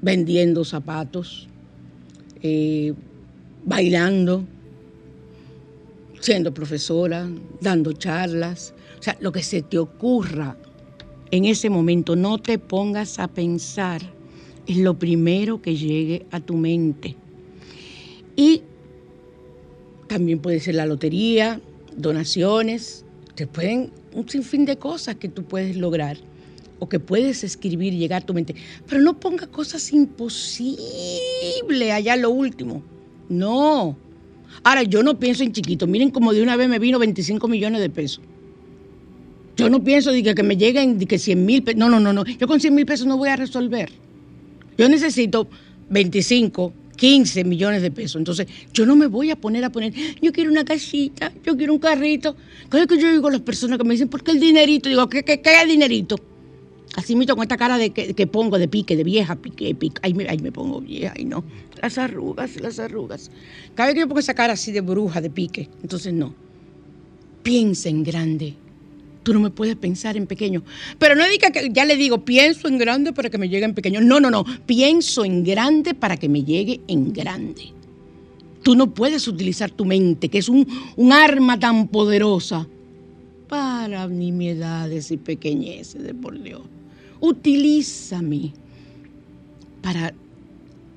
vendiendo 0.00 0.64
zapatos, 0.64 1.48
eh, 2.42 2.94
bailando, 3.64 4.44
siendo 6.20 6.52
profesora, 6.52 7.28
dando 7.60 7.92
charlas, 7.92 8.74
o 8.98 9.02
sea, 9.02 9.16
lo 9.20 9.32
que 9.32 9.42
se 9.42 9.62
te 9.62 9.78
ocurra 9.78 10.56
en 11.30 11.44
ese 11.44 11.68
momento, 11.68 12.16
no 12.16 12.38
te 12.38 12.58
pongas 12.58 13.18
a 13.18 13.28
pensar, 13.28 14.00
es 14.66 14.78
lo 14.78 14.98
primero 14.98 15.60
que 15.60 15.76
llegue 15.76 16.26
a 16.30 16.40
tu 16.40 16.56
mente. 16.56 17.16
Y 18.34 18.62
también 20.06 20.38
puede 20.38 20.60
ser 20.60 20.76
la 20.76 20.86
lotería, 20.86 21.60
donaciones, 21.96 23.04
te 23.34 23.46
pueden 23.46 23.90
un 24.14 24.28
sinfín 24.28 24.64
de 24.64 24.78
cosas 24.78 25.16
que 25.16 25.28
tú 25.28 25.44
puedes 25.44 25.76
lograr 25.76 26.16
o 26.78 26.88
que 26.88 27.00
puedes 27.00 27.44
escribir 27.44 27.92
y 27.94 27.98
llegar 27.98 28.22
a 28.22 28.26
tu 28.26 28.34
mente. 28.34 28.54
Pero 28.86 29.00
no 29.02 29.18
ponga 29.18 29.46
cosas 29.46 29.92
imposibles 29.92 30.78
allá 31.92 32.16
lo 32.16 32.30
último. 32.30 32.82
No. 33.28 33.96
Ahora, 34.64 34.82
yo 34.82 35.02
no 35.02 35.18
pienso 35.18 35.42
en 35.42 35.52
chiquito. 35.52 35.86
Miren 35.86 36.10
como 36.10 36.32
de 36.32 36.42
una 36.42 36.56
vez 36.56 36.68
me 36.68 36.78
vino 36.78 36.98
25 36.98 37.48
millones 37.48 37.80
de 37.80 37.90
pesos. 37.90 38.22
Yo 39.56 39.68
no 39.68 39.82
pienso 39.82 40.12
de 40.12 40.22
que, 40.22 40.42
me 40.42 40.56
lleguen 40.56 40.98
de 40.98 41.06
que 41.06 41.18
100 41.18 41.44
mil 41.44 41.62
pesos. 41.62 41.78
No, 41.78 41.88
no, 41.88 41.98
no, 41.98 42.12
no. 42.12 42.24
Yo 42.24 42.46
con 42.46 42.60
100 42.60 42.74
mil 42.74 42.86
pesos 42.86 43.06
no 43.06 43.16
voy 43.16 43.28
a 43.28 43.36
resolver. 43.36 43.90
Yo 44.76 44.88
necesito 44.88 45.48
25, 45.90 46.72
15 46.96 47.44
millones 47.44 47.82
de 47.82 47.90
pesos. 47.90 48.16
Entonces, 48.20 48.46
yo 48.72 48.86
no 48.86 48.94
me 48.94 49.08
voy 49.08 49.30
a 49.30 49.36
poner 49.36 49.64
a 49.64 49.70
poner, 49.70 49.92
yo 50.22 50.32
quiero 50.32 50.52
una 50.52 50.64
casita, 50.64 51.32
yo 51.44 51.56
quiero 51.56 51.72
un 51.72 51.80
carrito. 51.80 52.36
Cada 52.68 52.86
que 52.86 52.98
yo 52.98 53.10
digo 53.10 53.26
a 53.26 53.32
las 53.32 53.40
personas 53.40 53.78
que 53.78 53.84
me 53.84 53.94
dicen, 53.94 54.08
¿por 54.08 54.22
qué 54.22 54.30
el 54.30 54.38
dinerito? 54.38 54.88
Digo, 54.88 55.08
¿qué, 55.08 55.24
qué, 55.24 55.40
qué 55.40 55.66
dinerito? 55.66 56.16
Así 56.98 57.14
me 57.14 57.28
con 57.28 57.42
esta 57.42 57.56
cara 57.56 57.78
de 57.78 57.90
que, 57.90 58.26
pongo 58.26 58.58
de 58.58 58.66
pique, 58.66 58.96
de 58.96 59.04
vieja, 59.04 59.36
pique, 59.36 59.72
pique. 59.72 60.00
Ahí 60.02 60.14
me, 60.14 60.24
me 60.38 60.50
pongo 60.50 60.80
vieja, 60.80 61.14
y 61.16 61.26
no. 61.26 61.44
Las 61.80 61.96
arrugas, 61.96 62.60
las 62.60 62.80
arrugas. 62.80 63.30
Cada 63.76 63.86
vez 63.86 63.94
que 63.94 64.00
yo 64.00 64.08
pongo 64.08 64.18
esa 64.18 64.34
cara 64.34 64.54
así 64.54 64.72
de 64.72 64.80
bruja, 64.80 65.20
de 65.20 65.30
pique, 65.30 65.68
entonces 65.80 66.12
no. 66.12 66.34
Piensa 67.44 67.88
en 67.88 68.02
grande. 68.02 68.56
Tú 69.22 69.32
no 69.32 69.38
me 69.38 69.50
puedes 69.50 69.76
pensar 69.76 70.16
en 70.16 70.26
pequeño. 70.26 70.64
Pero 70.98 71.14
no 71.14 71.24
diga 71.28 71.52
que 71.52 71.70
ya 71.72 71.84
le 71.84 71.94
digo, 71.94 72.24
pienso 72.24 72.66
en 72.66 72.78
grande 72.78 73.12
para 73.12 73.30
que 73.30 73.38
me 73.38 73.48
llegue 73.48 73.64
en 73.64 73.74
pequeño. 73.74 74.00
No, 74.00 74.18
no, 74.18 74.28
no. 74.28 74.44
Pienso 74.66 75.24
en 75.24 75.44
grande 75.44 75.94
para 75.94 76.16
que 76.16 76.28
me 76.28 76.42
llegue 76.42 76.80
en 76.88 77.12
grande. 77.12 77.74
Tú 78.64 78.74
no 78.74 78.92
puedes 78.92 79.28
utilizar 79.28 79.70
tu 79.70 79.84
mente, 79.84 80.28
que 80.28 80.38
es 80.38 80.48
un, 80.48 80.66
un 80.96 81.12
arma 81.12 81.60
tan 81.60 81.86
poderosa, 81.86 82.66
para 83.46 84.08
nimiedades 84.08 85.12
y 85.12 85.16
pequeñeces 85.16 86.02
de 86.02 86.12
por 86.12 86.42
Dios 86.42 86.62
utilízame 87.20 88.52
para 89.82 90.14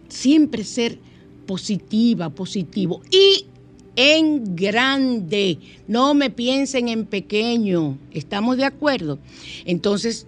siempre 0.09 0.63
ser 0.63 0.99
positiva, 1.45 2.29
positivo 2.29 3.01
y 3.11 3.45
en 3.95 4.55
grande. 4.55 5.57
No 5.87 6.13
me 6.13 6.29
piensen 6.29 6.87
en 6.89 7.05
pequeño. 7.05 7.97
¿Estamos 8.11 8.57
de 8.57 8.65
acuerdo? 8.65 9.19
Entonces, 9.65 10.27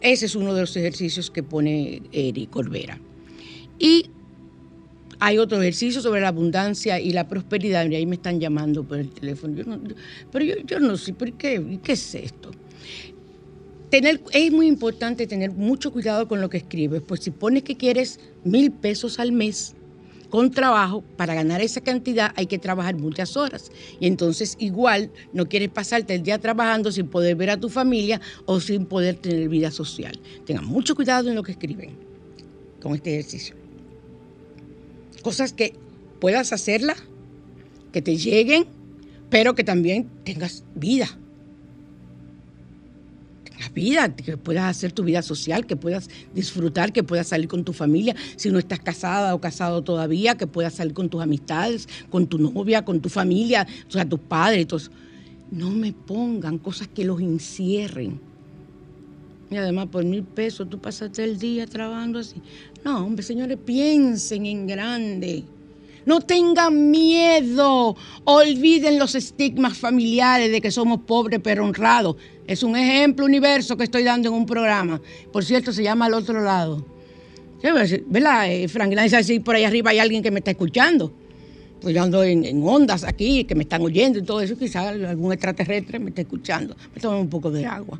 ese 0.00 0.26
es 0.26 0.34
uno 0.34 0.54
de 0.54 0.60
los 0.62 0.76
ejercicios 0.76 1.30
que 1.30 1.42
pone 1.42 2.02
Eric 2.12 2.50
Corbera. 2.50 3.00
Y 3.78 4.06
hay 5.18 5.38
otro 5.38 5.60
ejercicio 5.60 6.00
sobre 6.00 6.20
la 6.20 6.28
abundancia 6.28 7.00
y 7.00 7.10
la 7.10 7.28
prosperidad. 7.28 7.86
Ahí 7.86 8.06
me 8.06 8.16
están 8.16 8.38
llamando 8.38 8.84
por 8.84 8.98
el 8.98 9.10
teléfono. 9.10 9.80
pero 10.30 10.44
yo, 10.44 10.54
yo, 10.66 10.80
no 10.80 10.96
sé, 10.96 11.14
¿por 11.14 11.32
qué? 11.32 11.78
¿Qué 11.82 11.92
es 11.92 12.14
esto? 12.14 12.50
Es 13.90 14.52
muy 14.52 14.66
importante 14.66 15.26
tener 15.26 15.52
mucho 15.52 15.92
cuidado 15.92 16.26
con 16.28 16.40
lo 16.40 16.50
que 16.50 16.58
escribes, 16.58 17.02
pues 17.06 17.20
si 17.20 17.30
pones 17.30 17.62
que 17.62 17.76
quieres 17.76 18.20
mil 18.44 18.72
pesos 18.72 19.18
al 19.18 19.32
mes 19.32 19.74
con 20.30 20.50
trabajo, 20.50 21.04
para 21.16 21.34
ganar 21.34 21.60
esa 21.60 21.80
cantidad 21.80 22.32
hay 22.36 22.46
que 22.46 22.58
trabajar 22.58 22.96
muchas 22.96 23.36
horas. 23.36 23.70
Y 24.00 24.08
entonces 24.08 24.56
igual 24.58 25.10
no 25.32 25.48
quieres 25.48 25.68
pasarte 25.68 26.14
el 26.14 26.24
día 26.24 26.38
trabajando 26.38 26.90
sin 26.90 27.06
poder 27.06 27.36
ver 27.36 27.50
a 27.50 27.60
tu 27.60 27.68
familia 27.68 28.20
o 28.44 28.58
sin 28.60 28.86
poder 28.86 29.16
tener 29.16 29.48
vida 29.48 29.70
social. 29.70 30.18
Tengan 30.44 30.64
mucho 30.66 30.96
cuidado 30.96 31.28
en 31.28 31.36
lo 31.36 31.44
que 31.44 31.52
escriben 31.52 31.90
con 32.82 32.94
este 32.94 33.14
ejercicio. 33.14 33.54
Cosas 35.22 35.52
que 35.52 35.74
puedas 36.20 36.52
hacerlas, 36.52 36.98
que 37.92 38.02
te 38.02 38.16
lleguen, 38.16 38.66
pero 39.30 39.54
que 39.54 39.64
también 39.64 40.10
tengas 40.24 40.64
vida 40.74 41.16
la 43.60 43.68
vida, 43.70 44.14
que 44.14 44.36
puedas 44.36 44.64
hacer 44.64 44.92
tu 44.92 45.02
vida 45.04 45.22
social, 45.22 45.66
que 45.66 45.76
puedas 45.76 46.08
disfrutar, 46.34 46.92
que 46.92 47.02
puedas 47.02 47.28
salir 47.28 47.48
con 47.48 47.64
tu 47.64 47.72
familia, 47.72 48.14
si 48.36 48.50
no 48.50 48.58
estás 48.58 48.80
casada 48.80 49.34
o 49.34 49.40
casado 49.40 49.82
todavía, 49.82 50.36
que 50.36 50.46
puedas 50.46 50.74
salir 50.74 50.94
con 50.94 51.08
tus 51.08 51.22
amistades, 51.22 51.88
con 52.10 52.26
tu 52.26 52.38
novia, 52.38 52.84
con 52.84 53.00
tu 53.00 53.08
familia, 53.08 53.66
o 53.88 53.92
sea, 53.92 54.08
tus 54.08 54.20
padres, 54.20 54.66
todos. 54.66 54.90
No 55.50 55.70
me 55.70 55.92
pongan 55.92 56.58
cosas 56.58 56.88
que 56.88 57.04
los 57.04 57.20
encierren. 57.20 58.20
Y 59.50 59.56
además, 59.56 59.86
por 59.86 60.04
mil 60.04 60.24
pesos 60.24 60.68
tú 60.68 60.78
pasaste 60.80 61.22
el 61.22 61.38
día 61.38 61.66
trabajando 61.66 62.18
así. 62.18 62.42
No, 62.84 63.06
hombre, 63.06 63.22
señores, 63.22 63.58
piensen 63.64 64.46
en 64.46 64.66
grande. 64.66 65.44
No 66.06 66.20
tengan 66.20 66.90
miedo. 66.90 67.96
Olviden 68.24 68.98
los 68.98 69.14
estigmas 69.14 69.76
familiares 69.76 70.50
de 70.50 70.60
que 70.60 70.70
somos 70.70 71.00
pobres 71.00 71.40
pero 71.42 71.64
honrados. 71.64 72.16
Es 72.46 72.62
un 72.62 72.76
ejemplo 72.76 73.26
universo 73.26 73.76
que 73.76 73.84
estoy 73.84 74.04
dando 74.04 74.28
en 74.28 74.34
un 74.34 74.46
programa. 74.46 75.02
Por 75.32 75.44
cierto, 75.44 75.72
se 75.72 75.82
llama 75.82 76.06
Al 76.06 76.14
otro 76.14 76.40
lado. 76.40 76.86
¿Verdad, 78.06 78.50
eh, 78.50 78.68
Frank? 78.68 78.92
Nadie 78.94 79.24
si 79.24 79.40
por 79.40 79.56
ahí 79.56 79.64
arriba 79.64 79.90
hay 79.90 79.98
alguien 79.98 80.22
que 80.22 80.30
me 80.30 80.38
está 80.38 80.52
escuchando. 80.52 81.12
Pues 81.80 81.94
yo 81.94 82.02
ando 82.02 82.22
en, 82.22 82.62
ondas 82.62 83.02
aquí, 83.02 83.44
que 83.44 83.56
me 83.56 83.64
están 83.64 83.82
oyendo 83.82 84.20
y 84.20 84.22
todo 84.22 84.40
eso. 84.40 84.56
Quizás 84.56 84.86
algún 84.86 85.32
extraterrestre 85.32 85.98
me 85.98 86.10
está 86.10 86.22
escuchando. 86.22 86.76
Me 86.94 87.00
tomo 87.00 87.20
un 87.20 87.28
poco 87.28 87.50
de 87.50 87.66
agua. 87.66 87.98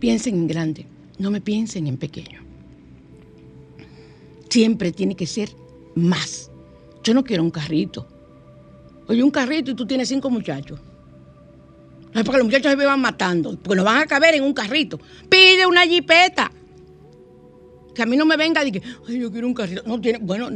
Piensen 0.00 0.34
en 0.36 0.46
grande, 0.46 0.86
no 1.18 1.30
me 1.30 1.40
piensen 1.40 1.86
en 1.86 1.96
pequeño. 1.96 2.45
Siempre 4.56 4.90
tiene 4.90 5.14
que 5.14 5.26
ser 5.26 5.50
más. 5.94 6.50
Yo 7.04 7.12
no 7.12 7.22
quiero 7.22 7.42
un 7.42 7.50
carrito. 7.50 8.08
Oye, 9.06 9.22
un 9.22 9.30
carrito 9.30 9.72
y 9.72 9.74
tú 9.74 9.86
tienes 9.86 10.08
cinco 10.08 10.30
muchachos. 10.30 10.80
No 12.14 12.18
es 12.18 12.24
porque 12.24 12.38
los 12.38 12.46
muchachos 12.46 12.70
se 12.70 12.76
me 12.78 12.86
van 12.86 13.02
matando, 13.02 13.58
porque 13.62 13.76
nos 13.76 13.84
van 13.84 13.98
a 13.98 14.06
caber 14.06 14.34
en 14.34 14.44
un 14.44 14.54
carrito. 14.54 14.98
Pide 15.28 15.66
una 15.66 15.86
jipeta. 15.86 16.50
Que 17.94 18.00
a 18.00 18.06
mí 18.06 18.16
no 18.16 18.24
me 18.24 18.38
venga 18.38 18.64
y 18.64 18.72
que, 18.72 18.82
ay, 19.06 19.18
yo 19.18 19.30
quiero 19.30 19.46
un 19.46 19.52
carrito. 19.52 19.82
No 19.84 20.00
tiene, 20.00 20.20
bueno, 20.22 20.48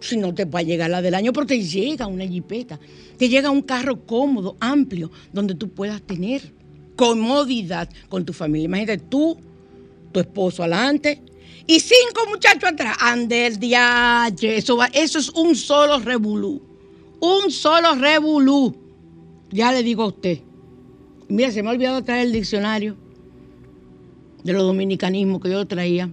si 0.00 0.18
no 0.18 0.34
te 0.34 0.44
va 0.44 0.58
a 0.58 0.62
llegar 0.62 0.90
la 0.90 1.00
del 1.00 1.14
año, 1.14 1.32
pero 1.32 1.46
te 1.46 1.64
llega 1.64 2.06
una 2.08 2.26
jipeta, 2.26 2.78
te 3.16 3.30
llega 3.30 3.48
un 3.48 3.62
carro 3.62 4.04
cómodo, 4.04 4.58
amplio, 4.60 5.10
donde 5.32 5.54
tú 5.54 5.70
puedas 5.70 6.02
tener 6.02 6.52
comodidad 6.94 7.88
con 8.10 8.26
tu 8.26 8.34
familia. 8.34 8.66
Imagínate 8.66 8.98
tú, 8.98 9.38
tu 10.12 10.20
esposo 10.20 10.62
adelante 10.62 11.22
y 11.66 11.80
cinco 11.80 12.26
muchachos 12.28 12.70
atrás. 12.70 12.96
Ander 13.00 13.58
diache, 13.58 14.56
eso, 14.56 14.76
va, 14.76 14.86
eso 14.86 15.18
es 15.18 15.28
un 15.30 15.54
solo 15.54 15.98
revolú. 15.98 16.62
Un 17.20 17.50
solo 17.50 17.94
revolú. 17.94 18.76
Ya 19.50 19.72
le 19.72 19.82
digo 19.82 20.04
a 20.04 20.06
usted. 20.06 20.40
Mira, 21.28 21.50
se 21.50 21.62
me 21.62 21.68
ha 21.68 21.72
olvidado 21.72 22.02
traer 22.02 22.26
el 22.26 22.32
diccionario 22.32 22.96
de 24.42 24.52
los 24.52 24.62
dominicanismos 24.62 25.40
que 25.40 25.50
yo 25.50 25.66
traía. 25.66 26.10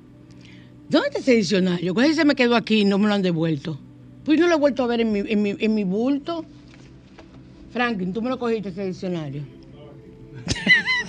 ¿Dónde 0.90 1.08
está 1.08 1.20
ese 1.20 1.34
diccionario? 1.34 1.94
¿Cuál 1.94 2.14
se 2.14 2.26
me 2.26 2.36
quedó 2.36 2.56
aquí 2.56 2.82
y 2.82 2.86
no 2.86 2.98
me 2.98 3.08
lo 3.08 3.14
han 3.14 3.22
devuelto? 3.22 3.80
Pues 4.24 4.40
no 4.40 4.48
lo 4.48 4.56
he 4.56 4.60
vuelto 4.60 4.84
a 4.84 4.88
ver 4.88 5.02
en 5.02 5.12
mi, 5.12 5.20
en 5.20 5.42
mi, 5.42 5.56
en 5.58 5.74
mi 5.74 5.84
bulto. 5.84 6.46
Franklin, 7.72 8.14
tú 8.14 8.22
me 8.22 8.30
lo 8.30 8.40
cogiste 8.40 8.70
ese 8.70 8.86
diccionario. 8.86 9.44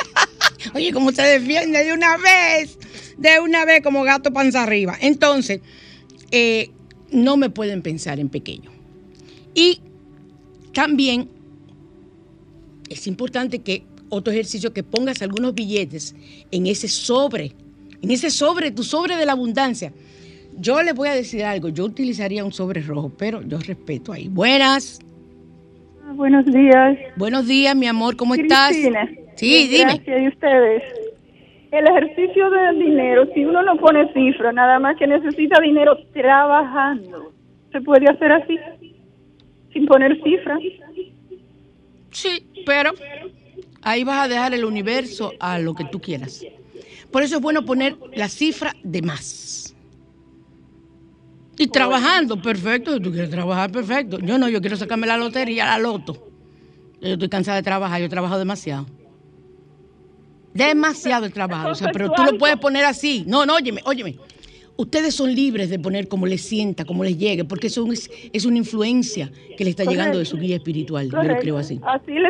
Oye, 0.74 0.92
¿cómo 0.92 1.12
se 1.12 1.22
defiende 1.22 1.84
de 1.84 1.92
una 1.92 2.16
vez? 2.16 2.78
De 3.18 3.40
una 3.40 3.64
vez 3.64 3.82
como 3.82 4.02
gato 4.04 4.32
panza 4.32 4.62
arriba. 4.62 4.96
Entonces, 5.00 5.60
eh, 6.30 6.70
no 7.10 7.36
me 7.36 7.50
pueden 7.50 7.82
pensar 7.82 8.20
en 8.20 8.28
pequeño. 8.28 8.70
Y 9.54 9.80
también 10.72 11.28
es 12.88 13.06
importante 13.06 13.60
que 13.60 13.84
otro 14.08 14.32
ejercicio 14.32 14.72
que 14.72 14.82
pongas 14.82 15.22
algunos 15.22 15.54
billetes 15.54 16.14
en 16.50 16.66
ese 16.66 16.88
sobre, 16.88 17.52
en 18.02 18.10
ese 18.10 18.30
sobre, 18.30 18.70
tu 18.70 18.82
sobre 18.82 19.16
de 19.16 19.26
la 19.26 19.32
abundancia. 19.32 19.92
Yo 20.56 20.82
les 20.82 20.94
voy 20.94 21.08
a 21.08 21.14
decir 21.14 21.44
algo, 21.44 21.68
yo 21.68 21.84
utilizaría 21.84 22.44
un 22.44 22.52
sobre 22.52 22.80
rojo, 22.80 23.12
pero 23.16 23.42
yo 23.42 23.58
respeto 23.58 24.12
ahí. 24.12 24.28
Buenas. 24.28 25.00
Ah, 26.04 26.12
buenos 26.14 26.46
días. 26.46 26.98
Buenos 27.16 27.46
días, 27.46 27.76
mi 27.76 27.86
amor, 27.86 28.16
¿cómo 28.16 28.34
estás? 28.34 28.74
Sí, 29.36 29.68
dime. 29.68 29.94
Gracias, 29.94 30.22
¿y 30.22 30.28
ustedes? 30.28 30.82
El 31.70 31.86
ejercicio 31.86 32.50
del 32.50 32.78
dinero, 32.78 33.26
si 33.34 33.44
uno 33.44 33.62
no 33.62 33.76
pone 33.76 34.10
cifra, 34.14 34.52
nada 34.52 34.78
más 34.78 34.96
que 34.96 35.06
necesita 35.06 35.60
dinero 35.60 35.98
trabajando, 36.14 37.32
¿se 37.70 37.80
puede 37.82 38.08
hacer 38.08 38.32
así? 38.32 38.58
Sin 39.72 39.86
poner 39.86 40.18
cifra. 40.22 40.58
Sí, 42.10 42.46
pero 42.64 42.92
ahí 43.82 44.02
vas 44.02 44.24
a 44.24 44.28
dejar 44.28 44.54
el 44.54 44.64
universo 44.64 45.32
a 45.38 45.58
lo 45.58 45.74
que 45.74 45.84
tú 45.84 46.00
quieras. 46.00 46.42
Por 47.10 47.22
eso 47.22 47.36
es 47.36 47.42
bueno 47.42 47.64
poner 47.64 47.96
la 48.14 48.28
cifra 48.28 48.74
de 48.82 49.02
más. 49.02 49.74
Y 51.58 51.66
trabajando, 51.66 52.40
perfecto. 52.40 52.94
Si 52.94 53.00
tú 53.00 53.10
quieres 53.10 53.30
trabajar, 53.30 53.70
perfecto. 53.70 54.18
Yo 54.20 54.38
no, 54.38 54.48
yo 54.48 54.60
quiero 54.60 54.76
sacarme 54.76 55.06
la 55.06 55.16
lotería, 55.16 55.66
la 55.66 55.78
loto. 55.78 56.28
Yo 57.00 57.14
estoy 57.14 57.28
cansada 57.28 57.56
de 57.56 57.62
trabajar, 57.62 58.00
yo 58.00 58.08
trabajo 58.08 58.38
demasiado. 58.38 58.86
Demasiado 60.58 61.24
el 61.26 61.32
trabajo. 61.32 61.68
O 61.70 61.74
sea, 61.74 61.90
pero 61.92 62.10
tú 62.10 62.22
lo 62.24 62.36
puedes 62.36 62.56
poner 62.56 62.84
así. 62.84 63.24
No, 63.26 63.46
no, 63.46 63.54
óyeme, 63.54 63.80
óyeme. 63.84 64.16
Ustedes 64.76 65.14
son 65.14 65.34
libres 65.34 65.70
de 65.70 65.78
poner 65.78 66.06
como 66.08 66.26
les 66.26 66.42
sienta, 66.42 66.84
como 66.84 67.02
les 67.02 67.18
llegue, 67.18 67.44
porque 67.44 67.66
eso 67.66 67.90
es, 67.92 68.10
es 68.32 68.44
una 68.44 68.58
influencia 68.58 69.30
que 69.56 69.64
le 69.64 69.70
está 69.70 69.84
llegando 69.84 70.18
de 70.18 70.24
su 70.24 70.36
guía 70.36 70.56
espiritual. 70.56 71.10
Yo 71.10 71.22
lo 71.22 71.36
creo 71.38 71.58
así. 71.58 71.80
Así 71.84 72.12
le, 72.12 72.28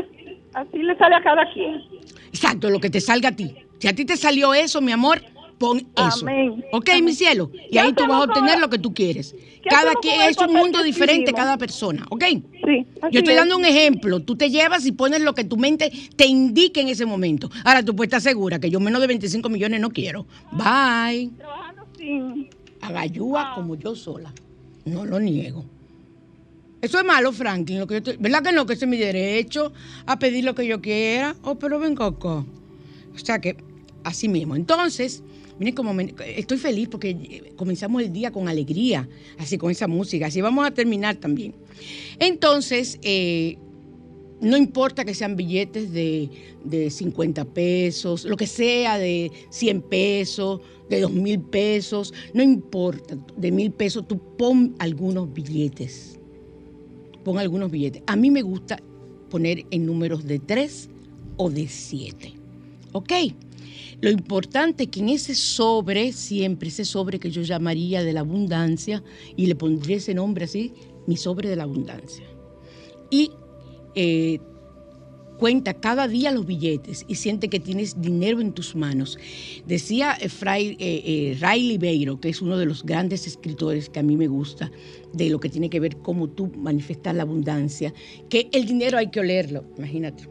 así 0.54 0.78
le 0.78 0.96
sale 0.96 1.16
a 1.16 1.22
cada 1.22 1.52
quien. 1.52 1.82
Exacto, 2.28 2.70
lo 2.70 2.80
que 2.80 2.88
te 2.88 3.00
salga 3.00 3.30
a 3.30 3.36
ti. 3.36 3.54
Si 3.78 3.86
a 3.86 3.94
ti 3.94 4.04
te 4.04 4.16
salió 4.16 4.54
eso, 4.54 4.80
mi 4.80 4.92
amor, 4.92 5.22
pon 5.58 5.78
eso. 5.96 6.20
Amén. 6.22 6.64
Ok, 6.72 6.88
mi 7.02 7.12
cielo. 7.12 7.50
Y 7.70 7.78
ahí 7.78 7.92
tú 7.92 8.04
vas 8.06 8.20
a 8.20 8.24
obtener 8.24 8.58
lo 8.58 8.70
que 8.70 8.78
tú 8.78 8.94
quieres. 8.94 9.34
Cada 9.68 9.92
quien 9.96 10.20
es 10.22 10.36
un 10.38 10.52
mundo 10.54 10.82
diferente, 10.82 11.32
cada 11.32 11.58
persona. 11.58 12.06
¿Ok? 12.10 12.24
Sí. 12.24 12.86
Yo 13.10 13.18
estoy 13.20 13.34
dando 13.34 13.56
un 13.56 13.64
ejemplo. 13.64 14.20
Tú 14.20 14.36
te 14.36 14.50
llevas 14.50 14.86
y 14.86 14.92
pones 14.92 15.20
lo 15.20 15.34
que 15.34 15.44
tu 15.44 15.56
mente 15.56 15.90
te 16.16 16.26
indique 16.26 16.80
en 16.80 16.88
ese 16.88 17.04
momento. 17.06 17.50
Ahora 17.64 17.82
tú 17.82 17.94
puedes 17.94 18.08
estar 18.08 18.20
segura 18.22 18.58
que 18.58 18.70
yo 18.70 18.80
menos 18.80 19.00
de 19.00 19.06
25 19.08 19.48
millones 19.48 19.80
no 19.80 19.90
quiero. 19.90 20.26
Bye. 20.52 21.30
Trabajando 21.36 21.86
sin. 21.98 22.48
Agayúa 22.80 23.52
como 23.54 23.74
yo 23.74 23.94
sola. 23.96 24.32
No 24.84 25.04
lo 25.04 25.18
niego. 25.20 25.64
Eso 26.80 26.98
es 26.98 27.04
malo, 27.04 27.32
Franklin. 27.32 27.80
Lo 27.80 27.86
que 27.88 27.94
yo 27.94 27.98
estoy- 27.98 28.16
¿Verdad 28.18 28.42
que 28.42 28.52
no? 28.52 28.64
Que 28.64 28.74
ese 28.74 28.84
es 28.84 28.88
mi 28.88 28.96
derecho 28.96 29.72
a 30.06 30.18
pedir 30.18 30.44
lo 30.44 30.54
que 30.54 30.66
yo 30.66 30.80
quiera. 30.80 31.34
Oh, 31.42 31.56
pero 31.58 31.78
venga 31.80 32.06
acá. 32.06 32.28
O 33.14 33.18
sea 33.20 33.40
que, 33.40 33.56
así 34.04 34.28
mismo. 34.28 34.54
Entonces, 34.54 35.24
miren 35.58 35.74
cómo 35.74 35.98
estoy 36.00 36.58
feliz 36.58 36.88
porque 36.88 37.10
eh, 37.10 37.52
comenzamos 37.56 38.02
el 38.02 38.12
día 38.12 38.30
con 38.30 38.48
alegría, 38.48 39.08
así 39.38 39.58
con 39.58 39.70
esa 39.70 39.88
música. 39.88 40.26
Así 40.26 40.40
vamos 40.40 40.66
a 40.66 40.70
terminar 40.70 41.16
también. 41.16 41.54
Entonces, 42.18 42.98
eh, 43.02 43.58
no 44.40 44.56
importa 44.56 45.04
que 45.04 45.14
sean 45.14 45.36
billetes 45.36 45.92
de, 45.92 46.30
de 46.64 46.90
50 46.90 47.44
pesos, 47.46 48.24
lo 48.24 48.36
que 48.36 48.46
sea 48.46 48.98
de 48.98 49.32
100 49.50 49.82
pesos, 49.82 50.60
de 50.88 51.00
2 51.00 51.12
mil 51.12 51.40
pesos, 51.40 52.14
no 52.32 52.42
importa, 52.42 53.16
de 53.36 53.52
mil 53.52 53.72
pesos, 53.72 54.06
tú 54.06 54.18
pon 54.36 54.74
algunos 54.78 55.32
billetes. 55.32 56.18
Pon 57.24 57.38
algunos 57.38 57.70
billetes. 57.70 58.02
A 58.06 58.16
mí 58.16 58.30
me 58.30 58.42
gusta 58.42 58.80
poner 59.28 59.66
en 59.70 59.86
números 59.86 60.24
de 60.24 60.38
3 60.38 60.88
o 61.36 61.50
de 61.50 61.68
7. 61.68 62.32
¿Ok? 62.92 63.12
Lo 64.00 64.10
importante 64.10 64.84
es 64.84 64.90
que 64.90 65.00
en 65.00 65.08
ese 65.08 65.34
sobre, 65.34 66.12
siempre 66.12 66.68
ese 66.68 66.84
sobre 66.84 67.18
que 67.18 67.30
yo 67.30 67.42
llamaría 67.42 68.02
de 68.04 68.12
la 68.12 68.20
abundancia, 68.20 69.02
y 69.36 69.46
le 69.46 69.56
pondría 69.56 69.96
ese 69.96 70.14
nombre 70.14 70.44
así, 70.44 70.72
mi 71.06 71.16
sobre 71.16 71.48
de 71.48 71.56
la 71.56 71.64
abundancia. 71.64 72.24
Y 73.10 73.30
eh, 73.94 74.38
cuenta 75.38 75.74
cada 75.74 76.08
día 76.08 76.32
los 76.32 76.46
billetes 76.46 77.04
y 77.08 77.14
siente 77.14 77.48
que 77.48 77.60
tienes 77.60 78.00
dinero 78.00 78.40
en 78.40 78.52
tus 78.52 78.74
manos. 78.74 79.18
Decía 79.66 80.16
eh, 80.20 80.28
Fray, 80.28 80.76
eh, 80.78 81.02
eh, 81.04 81.38
Riley 81.40 81.78
Beiro, 81.78 82.20
que 82.20 82.28
es 82.28 82.42
uno 82.42 82.58
de 82.58 82.66
los 82.66 82.84
grandes 82.84 83.26
escritores 83.26 83.88
que 83.88 84.00
a 84.00 84.02
mí 84.02 84.16
me 84.16 84.26
gusta, 84.26 84.70
de 85.14 85.30
lo 85.30 85.40
que 85.40 85.48
tiene 85.48 85.70
que 85.70 85.80
ver 85.80 85.96
cómo 85.98 86.28
tú 86.28 86.52
manifestar 86.56 87.14
la 87.14 87.22
abundancia, 87.22 87.94
que 88.28 88.50
el 88.52 88.66
dinero 88.66 88.98
hay 88.98 89.10
que 89.10 89.20
olerlo, 89.20 89.64
imagínate, 89.78 90.28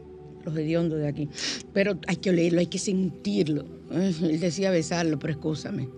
los 0.48 0.58
hediondos 0.58 0.98
de 0.98 1.08
aquí, 1.08 1.28
pero 1.72 1.98
hay 2.06 2.16
que 2.16 2.30
olerlo, 2.30 2.60
hay 2.60 2.66
que 2.66 2.78
sentirlo. 2.78 3.64
Ay, 3.90 4.14
Él 4.22 4.40
decía 4.40 4.70
besarlo, 4.70 5.18
pero 5.18 5.32
escúchame, 5.32 5.88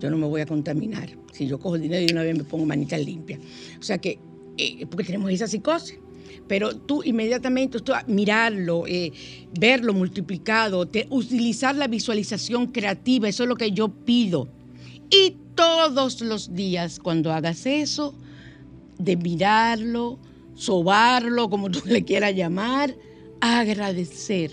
yo 0.00 0.10
no 0.10 0.16
me 0.16 0.26
voy 0.26 0.40
a 0.40 0.46
contaminar. 0.46 1.08
Si 1.32 1.46
yo 1.46 1.58
cojo 1.58 1.76
el 1.76 1.82
dinero 1.82 2.06
y 2.08 2.12
una 2.12 2.22
vez 2.22 2.36
me 2.36 2.44
pongo 2.44 2.64
manita 2.64 2.96
limpia. 2.98 3.38
O 3.78 3.82
sea 3.82 3.98
que, 3.98 4.18
eh, 4.58 4.86
porque 4.86 5.04
tenemos 5.04 5.30
esa 5.30 5.46
psicosis 5.46 5.98
pero 6.48 6.76
tú 6.76 7.02
inmediatamente 7.02 7.80
tú, 7.80 7.92
mirarlo, 8.06 8.84
eh, 8.86 9.10
verlo 9.58 9.92
multiplicado, 9.92 10.86
te- 10.86 11.08
utilizar 11.10 11.74
la 11.74 11.88
visualización 11.88 12.68
creativa, 12.68 13.28
eso 13.28 13.42
es 13.42 13.48
lo 13.48 13.56
que 13.56 13.72
yo 13.72 13.88
pido. 13.88 14.48
Y 15.10 15.34
todos 15.56 16.20
los 16.20 16.54
días 16.54 17.00
cuando 17.00 17.32
hagas 17.32 17.66
eso, 17.66 18.14
de 18.98 19.16
mirarlo, 19.16 20.18
sobarlo, 20.54 21.50
como 21.50 21.68
tú 21.70 21.80
le 21.84 22.04
quieras 22.04 22.34
llamar, 22.36 22.94
agradecer 23.40 24.52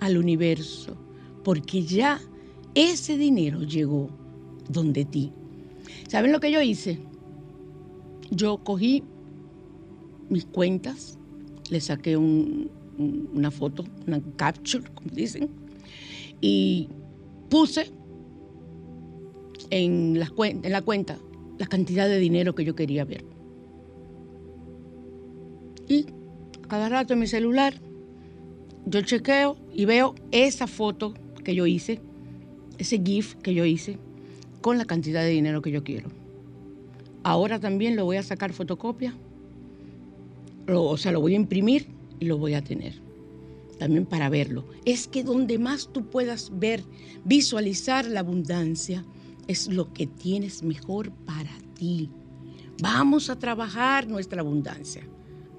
al 0.00 0.16
universo, 0.18 0.96
porque 1.42 1.82
ya 1.82 2.20
ese 2.74 3.16
dinero 3.16 3.62
llegó 3.62 4.08
donde 4.68 5.04
ti. 5.04 5.32
¿Saben 6.08 6.32
lo 6.32 6.40
que 6.40 6.50
yo 6.52 6.60
hice? 6.60 6.98
Yo 8.30 8.58
cogí 8.58 9.02
mis 10.28 10.44
cuentas, 10.46 11.18
le 11.70 11.80
saqué 11.80 12.16
un- 12.16 12.70
un- 12.98 13.28
una 13.34 13.50
foto, 13.50 13.84
una 14.06 14.20
capture, 14.36 14.84
como 14.94 15.10
dicen, 15.14 15.48
y 16.40 16.88
puse 17.48 17.90
en, 19.70 20.14
cuen- 20.36 20.60
en 20.64 20.72
la 20.72 20.82
cuenta 20.82 21.18
la 21.58 21.66
cantidad 21.66 22.08
de 22.08 22.18
dinero 22.18 22.54
que 22.54 22.64
yo 22.64 22.74
quería 22.74 23.04
ver. 23.04 23.24
Y 25.88 26.06
cada 26.68 26.88
rato 26.88 27.12
en 27.12 27.20
mi 27.20 27.26
celular 27.26 27.74
yo 28.86 29.00
chequeo 29.02 29.56
y 29.72 29.84
veo 29.84 30.14
esa 30.30 30.66
foto 30.66 31.14
que 31.42 31.54
yo 31.54 31.66
hice, 31.66 32.00
ese 32.78 33.00
GIF 33.02 33.34
que 33.36 33.54
yo 33.54 33.64
hice, 33.64 33.98
con 34.60 34.78
la 34.78 34.84
cantidad 34.84 35.22
de 35.22 35.30
dinero 35.30 35.62
que 35.62 35.70
yo 35.70 35.84
quiero. 35.84 36.10
Ahora 37.22 37.58
también 37.58 37.96
lo 37.96 38.04
voy 38.04 38.16
a 38.16 38.22
sacar 38.22 38.52
fotocopia 38.52 39.14
lo- 40.66 40.84
o 40.84 40.96
sea, 40.96 41.12
lo 41.12 41.20
voy 41.20 41.34
a 41.34 41.36
imprimir 41.36 41.88
y 42.20 42.26
lo 42.26 42.38
voy 42.38 42.54
a 42.54 42.62
tener. 42.64 42.94
También 43.78 44.06
para 44.06 44.28
verlo. 44.28 44.64
Es 44.84 45.08
que 45.08 45.22
donde 45.24 45.58
más 45.58 45.90
tú 45.92 46.06
puedas 46.06 46.50
ver, 46.58 46.82
visualizar 47.24 48.06
la 48.06 48.20
abundancia, 48.20 49.04
es 49.46 49.68
lo 49.68 49.92
que 49.92 50.06
tienes 50.06 50.62
mejor 50.62 51.10
para 51.10 51.50
ti. 51.78 52.08
Vamos 52.80 53.28
a 53.30 53.38
trabajar 53.38 54.08
nuestra 54.08 54.40
abundancia. 54.40 55.06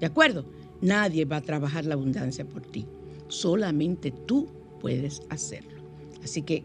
¿De 0.00 0.06
acuerdo? 0.06 0.44
Nadie 0.80 1.24
va 1.24 1.36
a 1.36 1.42
trabajar 1.42 1.84
la 1.84 1.94
abundancia 1.94 2.44
por 2.44 2.62
ti. 2.62 2.86
Solamente 3.28 4.12
tú 4.26 4.48
puedes 4.80 5.22
hacerlo. 5.30 5.76
Así 6.22 6.42
que, 6.42 6.64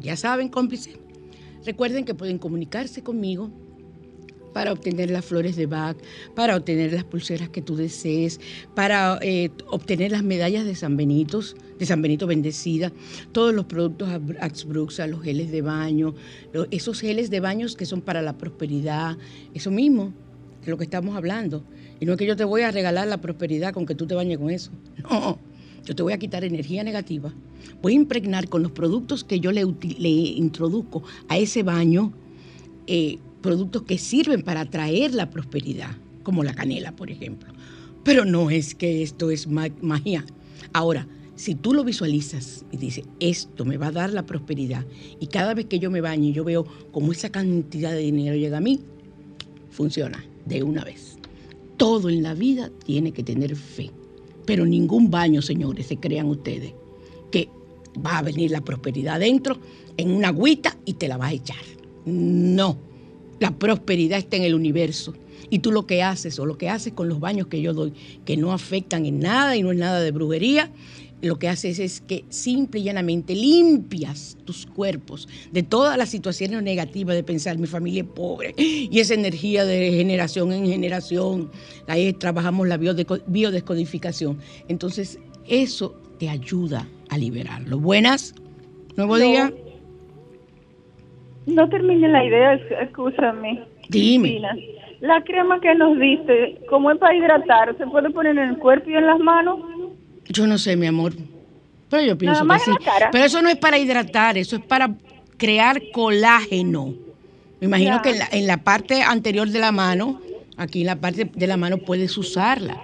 ya 0.00 0.16
saben, 0.16 0.48
cómplices, 0.48 0.96
recuerden 1.64 2.04
que 2.04 2.14
pueden 2.14 2.38
comunicarse 2.38 3.02
conmigo 3.02 3.50
para 4.52 4.72
obtener 4.72 5.10
las 5.10 5.24
flores 5.24 5.56
de 5.56 5.66
Bach, 5.66 5.96
para 6.34 6.56
obtener 6.56 6.92
las 6.92 7.04
pulseras 7.04 7.48
que 7.48 7.62
tú 7.62 7.76
desees, 7.76 8.40
para 8.74 9.18
eh, 9.22 9.50
obtener 9.70 10.12
las 10.12 10.22
medallas 10.22 10.64
de 10.64 10.74
San 10.74 10.96
Benito, 10.96 11.40
de 11.78 11.86
San 11.86 12.02
Benito 12.02 12.26
bendecida, 12.26 12.92
todos 13.32 13.54
los 13.54 13.64
productos 13.64 14.08
Axbruxa, 14.40 15.06
los 15.06 15.22
geles 15.22 15.50
de 15.50 15.62
baño, 15.62 16.14
esos 16.70 17.00
geles 17.00 17.30
de 17.30 17.40
baños 17.40 17.76
que 17.76 17.86
son 17.86 18.02
para 18.02 18.22
la 18.22 18.36
prosperidad, 18.36 19.16
eso 19.54 19.70
mismo, 19.70 20.12
de 20.64 20.70
lo 20.70 20.78
que 20.78 20.84
estamos 20.84 21.16
hablando. 21.16 21.64
Y 21.98 22.06
no 22.06 22.12
es 22.12 22.18
que 22.18 22.26
yo 22.26 22.36
te 22.36 22.44
voy 22.44 22.62
a 22.62 22.70
regalar 22.70 23.08
la 23.08 23.20
prosperidad 23.20 23.72
con 23.72 23.86
que 23.86 23.94
tú 23.94 24.06
te 24.06 24.14
bañes 24.14 24.38
con 24.38 24.50
eso. 24.50 24.70
No, 25.08 25.38
yo 25.84 25.94
te 25.94 26.02
voy 26.02 26.12
a 26.12 26.18
quitar 26.18 26.44
energía 26.44 26.84
negativa. 26.84 27.32
Voy 27.80 27.92
a 27.92 27.96
impregnar 27.96 28.48
con 28.48 28.62
los 28.62 28.72
productos 28.72 29.24
que 29.24 29.40
yo 29.40 29.52
le, 29.52 29.62
introduzco 30.08 31.02
a 31.28 31.38
ese 31.38 31.62
baño. 31.62 32.12
Eh, 32.86 33.18
productos 33.40 33.82
que 33.82 33.98
sirven 33.98 34.42
para 34.42 34.60
atraer 34.60 35.14
la 35.14 35.30
prosperidad, 35.30 35.90
como 36.22 36.44
la 36.44 36.54
canela, 36.54 36.92
por 36.92 37.10
ejemplo. 37.10 37.52
Pero 38.04 38.24
no 38.24 38.50
es 38.50 38.74
que 38.74 39.02
esto 39.02 39.30
es 39.30 39.46
magia. 39.46 40.24
Ahora, 40.72 41.06
si 41.34 41.54
tú 41.54 41.74
lo 41.74 41.84
visualizas 41.84 42.64
y 42.70 42.76
dices, 42.76 43.04
esto 43.20 43.64
me 43.64 43.76
va 43.76 43.88
a 43.88 43.92
dar 43.92 44.12
la 44.12 44.26
prosperidad, 44.26 44.84
y 45.18 45.26
cada 45.26 45.54
vez 45.54 45.66
que 45.66 45.78
yo 45.78 45.90
me 45.90 46.00
baño 46.00 46.32
yo 46.32 46.44
veo 46.44 46.64
cómo 46.92 47.12
esa 47.12 47.30
cantidad 47.30 47.92
de 47.92 47.98
dinero 47.98 48.36
llega 48.36 48.58
a 48.58 48.60
mí, 48.60 48.80
funciona 49.70 50.24
de 50.46 50.62
una 50.62 50.84
vez. 50.84 51.18
Todo 51.76 52.08
en 52.08 52.22
la 52.22 52.34
vida 52.34 52.70
tiene 52.84 53.12
que 53.12 53.24
tener 53.24 53.56
fe. 53.56 53.90
Pero 54.44 54.66
ningún 54.66 55.10
baño, 55.10 55.42
señores, 55.42 55.86
se 55.86 55.96
crean 55.96 56.26
ustedes, 56.26 56.72
que 57.30 57.48
va 58.04 58.18
a 58.18 58.22
venir 58.22 58.50
la 58.50 58.60
prosperidad 58.60 59.20
dentro 59.20 59.58
en 59.96 60.10
una 60.10 60.28
agüita 60.28 60.76
y 60.84 60.94
te 60.94 61.08
la 61.08 61.16
vas 61.16 61.30
a 61.30 61.34
echar. 61.34 61.64
No 62.04 62.76
la 63.42 63.50
prosperidad 63.50 64.20
está 64.20 64.36
en 64.36 64.44
el 64.44 64.54
universo. 64.54 65.14
Y 65.50 65.58
tú 65.58 65.72
lo 65.72 65.84
que 65.84 66.00
haces 66.02 66.38
o 66.38 66.46
lo 66.46 66.56
que 66.56 66.68
haces 66.68 66.92
con 66.92 67.08
los 67.08 67.18
baños 67.18 67.48
que 67.48 67.60
yo 67.60 67.74
doy, 67.74 67.92
que 68.24 68.36
no 68.36 68.52
afectan 68.52 69.04
en 69.04 69.18
nada 69.18 69.56
y 69.56 69.64
no 69.64 69.72
es 69.72 69.78
nada 69.78 70.00
de 70.00 70.12
brujería, 70.12 70.70
lo 71.22 71.38
que 71.38 71.48
haces 71.48 71.78
es 71.78 72.00
que 72.00 72.24
simple 72.28 72.80
y 72.80 72.84
llanamente 72.84 73.34
limpias 73.34 74.36
tus 74.44 74.66
cuerpos 74.66 75.28
de 75.52 75.62
todas 75.62 75.96
las 75.96 76.08
situaciones 76.08 76.62
negativas 76.62 77.14
de 77.14 77.22
pensar 77.22 77.58
mi 77.58 77.68
familia 77.68 78.02
es 78.02 78.08
pobre 78.08 78.54
y 78.58 78.98
esa 78.98 79.14
energía 79.14 79.64
de 79.64 79.92
generación 79.92 80.52
en 80.52 80.66
generación. 80.66 81.50
Ahí 81.86 82.12
trabajamos 82.12 82.66
la 82.66 82.76
biodescodificación. 82.76 84.38
Entonces, 84.68 85.18
eso 85.48 85.94
te 86.18 86.28
ayuda 86.28 86.86
a 87.08 87.18
liberarlo. 87.18 87.78
Buenas, 87.78 88.34
nuevo 88.96 89.16
día. 89.16 89.52
No 91.46 91.68
termine 91.68 92.08
la 92.08 92.24
idea, 92.24 92.54
escúchame. 92.82 93.64
Dime. 93.88 94.40
La 95.00 95.20
crema 95.24 95.60
que 95.60 95.74
nos 95.74 95.98
dice, 95.98 96.60
como 96.68 96.92
es 96.92 96.98
para 96.98 97.14
hidratar, 97.14 97.76
¿se 97.76 97.86
puede 97.88 98.10
poner 98.10 98.38
en 98.38 98.50
el 98.50 98.58
cuerpo 98.58 98.88
y 98.88 98.94
en 98.94 99.06
las 99.06 99.18
manos? 99.18 99.58
Yo 100.32 100.46
no 100.46 100.58
sé, 100.58 100.76
mi 100.76 100.86
amor. 100.86 101.12
Pero 101.88 102.02
yo 102.04 102.18
pienso 102.18 102.46
que 102.46 102.58
sí. 102.58 102.70
Pero 103.10 103.24
eso 103.24 103.42
no 103.42 103.48
es 103.48 103.56
para 103.56 103.78
hidratar, 103.78 104.38
eso 104.38 104.56
es 104.56 104.62
para 104.62 104.94
crear 105.36 105.80
colágeno. 105.92 106.94
Me 107.60 107.66
imagino 107.66 108.00
que 108.02 108.10
en 108.10 108.18
la, 108.18 108.28
en 108.32 108.46
la, 108.46 108.56
parte 108.56 109.02
anterior 109.02 109.48
de 109.48 109.58
la 109.58 109.72
mano, 109.72 110.20
aquí 110.56 110.80
en 110.80 110.86
la 110.86 110.96
parte 110.96 111.30
de 111.32 111.46
la 111.46 111.56
mano 111.56 111.78
puedes 111.78 112.16
usarla. 112.16 112.80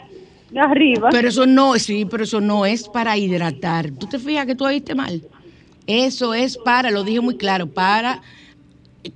Arriba. 0.57 1.09
Pero 1.11 1.29
eso 1.29 1.47
no, 1.47 1.75
sí, 1.79 2.05
pero 2.05 2.25
eso 2.25 2.41
no 2.41 2.65
es 2.65 2.89
para 2.89 3.17
hidratar. 3.17 3.91
¿Tú 3.93 4.07
te 4.07 4.19
fijas 4.19 4.47
que 4.47 4.55
tú 4.55 4.65
oíste 4.65 4.95
mal? 4.95 5.23
Eso 5.87 6.35
es 6.35 6.59
para, 6.59 6.91
lo 6.91 7.03
dije 7.03 7.21
muy 7.21 7.37
claro, 7.37 7.67
para 7.67 8.21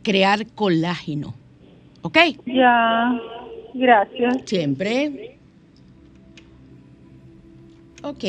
crear 0.03 0.47
colágeno. 0.55 1.35
¿Ok? 2.03 2.19
Ya, 2.47 3.21
gracias. 3.75 4.39
Siempre. 4.47 5.32
Ok, 8.03 8.25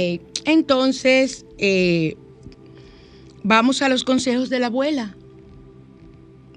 entonces 0.46 1.46
eh, 1.58 2.16
vamos 3.44 3.82
a 3.82 3.90
los 3.90 4.04
consejos 4.04 4.50
de 4.50 4.60
la 4.60 4.68
abuela, 4.68 5.16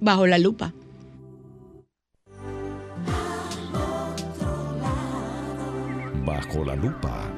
bajo 0.01 0.27
la 0.27 0.39
lupa. 0.39 0.75
Bajo 6.25 6.65
la 6.65 6.77
lupa. 6.77 7.33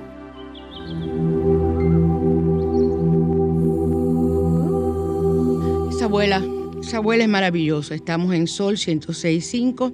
Esa 5.91 6.05
abuela 6.07 6.43
esa 6.89 6.99
abuela 6.99 7.25
es 7.25 7.29
maravillosa. 7.29 7.95
Estamos 7.95 8.35
en 8.35 8.47
Sol 8.47 8.77
106.5, 8.77 9.93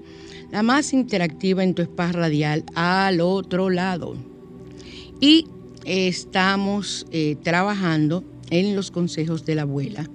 la 0.53 0.63
más 0.63 0.93
interactiva 0.93 1.65
en 1.65 1.75
tu 1.75 1.83
spa 1.83 2.13
radial 2.13 2.65
al 2.77 3.21
otro 3.21 3.69
lado. 3.69 4.15
Y 5.21 5.49
estamos 5.85 7.07
eh, 7.11 7.37
trabajando 7.43 8.25
en 8.51 8.77
los 8.77 8.91
consejos 8.91 9.45
de 9.45 9.55
la 9.55 9.63
abuela. 9.63 10.09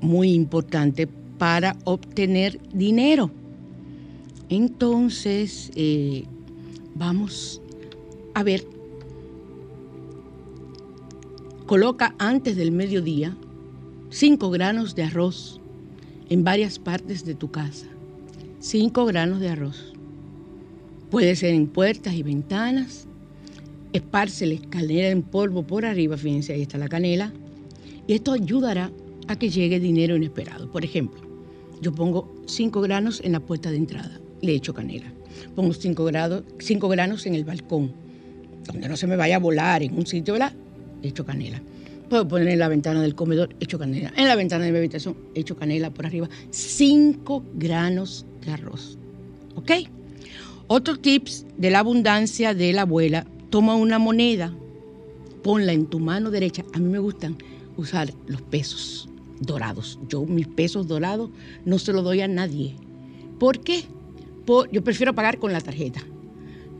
Muy 0.00 0.32
importante 0.32 1.06
para 1.38 1.76
obtener 1.84 2.60
dinero. 2.72 3.30
Entonces, 4.48 5.70
eh, 5.74 6.24
vamos 6.94 7.60
a 8.34 8.42
ver. 8.42 8.66
Coloca 11.66 12.14
antes 12.18 12.56
del 12.56 12.72
mediodía 12.72 13.36
5 14.10 14.50
granos 14.50 14.96
de 14.96 15.04
arroz 15.04 15.60
en 16.28 16.42
varias 16.42 16.78
partes 16.78 17.24
de 17.24 17.34
tu 17.34 17.50
casa. 17.50 17.86
5 18.58 19.04
granos 19.06 19.40
de 19.40 19.50
arroz. 19.50 19.92
Puede 21.10 21.36
ser 21.36 21.54
en 21.54 21.68
puertas 21.68 22.14
y 22.14 22.22
ventanas. 22.22 23.06
Esparce 23.92 24.46
la 24.46 24.54
escalera 24.54 25.08
en 25.08 25.22
polvo 25.22 25.62
por 25.62 25.84
arriba, 25.84 26.16
fíjense, 26.16 26.52
ahí 26.52 26.62
está 26.62 26.78
la 26.78 26.88
canela. 26.88 27.32
Y 28.06 28.14
esto 28.14 28.32
ayudará 28.32 28.90
a 29.28 29.36
que 29.36 29.50
llegue 29.50 29.80
dinero 29.80 30.16
inesperado. 30.16 30.70
Por 30.70 30.84
ejemplo, 30.84 31.20
yo 31.80 31.92
pongo 31.92 32.32
5 32.46 32.80
granos 32.80 33.20
en 33.24 33.32
la 33.32 33.40
puerta 33.40 33.70
de 33.70 33.76
entrada, 33.76 34.20
le 34.42 34.54
echo 34.54 34.74
canela. 34.74 35.12
Pongo 35.54 35.72
5 35.72 36.04
granos 36.88 37.26
en 37.26 37.34
el 37.34 37.44
balcón, 37.44 37.92
donde 38.66 38.88
no 38.88 38.96
se 38.96 39.06
me 39.06 39.16
vaya 39.16 39.36
a 39.36 39.38
volar 39.40 39.82
en 39.82 39.96
un 39.96 40.06
sitio, 40.06 40.34
¿verdad? 40.34 40.52
Le 41.02 41.08
echo 41.08 41.24
canela. 41.24 41.62
Puedo 42.08 42.26
poner 42.26 42.48
en 42.48 42.58
la 42.58 42.68
ventana 42.68 43.02
del 43.02 43.14
comedor, 43.14 43.54
hecho 43.60 43.78
canela. 43.78 44.12
En 44.16 44.26
la 44.26 44.34
ventana 44.34 44.64
de 44.64 44.72
mi 44.72 44.78
habitación, 44.78 45.16
hecho 45.34 45.56
canela 45.56 45.90
por 45.90 46.06
arriba. 46.06 46.28
5 46.50 47.44
granos 47.54 48.26
de 48.44 48.52
arroz. 48.52 48.98
¿Ok? 49.54 49.70
Otro 50.66 50.98
tips 50.98 51.46
de 51.56 51.70
la 51.70 51.80
abundancia 51.80 52.52
de 52.52 52.72
la 52.72 52.82
abuela, 52.82 53.26
toma 53.50 53.74
una 53.74 53.98
moneda, 53.98 54.52
ponla 55.42 55.72
en 55.72 55.86
tu 55.86 55.98
mano 55.98 56.30
derecha. 56.30 56.64
A 56.72 56.78
mí 56.78 56.88
me 56.88 56.98
gustan 56.98 57.36
usar 57.76 58.12
los 58.26 58.40
pesos 58.42 59.08
dorados. 59.40 59.98
Yo 60.08 60.24
mis 60.24 60.46
pesos 60.46 60.86
dorados 60.86 61.30
no 61.64 61.78
se 61.78 61.92
los 61.92 62.04
doy 62.04 62.20
a 62.20 62.28
nadie. 62.28 62.74
¿Por 63.38 63.60
qué? 63.60 63.84
yo 64.72 64.82
prefiero 64.82 65.14
pagar 65.14 65.38
con 65.38 65.52
la 65.52 65.60
tarjeta, 65.60 66.02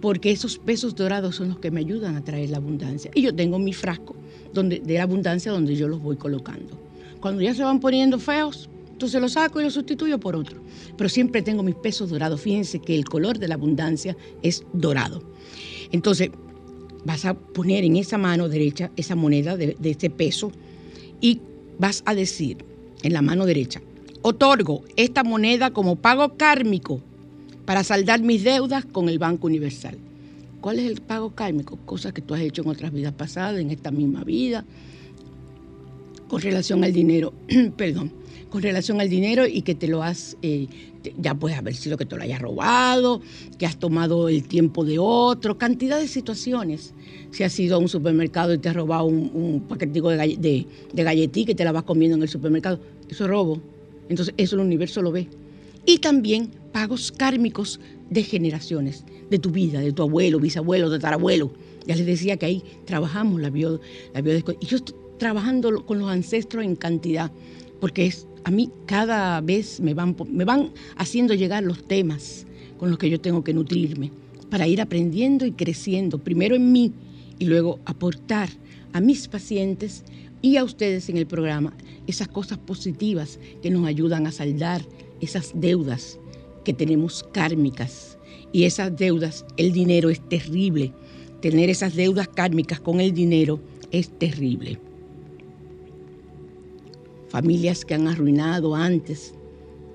porque 0.00 0.32
esos 0.32 0.58
pesos 0.58 0.96
dorados 0.96 1.36
son 1.36 1.50
los 1.50 1.60
que 1.60 1.70
me 1.70 1.78
ayudan 1.78 2.16
a 2.16 2.24
traer 2.24 2.50
la 2.50 2.56
abundancia. 2.56 3.12
Y 3.14 3.22
yo 3.22 3.32
tengo 3.32 3.60
mi 3.60 3.72
frasco 3.72 4.16
donde, 4.52 4.80
de 4.80 4.98
abundancia 4.98 5.52
donde 5.52 5.76
yo 5.76 5.86
los 5.86 6.02
voy 6.02 6.16
colocando. 6.16 6.76
Cuando 7.20 7.42
ya 7.42 7.54
se 7.54 7.62
van 7.62 7.78
poniendo 7.78 8.18
feos, 8.18 8.68
entonces 8.90 9.20
los 9.20 9.32
saco 9.32 9.60
y 9.60 9.64
los 9.64 9.74
sustituyo 9.74 10.18
por 10.18 10.34
otro. 10.34 10.60
Pero 10.96 11.08
siempre 11.08 11.42
tengo 11.42 11.62
mis 11.62 11.76
pesos 11.76 12.10
dorados. 12.10 12.40
Fíjense 12.40 12.80
que 12.80 12.96
el 12.96 13.04
color 13.04 13.38
de 13.38 13.46
la 13.46 13.54
abundancia 13.54 14.16
es 14.42 14.64
dorado. 14.72 15.22
Entonces, 15.92 16.30
vas 17.04 17.24
a 17.24 17.34
poner 17.34 17.84
en 17.84 17.96
esa 17.96 18.18
mano 18.18 18.48
derecha 18.48 18.90
esa 18.96 19.14
moneda 19.14 19.56
de, 19.56 19.76
de 19.78 19.90
este 19.90 20.10
peso 20.10 20.52
y 21.20 21.40
vas 21.78 22.02
a 22.06 22.14
decir 22.14 22.58
en 23.02 23.12
la 23.12 23.22
mano 23.22 23.46
derecha, 23.46 23.80
otorgo 24.22 24.84
esta 24.96 25.24
moneda 25.24 25.70
como 25.70 25.96
pago 25.96 26.36
kármico 26.36 27.00
para 27.64 27.84
saldar 27.84 28.20
mis 28.20 28.44
deudas 28.44 28.84
con 28.84 29.08
el 29.08 29.18
Banco 29.18 29.46
Universal. 29.46 29.96
¿Cuál 30.60 30.78
es 30.78 30.90
el 30.90 31.00
pago 31.00 31.34
kármico? 31.34 31.78
Cosas 31.86 32.12
que 32.12 32.20
tú 32.20 32.34
has 32.34 32.40
hecho 32.40 32.62
en 32.62 32.68
otras 32.68 32.92
vidas 32.92 33.14
pasadas, 33.14 33.60
en 33.60 33.70
esta 33.70 33.90
misma 33.90 34.24
vida, 34.24 34.64
con 36.28 36.40
relación 36.40 36.84
al 36.84 36.92
dinero, 36.92 37.32
perdón, 37.76 38.12
con 38.50 38.62
relación 38.62 39.00
al 39.00 39.08
dinero 39.08 39.46
y 39.46 39.62
que 39.62 39.74
te 39.74 39.88
lo 39.88 40.02
has, 40.02 40.36
eh, 40.42 40.66
ya 41.18 41.34
puedes 41.34 41.56
haber 41.56 41.74
sido 41.74 41.96
que 41.96 42.04
te 42.04 42.16
lo 42.16 42.22
hayas 42.22 42.40
robado, 42.40 43.22
que 43.58 43.66
has 43.66 43.78
tomado 43.78 44.28
el 44.28 44.46
tiempo 44.46 44.84
de 44.84 44.98
otro, 44.98 45.56
cantidad 45.56 45.98
de 45.98 46.08
situaciones. 46.08 46.92
Si 47.30 47.44
has 47.44 47.58
ido 47.58 47.76
a 47.76 47.78
un 47.78 47.88
supermercado 47.88 48.52
y 48.52 48.58
te 48.58 48.68
has 48.68 48.76
robado 48.76 49.04
un, 49.04 49.64
paquetico 49.68 50.10
de, 50.10 50.36
de, 50.36 50.66
de 50.92 51.02
galletí 51.02 51.44
que 51.44 51.54
te 51.54 51.64
la 51.64 51.72
vas 51.72 51.84
comiendo 51.84 52.16
en 52.16 52.22
el 52.22 52.28
supermercado, 52.28 52.80
eso 53.08 53.24
es 53.24 53.30
robo. 53.30 53.60
Entonces 54.08 54.34
eso 54.36 54.56
el 54.56 54.62
universo 54.62 55.00
lo 55.00 55.12
ve. 55.12 55.28
Y 55.86 55.98
también 55.98 56.50
pagos 56.72 57.12
kármicos 57.12 57.80
de 58.10 58.24
generaciones, 58.24 59.04
de 59.30 59.38
tu 59.38 59.50
vida, 59.50 59.80
de 59.80 59.92
tu 59.92 60.02
abuelo, 60.02 60.40
bisabuelo, 60.40 60.90
de 60.90 60.98
tatarabuelo. 60.98 61.52
Ya 61.86 61.96
les 61.96 62.06
decía 62.06 62.36
que 62.36 62.46
ahí 62.46 62.64
trabajamos 62.84 63.40
la 63.40 63.50
bio, 63.50 63.80
la 64.12 64.20
Y 64.20 64.66
yo 64.66 64.76
estoy 64.76 64.94
trabajando 65.18 65.86
con 65.86 65.98
los 65.98 66.10
ancestros 66.10 66.64
en 66.64 66.76
cantidad, 66.76 67.30
porque 67.80 68.06
es 68.06 68.26
a 68.44 68.50
mí 68.50 68.70
cada 68.86 69.40
vez 69.40 69.80
me 69.80 69.94
van, 69.94 70.16
me 70.30 70.44
van 70.44 70.70
haciendo 70.96 71.34
llegar 71.34 71.62
los 71.62 71.86
temas 71.86 72.46
con 72.78 72.90
los 72.90 72.98
que 72.98 73.10
yo 73.10 73.20
tengo 73.20 73.44
que 73.44 73.54
nutrirme 73.54 74.10
para 74.50 74.66
ir 74.66 74.80
aprendiendo 74.80 75.46
y 75.46 75.52
creciendo, 75.52 76.18
primero 76.18 76.56
en 76.56 76.72
mí 76.72 76.92
y 77.38 77.44
luego 77.44 77.78
aportar 77.84 78.48
a 78.92 79.00
mis 79.00 79.28
pacientes 79.28 80.04
y 80.42 80.56
a 80.56 80.64
ustedes 80.64 81.08
en 81.08 81.16
el 81.16 81.26
programa 81.26 81.72
esas 82.06 82.28
cosas 82.28 82.58
positivas 82.58 83.38
que 83.62 83.70
nos 83.70 83.86
ayudan 83.86 84.26
a 84.26 84.32
saldar 84.32 84.82
esas 85.20 85.52
deudas 85.54 86.18
que 86.64 86.72
tenemos 86.72 87.22
kármicas. 87.32 88.18
Y 88.52 88.64
esas 88.64 88.96
deudas, 88.96 89.44
el 89.56 89.72
dinero 89.72 90.10
es 90.10 90.20
terrible. 90.28 90.92
Tener 91.40 91.70
esas 91.70 91.94
deudas 91.94 92.28
kármicas 92.28 92.80
con 92.80 93.00
el 93.00 93.14
dinero 93.14 93.60
es 93.92 94.08
terrible. 94.18 94.78
Familias 97.30 97.84
que 97.84 97.94
han 97.94 98.06
arruinado 98.08 98.74
antes, 98.74 99.34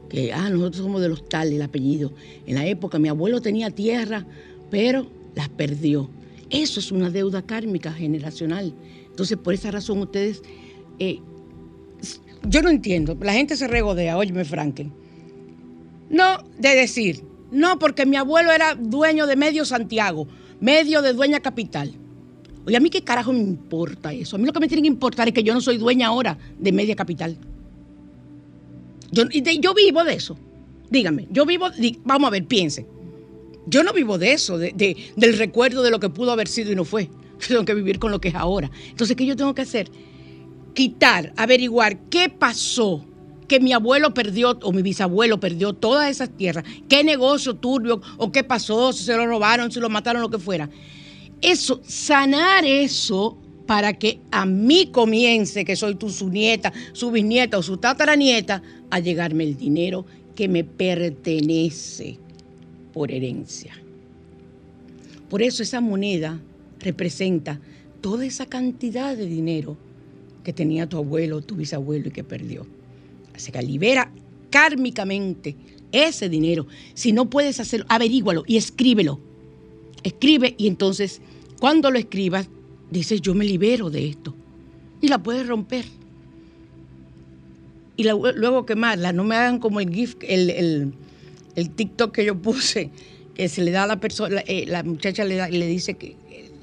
que, 0.10 0.34
ah, 0.34 0.50
nosotros 0.50 0.84
somos 0.84 1.02
de 1.02 1.10
los 1.10 1.28
tales, 1.28 1.54
el 1.54 1.62
apellido. 1.62 2.12
En 2.48 2.56
la 2.56 2.66
época 2.66 2.98
mi 2.98 3.10
abuelo 3.10 3.42
tenía 3.42 3.70
tierra, 3.70 4.26
pero 4.72 5.08
las 5.36 5.50
perdió. 5.50 6.10
Eso 6.50 6.80
es 6.80 6.92
una 6.92 7.10
deuda 7.10 7.42
kármica 7.42 7.92
generacional. 7.92 8.74
Entonces, 9.10 9.38
por 9.38 9.54
esa 9.54 9.72
razón 9.72 10.00
ustedes, 10.00 10.42
eh, 11.00 11.20
yo 12.48 12.62
no 12.62 12.70
entiendo, 12.70 13.18
la 13.20 13.34
gente 13.34 13.56
se 13.58 13.68
regodea, 13.68 14.18
óyeme 14.18 14.46
Franken. 14.46 14.94
No, 16.10 16.38
de 16.60 16.76
decir, 16.76 17.24
no, 17.52 17.80
porque 17.80 18.06
mi 18.06 18.16
abuelo 18.16 18.52
era 18.52 18.76
dueño 18.76 19.28
de 19.28 19.36
medio 19.36 19.66
Santiago, 19.66 20.28
medio 20.60 21.02
de 21.02 21.14
dueña 21.14 21.40
capital. 21.40 21.94
Oye, 22.66 22.78
a 22.78 22.80
mí 22.80 22.90
qué 22.90 23.04
carajo 23.04 23.32
me 23.32 23.40
importa 23.40 24.12
eso. 24.14 24.36
A 24.36 24.40
mí 24.40 24.46
lo 24.46 24.54
que 24.54 24.60
me 24.60 24.68
tiene 24.68 24.82
que 24.82 24.88
importar 24.88 25.28
es 25.28 25.34
que 25.34 25.44
yo 25.44 25.54
no 25.54 25.62
soy 25.62 25.78
dueña 25.78 26.08
ahora 26.08 26.38
de 26.58 26.72
media 26.72 26.96
capital. 26.96 27.38
Yo, 29.12 29.24
yo 29.30 29.74
vivo 29.74 30.04
de 30.04 30.14
eso. 30.14 30.38
Dígame, 30.90 31.28
yo 31.32 31.46
vivo, 31.46 31.68
vamos 32.04 32.28
a 32.28 32.32
ver, 32.32 32.46
piense. 32.46 32.86
Yo 33.68 33.84
no 33.84 33.94
vivo 33.94 34.18
de 34.18 34.34
eso, 34.34 34.58
de, 34.58 34.98
del 35.16 35.38
recuerdo 35.38 35.82
de 35.84 35.92
lo 35.92 36.00
que 36.00 36.10
pudo 36.10 36.32
haber 36.32 36.48
sido 36.48 36.72
y 36.72 36.76
no 36.76 36.86
fue. 36.86 37.10
tengo 37.48 37.66
que 37.66 37.74
vivir 37.74 38.00
con 38.00 38.12
lo 38.12 38.20
que 38.20 38.30
es 38.30 38.36
ahora. 38.36 38.70
Entonces, 38.90 39.16
¿qué 39.16 39.26
yo 39.26 39.36
tengo 39.36 39.54
que 39.54 39.62
hacer? 39.62 39.90
Quitar, 40.74 41.34
averiguar 41.38 42.00
qué 42.10 42.30
pasó 42.30 43.06
que 43.48 43.60
mi 43.60 43.74
abuelo 43.74 44.14
perdió 44.14 44.58
o 44.64 44.72
mi 44.72 44.82
bisabuelo 44.82 45.40
perdió 45.40 45.74
todas 45.74 46.10
esas 46.10 46.30
tierras, 46.30 46.64
qué 46.90 47.04
negocio 47.04 47.56
turbio 47.56 48.02
o 48.18 48.32
qué 48.32 48.44
pasó, 48.44 48.92
si 48.92 49.04
se 49.04 49.16
lo 49.16 49.28
robaron, 49.28 49.72
si 49.72 49.80
lo 49.80 49.90
mataron, 49.90 50.22
lo 50.22 50.30
que 50.30 50.40
fuera. 50.40 50.70
Eso, 51.46 51.80
sanar 51.86 52.66
eso 52.66 53.38
para 53.68 53.94
que 53.94 54.20
a 54.32 54.48
mí 54.48 54.88
comience, 54.88 55.64
que 55.64 55.76
soy 55.76 55.94
tu 55.94 56.10
su 56.10 56.28
nieta, 56.30 56.74
su 56.92 57.12
bisnieta 57.12 57.60
o 57.60 57.62
su 57.62 57.78
tataranieta, 57.78 58.64
a 58.90 59.00
llegarme 59.00 59.44
el 59.44 59.56
dinero 59.56 60.08
que 60.34 60.48
me 60.48 60.64
pertenece 60.64 62.18
por 62.94 63.12
herencia. 63.12 63.76
Por 65.30 65.44
eso 65.44 65.62
esa 65.62 65.82
moneda 65.82 66.42
representa 66.80 67.60
toda 68.02 68.26
esa 68.26 68.48
cantidad 68.48 69.16
de 69.16 69.28
dinero 69.28 69.78
que 70.44 70.52
tenía 70.52 70.90
tu 70.90 70.98
abuelo, 70.98 71.42
tu 71.42 71.58
bisabuelo 71.58 72.08
y 72.08 72.12
que 72.12 72.24
perdió. 72.24 72.66
Así 73.36 73.52
que 73.52 73.62
libera 73.62 74.12
kármicamente 74.50 75.56
ese 75.92 76.28
dinero. 76.28 76.66
Si 76.96 77.12
no 77.12 77.30
puedes 77.30 77.60
hacerlo, 77.60 77.86
averígualo 77.88 78.44
y 78.48 78.58
escríbelo. 78.58 79.20
Escribe 80.02 80.56
y 80.58 80.68
entonces 80.68 81.22
cuando 81.60 81.92
lo 81.92 81.98
escribas, 81.98 82.48
dices, 82.92 83.22
yo 83.22 83.34
me 83.34 83.46
libero 83.46 83.90
de 83.90 84.08
esto. 84.08 84.36
Y 85.02 85.08
la 85.08 85.22
puedes 85.22 85.48
romper. 85.48 85.86
Y 87.98 88.04
luego 88.04 88.66
quemarla. 88.66 89.14
No 89.14 89.24
me 89.24 89.36
hagan 89.36 89.60
como 89.60 89.80
el 89.80 89.90
GIF, 89.94 90.16
el, 90.22 90.94
el, 91.56 91.70
TikTok 91.70 92.14
que 92.14 92.26
yo 92.26 92.38
puse, 92.42 92.92
que 93.34 93.48
se 93.48 93.64
le 93.64 93.72
da 93.72 93.84
a 93.84 93.88
la 93.88 94.00
persona, 94.00 94.42
eh, 94.48 94.66
la 94.68 94.84
muchacha 94.84 95.24
le, 95.24 95.50
le 95.50 95.68
dice 95.68 95.94
que 95.94 96.16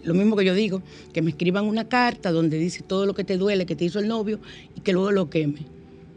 lo 0.04 0.14
mismo 0.14 0.36
que 0.36 0.44
yo 0.44 0.54
digo, 0.54 0.82
que 1.12 1.22
me 1.22 1.30
escriban 1.30 1.64
una 1.66 1.88
carta 1.88 2.32
donde 2.32 2.58
dice 2.58 2.82
todo 2.82 3.06
lo 3.06 3.14
que 3.14 3.24
te 3.24 3.36
duele, 3.36 3.66
que 3.66 3.76
te 3.76 3.84
hizo 3.84 3.98
el 3.98 4.08
novio, 4.08 4.40
y 4.76 4.80
que 4.80 4.92
luego 4.92 5.12
lo 5.12 5.30
queme. 5.30 5.60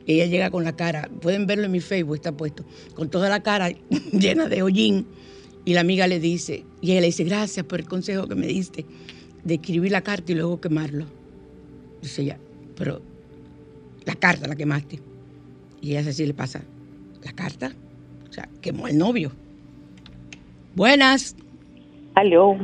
Ella 0.07 0.25
llega 0.25 0.51
con 0.51 0.63
la 0.63 0.75
cara, 0.75 1.09
pueden 1.21 1.47
verlo 1.47 1.65
en 1.65 1.71
mi 1.71 1.79
Facebook, 1.79 2.15
está 2.15 2.31
puesto, 2.31 2.63
con 2.93 3.09
toda 3.09 3.29
la 3.29 3.41
cara 3.41 3.69
llena 4.11 4.47
de 4.47 4.61
hollín. 4.61 5.05
Y 5.65 5.73
la 5.73 5.81
amiga 5.81 6.07
le 6.07 6.19
dice, 6.19 6.63
y 6.79 6.91
ella 6.91 7.01
le 7.01 7.07
dice, 7.07 7.23
gracias 7.23 7.65
por 7.65 7.79
el 7.79 7.87
consejo 7.87 8.27
que 8.27 8.35
me 8.35 8.45
diste 8.45 8.85
de 9.43 9.55
escribir 9.55 9.91
la 9.91 10.01
carta 10.01 10.31
y 10.31 10.35
luego 10.35 10.61
quemarlo. 10.61 11.05
Dice 12.01 12.21
ella, 12.21 12.37
pero 12.77 13.01
la 14.05 14.13
carta 14.15 14.47
la 14.47 14.55
quemaste. 14.55 14.99
Y 15.81 15.95
ella 15.95 16.09
así 16.09 16.25
le 16.25 16.33
pasa, 16.33 16.61
¿la 17.23 17.31
carta? 17.33 17.71
O 18.29 18.33
sea, 18.33 18.47
quemó 18.61 18.87
el 18.87 18.97
novio. 18.97 19.31
Buenas. 20.75 21.35
Aló, 22.15 22.55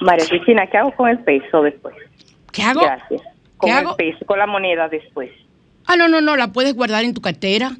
María 0.00 0.26
Cristina, 0.26 0.66
¿qué 0.66 0.78
hago 0.78 0.94
con 0.94 1.08
el 1.08 1.18
peso 1.20 1.62
después? 1.62 1.94
¿Qué 2.52 2.62
hago? 2.62 2.80
Gracias. 2.80 3.22
Con 3.56 3.70
el 3.70 3.86
peso, 3.96 4.24
con 4.26 4.38
la 4.38 4.46
moneda 4.46 4.88
después. 4.88 5.30
Ah, 5.86 5.96
no, 5.96 6.08
no, 6.08 6.20
no, 6.20 6.36
la 6.36 6.52
puedes 6.52 6.74
guardar 6.74 7.04
en 7.04 7.14
tu 7.14 7.20
cartera, 7.20 7.76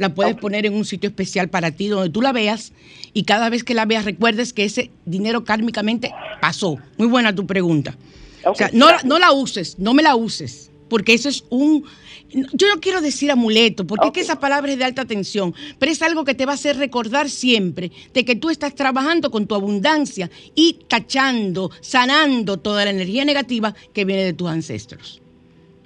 la 0.00 0.14
puedes 0.14 0.34
poner 0.34 0.64
en 0.64 0.72
un 0.72 0.86
sitio 0.86 1.10
especial 1.10 1.50
para 1.50 1.72
ti 1.72 1.88
donde 1.88 2.08
tú 2.08 2.22
la 2.22 2.32
veas 2.32 2.72
y 3.12 3.24
cada 3.24 3.50
vez 3.50 3.64
que 3.64 3.74
la 3.74 3.84
veas 3.84 4.06
recuerdes 4.06 4.54
que 4.54 4.64
ese 4.64 4.90
dinero 5.04 5.44
kármicamente 5.44 6.10
pasó. 6.40 6.78
Muy 6.96 7.06
buena 7.06 7.34
tu 7.34 7.46
pregunta. 7.46 7.98
o 8.46 8.54
sea, 8.54 8.70
no, 8.72 8.86
no 9.04 9.18
la 9.18 9.32
uses, 9.32 9.78
no 9.78 9.92
me 9.92 10.02
la 10.02 10.16
uses, 10.16 10.70
porque 10.88 11.12
eso 11.12 11.28
es 11.28 11.44
un 11.50 11.84
yo 12.32 12.68
no 12.72 12.80
quiero 12.80 13.02
decir 13.02 13.30
amuleto, 13.30 13.86
porque 13.86 14.06
es 14.06 14.12
que 14.12 14.20
esa 14.20 14.40
palabra 14.40 14.72
es 14.72 14.78
de 14.78 14.84
alta 14.84 15.04
tensión, 15.04 15.54
pero 15.78 15.92
es 15.92 16.00
algo 16.00 16.24
que 16.24 16.34
te 16.34 16.46
va 16.46 16.52
a 16.52 16.54
hacer 16.54 16.78
recordar 16.78 17.28
siempre 17.28 17.90
de 18.14 18.24
que 18.24 18.36
tú 18.36 18.48
estás 18.48 18.74
trabajando 18.74 19.30
con 19.30 19.46
tu 19.46 19.54
abundancia 19.54 20.30
y 20.54 20.78
tachando, 20.88 21.72
sanando 21.82 22.56
toda 22.56 22.84
la 22.86 22.92
energía 22.92 23.26
negativa 23.26 23.74
que 23.92 24.06
viene 24.06 24.24
de 24.24 24.32
tus 24.32 24.48
ancestros. 24.48 25.20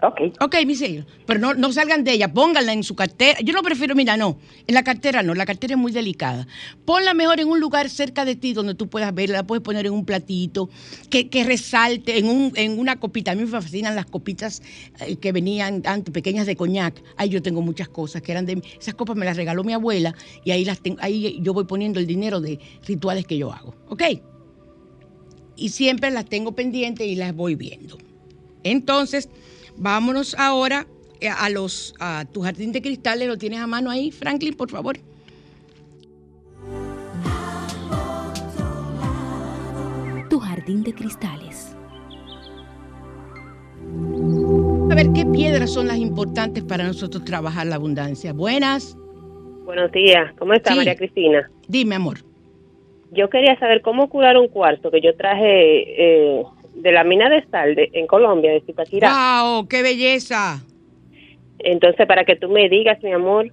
Ok. 0.06 0.20
Ok, 0.40 0.56
mi. 0.66 0.74
Pero 1.26 1.40
no, 1.40 1.54
no 1.54 1.72
salgan 1.72 2.04
de 2.04 2.12
ella, 2.12 2.32
pónganla 2.32 2.72
en 2.72 2.82
su 2.82 2.94
cartera. 2.94 3.38
Yo 3.40 3.54
no 3.54 3.62
prefiero, 3.62 3.94
mira, 3.94 4.16
no, 4.16 4.38
en 4.66 4.74
la 4.74 4.82
cartera 4.82 5.22
no, 5.22 5.34
la 5.34 5.46
cartera 5.46 5.74
es 5.74 5.78
muy 5.78 5.92
delicada. 5.92 6.46
Ponla 6.84 7.14
mejor 7.14 7.40
en 7.40 7.48
un 7.48 7.60
lugar 7.60 7.88
cerca 7.88 8.24
de 8.24 8.34
ti 8.34 8.52
donde 8.52 8.74
tú 8.74 8.88
puedas 8.88 9.14
verla, 9.14 9.38
la 9.38 9.46
puedes 9.46 9.62
poner 9.62 9.86
en 9.86 9.92
un 9.92 10.04
platito, 10.04 10.68
que, 11.10 11.28
que 11.28 11.44
resalte, 11.44 12.18
en, 12.18 12.26
un, 12.26 12.52
en 12.56 12.78
una 12.78 12.96
copita. 12.96 13.32
A 13.32 13.34
mí 13.34 13.42
me 13.42 13.48
fascinan 13.48 13.94
las 13.94 14.06
copitas 14.06 14.62
eh, 15.00 15.16
que 15.16 15.32
venían 15.32 15.82
antes, 15.86 16.12
pequeñas 16.12 16.46
de 16.46 16.56
coñac. 16.56 17.02
Ahí 17.16 17.28
yo 17.30 17.40
tengo 17.40 17.62
muchas 17.62 17.88
cosas 17.88 18.20
que 18.20 18.32
eran 18.32 18.44
de... 18.46 18.60
Esas 18.78 18.94
copas 18.94 19.16
me 19.16 19.24
las 19.24 19.36
regaló 19.36 19.64
mi 19.64 19.72
abuela 19.72 20.14
y 20.44 20.50
ahí, 20.50 20.64
las 20.64 20.80
tengo, 20.80 20.98
ahí 21.00 21.38
yo 21.40 21.54
voy 21.54 21.64
poniendo 21.64 22.00
el 22.00 22.06
dinero 22.06 22.40
de 22.40 22.58
rituales 22.86 23.26
que 23.26 23.38
yo 23.38 23.52
hago. 23.52 23.74
¿Ok? 23.88 24.02
Y 25.56 25.68
siempre 25.68 26.10
las 26.10 26.26
tengo 26.26 26.52
pendientes 26.52 27.06
y 27.06 27.14
las 27.14 27.34
voy 27.34 27.54
viendo. 27.54 27.96
Entonces... 28.64 29.28
Vámonos 29.76 30.34
ahora 30.38 30.86
eh, 31.20 31.28
a 31.28 31.48
los 31.50 31.94
a 32.00 32.24
tu 32.32 32.42
jardín 32.42 32.72
de 32.72 32.82
cristales, 32.82 33.28
lo 33.28 33.38
tienes 33.38 33.60
a 33.60 33.66
mano 33.66 33.90
ahí, 33.90 34.10
Franklin, 34.10 34.54
por 34.54 34.70
favor. 34.70 34.96
Tu 40.28 40.38
jardín 40.38 40.82
de 40.82 40.92
cristales. 40.92 41.76
A 44.90 44.94
ver 44.94 45.12
qué 45.12 45.24
piedras 45.26 45.72
son 45.72 45.88
las 45.88 45.98
importantes 45.98 46.62
para 46.64 46.84
nosotros 46.84 47.24
trabajar 47.24 47.66
la 47.66 47.76
abundancia. 47.76 48.32
Buenas. 48.32 48.96
Buenos 49.64 49.90
días, 49.92 50.32
¿cómo 50.38 50.52
está 50.52 50.74
María 50.74 50.94
Cristina? 50.94 51.50
Dime, 51.68 51.94
amor. 51.94 52.18
Yo 53.12 53.30
quería 53.30 53.58
saber 53.58 53.80
cómo 53.80 54.08
curar 54.08 54.36
un 54.36 54.48
cuarto 54.48 54.90
que 54.90 55.00
yo 55.00 55.16
traje 55.16 56.36
eh, 56.36 56.44
de 56.74 56.92
la 56.92 57.04
mina 57.04 57.28
de 57.28 57.44
sal 57.50 57.74
en 57.76 58.06
Colombia, 58.06 58.52
de 58.52 58.60
Zipaquirá. 58.62 59.42
¡Wow! 59.42 59.68
¡Qué 59.68 59.82
belleza! 59.82 60.62
Entonces, 61.58 62.06
para 62.06 62.24
que 62.24 62.36
tú 62.36 62.48
me 62.48 62.68
digas, 62.68 63.02
mi 63.02 63.12
amor, 63.12 63.52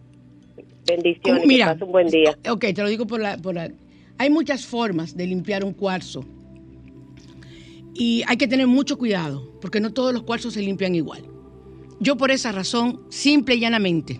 bendiciones, 0.87 1.45
Mira, 1.45 1.77
que 1.77 1.83
un 1.83 1.91
buen 1.91 2.07
día. 2.07 2.35
Ok, 2.49 2.65
te 2.73 2.81
lo 2.81 2.89
digo 2.89 3.05
por 3.05 3.21
la, 3.21 3.37
por 3.37 3.55
la... 3.55 3.69
Hay 4.17 4.29
muchas 4.29 4.65
formas 4.65 5.15
de 5.15 5.27
limpiar 5.27 5.63
un 5.63 5.73
cuarzo. 5.73 6.25
Y 7.93 8.23
hay 8.27 8.37
que 8.37 8.47
tener 8.47 8.67
mucho 8.67 8.97
cuidado, 8.97 9.51
porque 9.61 9.79
no 9.79 9.93
todos 9.93 10.13
los 10.13 10.23
cuarzos 10.23 10.53
se 10.53 10.61
limpian 10.61 10.95
igual. 10.95 11.21
Yo 11.99 12.17
por 12.17 12.31
esa 12.31 12.51
razón, 12.51 13.01
simple 13.09 13.55
y 13.55 13.59
llanamente, 13.59 14.19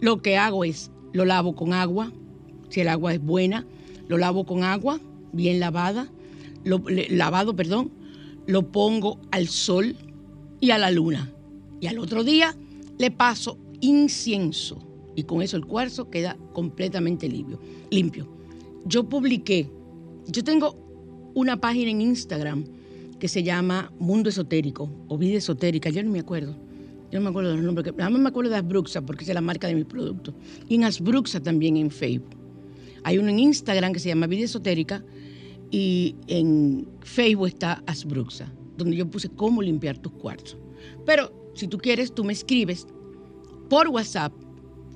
lo 0.00 0.22
que 0.22 0.36
hago 0.36 0.64
es, 0.64 0.90
lo 1.12 1.24
lavo 1.24 1.54
con 1.54 1.72
agua, 1.72 2.12
si 2.70 2.80
el 2.80 2.88
agua 2.88 3.12
es 3.12 3.20
buena, 3.20 3.66
lo 4.08 4.16
lavo 4.16 4.46
con 4.46 4.64
agua, 4.64 5.00
bien 5.32 5.60
lavada, 5.60 6.08
lo, 6.64 6.82
lavado, 7.10 7.54
perdón, 7.54 7.90
lo 8.50 8.70
pongo 8.72 9.20
al 9.30 9.48
sol 9.48 9.96
y 10.60 10.70
a 10.72 10.78
la 10.78 10.90
luna. 10.90 11.30
Y 11.80 11.86
al 11.86 11.98
otro 11.98 12.24
día 12.24 12.56
le 12.98 13.10
paso 13.10 13.58
incienso. 13.80 14.78
Y 15.14 15.22
con 15.22 15.40
eso 15.40 15.56
el 15.56 15.66
cuarzo 15.66 16.10
queda 16.10 16.36
completamente 16.52 17.28
limpio. 17.28 17.60
limpio. 17.90 18.28
Yo 18.84 19.08
publiqué, 19.08 19.70
yo 20.26 20.42
tengo 20.42 20.74
una 21.34 21.60
página 21.60 21.90
en 21.90 22.00
Instagram 22.00 22.64
que 23.18 23.28
se 23.28 23.42
llama 23.42 23.92
Mundo 23.98 24.30
Esotérico 24.30 24.90
o 25.08 25.18
Vida 25.18 25.36
Esotérica, 25.36 25.90
yo 25.90 26.02
no 26.02 26.10
me 26.10 26.20
acuerdo. 26.20 26.56
yo 27.12 27.18
no 27.18 27.24
me 27.24 27.30
acuerdo 27.30 27.50
de 27.50 27.56
los 27.56 27.64
nombres, 27.64 27.94
nada 27.96 28.10
más 28.10 28.20
me 28.20 28.28
acuerdo 28.28 28.50
de 28.50 28.56
Asbruxa 28.56 29.02
porque 29.02 29.24
es 29.24 29.34
la 29.34 29.40
marca 29.40 29.68
de 29.68 29.74
mi 29.74 29.84
producto. 29.84 30.34
Y 30.68 30.76
en 30.76 30.84
Asbruxa 30.84 31.40
también 31.40 31.76
en 31.76 31.90
Facebook. 31.90 32.36
Hay 33.04 33.18
uno 33.18 33.28
en 33.28 33.38
Instagram 33.38 33.92
que 33.92 34.00
se 34.00 34.08
llama 34.08 34.26
Vida 34.26 34.44
Esotérica 34.44 35.04
y 35.70 36.16
en 36.26 36.88
Facebook 37.02 37.48
está 37.48 37.82
Asbruxa, 37.86 38.50
donde 38.76 38.96
yo 38.96 39.08
puse 39.08 39.28
cómo 39.28 39.62
limpiar 39.62 39.98
tus 39.98 40.12
cuarzos. 40.12 40.58
Pero 41.06 41.32
si 41.54 41.68
tú 41.68 41.78
quieres, 41.78 42.12
tú 42.14 42.24
me 42.24 42.32
escribes 42.32 42.88
por 43.68 43.86
WhatsApp 43.88 44.32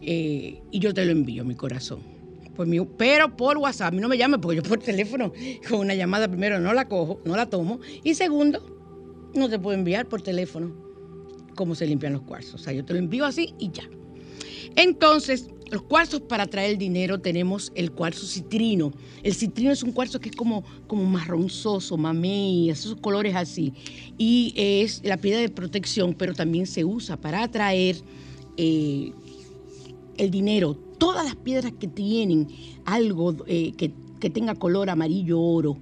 eh, 0.00 0.62
y 0.70 0.78
yo 0.78 0.94
te 0.94 1.04
lo 1.04 1.12
envío, 1.12 1.44
mi 1.44 1.54
corazón. 1.54 2.11
Pero 2.98 3.36
por 3.36 3.58
WhatsApp, 3.58 3.94
no 3.94 4.08
me 4.08 4.18
llame 4.18 4.38
porque 4.38 4.56
yo 4.56 4.62
por 4.62 4.78
teléfono 4.78 5.32
con 5.68 5.80
una 5.80 5.94
llamada 5.94 6.28
primero 6.28 6.60
no 6.60 6.72
la 6.72 6.88
cojo, 6.88 7.20
no 7.24 7.36
la 7.36 7.46
tomo 7.46 7.80
y 8.04 8.14
segundo, 8.14 9.30
no 9.34 9.48
te 9.48 9.58
puedo 9.58 9.76
enviar 9.76 10.06
por 10.06 10.22
teléfono 10.22 10.74
cómo 11.54 11.74
se 11.74 11.86
limpian 11.86 12.12
los 12.14 12.22
cuarzos. 12.22 12.54
O 12.54 12.58
sea, 12.58 12.72
yo 12.72 12.84
te 12.84 12.92
lo 12.92 12.98
envío 12.98 13.24
así 13.24 13.54
y 13.58 13.70
ya. 13.70 13.88
Entonces, 14.76 15.48
los 15.70 15.82
cuarzos 15.82 16.20
para 16.20 16.46
traer 16.46 16.76
dinero 16.76 17.20
tenemos 17.20 17.72
el 17.74 17.92
cuarzo 17.92 18.26
citrino. 18.26 18.92
El 19.22 19.34
citrino 19.34 19.72
es 19.72 19.82
un 19.82 19.92
cuarzo 19.92 20.20
que 20.20 20.28
es 20.28 20.36
como, 20.36 20.64
como 20.86 21.04
marronzoso, 21.04 21.96
mamey, 21.96 22.70
esos 22.70 22.96
colores 22.96 23.34
así. 23.34 23.72
Y 24.18 24.52
es 24.56 25.00
la 25.02 25.16
piedra 25.16 25.40
de 25.40 25.48
protección, 25.48 26.14
pero 26.14 26.34
también 26.34 26.66
se 26.66 26.84
usa 26.84 27.16
para 27.16 27.42
atraer 27.42 27.96
eh, 28.58 29.12
el 30.18 30.30
dinero. 30.30 30.78
Todas 31.02 31.24
las 31.24 31.34
piedras 31.34 31.72
que 31.80 31.88
tienen 31.88 32.46
algo 32.84 33.34
eh, 33.48 33.72
que, 33.76 33.90
que 34.20 34.30
tenga 34.30 34.54
color 34.54 34.88
amarillo 34.88 35.40
oro 35.40 35.76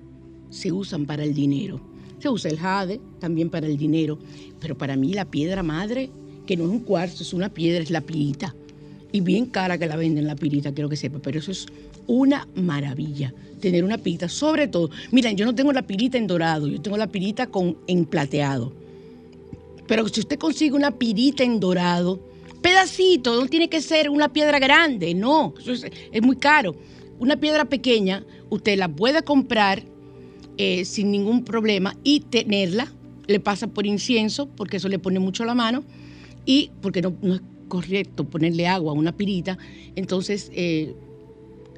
se 0.49 0.73
usan 0.73 1.05
para 1.05 1.25
el 1.25 1.35
dinero. 1.35 1.79
Se 2.21 2.31
usa 2.31 2.51
el 2.51 2.59
jade 2.59 3.03
también 3.19 3.51
para 3.51 3.67
el 3.67 3.77
dinero, 3.77 4.19
pero 4.61 4.79
para 4.79 4.97
mí 4.97 5.13
la 5.13 5.27
piedra 5.27 5.63
madre, 5.63 6.09
que 6.47 6.57
no 6.57 6.65
es 6.65 6.71
un 6.71 6.81
cuarzo, 6.81 7.23
es 7.23 7.35
una 7.35 7.51
piedra, 7.51 7.83
es 7.83 7.91
la 7.91 8.01
pirita. 8.01 8.55
Y 9.13 9.21
bien 9.21 9.45
cara 9.45 9.77
que 9.77 9.87
la 9.87 9.97
venden 9.97 10.27
la 10.27 10.37
pirita, 10.37 10.73
quiero 10.73 10.89
que 10.89 10.97
sepa, 10.97 11.19
pero 11.19 11.39
eso 11.39 11.51
es 11.51 11.67
una 12.07 12.49
maravilla, 12.55 13.35
tener 13.61 13.85
una 13.85 13.99
pirita, 13.99 14.27
sobre 14.27 14.69
todo, 14.69 14.89
miren, 15.11 15.37
yo 15.37 15.45
no 15.45 15.55
tengo 15.55 15.71
la 15.71 15.83
pirita 15.83 16.17
en 16.17 16.29
dorado, 16.29 16.67
yo 16.67 16.81
tengo 16.81 16.97
la 16.97 17.09
pirita 17.09 17.47
con, 17.49 17.77
en 17.87 18.07
plateado, 18.07 18.73
pero 19.87 20.09
si 20.09 20.21
usted 20.21 20.39
consigue 20.39 20.75
una 20.75 20.93
pirita 20.93 21.45
en 21.45 21.61
dorado, 21.61 22.30
pedacito, 22.61 23.41
no 23.41 23.47
tiene 23.49 23.69
que 23.69 23.81
ser 23.81 24.11
una 24.11 24.33
piedra 24.33 24.59
grande, 24.59 25.15
no, 25.15 25.55
eso 25.59 25.73
es, 25.73 26.23
muy 26.23 26.37
caro. 26.37 26.77
Una 27.19 27.37
piedra 27.37 27.67
pequeña, 27.67 28.25
usted 28.49 28.79
la 28.79 28.89
puede 28.89 29.23
comprar 29.23 29.83
eh, 30.57 30.85
sin 30.85 31.11
ningún 31.11 31.45
problema 31.45 31.97
y 32.03 32.21
tenerla, 32.21 32.93
le 33.27 33.41
pasa 33.41 33.67
por 33.67 33.87
incienso, 33.87 34.49
porque 34.49 34.79
eso 34.79 34.89
le 34.89 34.99
pone 34.99 35.19
mucho 35.19 35.45
la 35.45 35.55
mano, 35.55 35.85
y 36.47 36.71
porque 36.81 37.03
no, 37.03 37.15
no 37.23 37.35
es 37.35 37.43
correcto 37.69 38.25
ponerle 38.25 38.67
agua 38.67 38.93
a 38.93 38.95
una 38.95 39.17
pirita, 39.17 39.59
entonces 39.97 40.51
eh, 40.55 40.95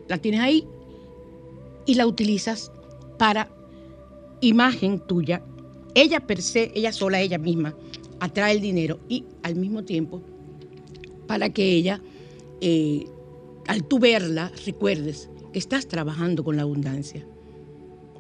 la 0.09 0.19
tienes 0.19 0.41
ahí 0.41 0.65
y 1.87 1.95
la 1.95 2.07
utilizas 2.07 2.73
para 3.19 3.51
imagen 4.41 5.01
tuya. 5.01 5.45
Ella 5.95 6.21
per 6.21 6.41
se, 6.41 6.73
ella 6.75 6.93
sola, 6.93 7.21
ella 7.21 7.39
misma, 7.39 7.75
atrae 8.21 8.55
el 8.55 8.61
dinero 8.61 9.01
y 9.09 9.25
al 9.43 9.57
mismo 9.57 9.85
tiempo 9.85 10.23
para 11.33 11.49
que 11.49 11.65
ella, 11.65 11.99
eh, 12.61 13.07
al 13.67 13.85
tú 13.85 13.99
verla, 13.99 14.53
recuerdes 14.67 15.31
que 15.51 15.59
estás 15.59 15.89
trabajando 15.89 16.45
con 16.45 16.57
la 16.57 16.63
abundancia. 16.63 17.27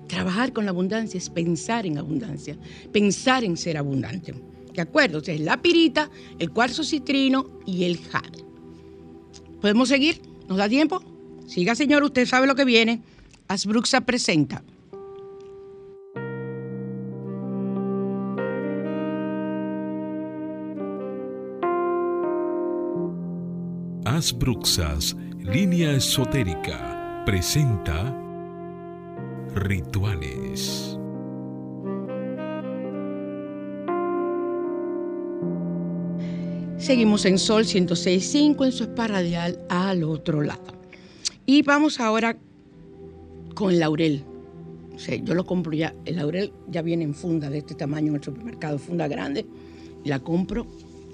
Trabajar 0.09 0.55
con 0.55 0.65
la 0.65 0.71
abundancia 0.71 1.19
es 1.19 1.29
pensar 1.29 1.85
en 1.85 1.99
abundancia, 1.99 2.57
pensar 2.91 3.45
en 3.45 3.59
ser 3.59 3.77
abundante. 3.77 4.33
¿De 4.73 4.81
acuerdo? 4.81 5.19
Es 5.19 5.41
la 5.43 5.61
pirita, 5.61 6.11
el 6.39 6.53
cuarzo 6.53 6.85
citrino 6.85 7.61
y 7.67 7.85
el 7.85 7.99
jade. 7.99 8.47
¿Podemos 9.61 9.91
seguir? 9.91 10.23
¿Nos 10.49 10.57
da 10.57 10.67
tiempo? 10.67 11.03
Siga, 11.47 11.75
señor, 11.75 12.05
usted 12.05 12.25
sabe 12.25 12.47
lo 12.47 12.55
que 12.55 12.65
viene. 12.65 13.03
Asbruxa 13.47 14.01
presenta. 14.01 14.65
Asbruxas, 24.23 25.17
línea 25.41 25.97
esotérica, 25.97 27.25
presenta 27.27 28.17
rituales. 29.53 30.97
Seguimos 36.79 37.25
en 37.25 37.37
Sol 37.37 37.65
106.5 37.65 38.65
en 38.65 38.71
su 38.71 38.85
spa 38.85 39.09
radial 39.09 39.59
al 39.69 40.05
otro 40.05 40.43
lado. 40.43 40.73
Y 41.45 41.63
vamos 41.63 41.99
ahora 41.99 42.39
con 43.57 43.73
el 43.73 43.81
laurel. 43.81 44.23
yo 45.25 45.35
lo 45.35 45.45
compro 45.45 45.73
ya, 45.73 45.93
el 46.05 46.15
laurel 46.15 46.53
ya 46.69 46.83
viene 46.83 47.03
en 47.03 47.15
funda 47.15 47.51
de 47.51 47.59
este 47.59 47.75
tamaño 47.75 48.11
en 48.11 48.15
el 48.15 48.23
supermercado, 48.23 48.79
funda 48.79 49.09
grande. 49.09 49.45
La 50.05 50.21
compro, 50.21 50.69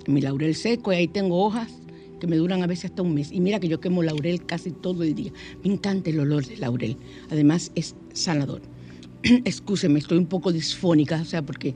mi 0.07 0.21
laurel 0.21 0.55
seco, 0.55 0.93
y 0.93 0.97
ahí 0.97 1.09
tengo 1.09 1.43
hojas 1.43 1.88
que 2.19 2.27
me 2.27 2.37
duran 2.37 2.63
a 2.63 2.67
veces 2.67 2.87
hasta 2.87 3.03
un 3.03 3.15
mes. 3.15 3.33
Y 3.33 3.41
mira 3.41 3.61
que 3.61 3.69
yo 3.69 3.81
quemo 3.81 4.03
laurel 4.03 4.45
casi 4.45 4.71
todo 4.71 5.03
el 5.03 5.15
día. 5.15 5.33
Me 5.65 5.73
encanta 5.73 6.11
el 6.11 6.21
olor 6.21 6.47
del 6.47 6.61
laurel. 6.61 6.97
Además 7.31 7.73
es 7.75 7.95
sanador. 8.13 8.63
Excúseme, 9.23 9.99
estoy 9.99 10.19
un 10.19 10.27
poco 10.27 10.53
disfónica, 10.53 11.21
o 11.21 11.25
sea, 11.25 11.43
porque 11.43 11.75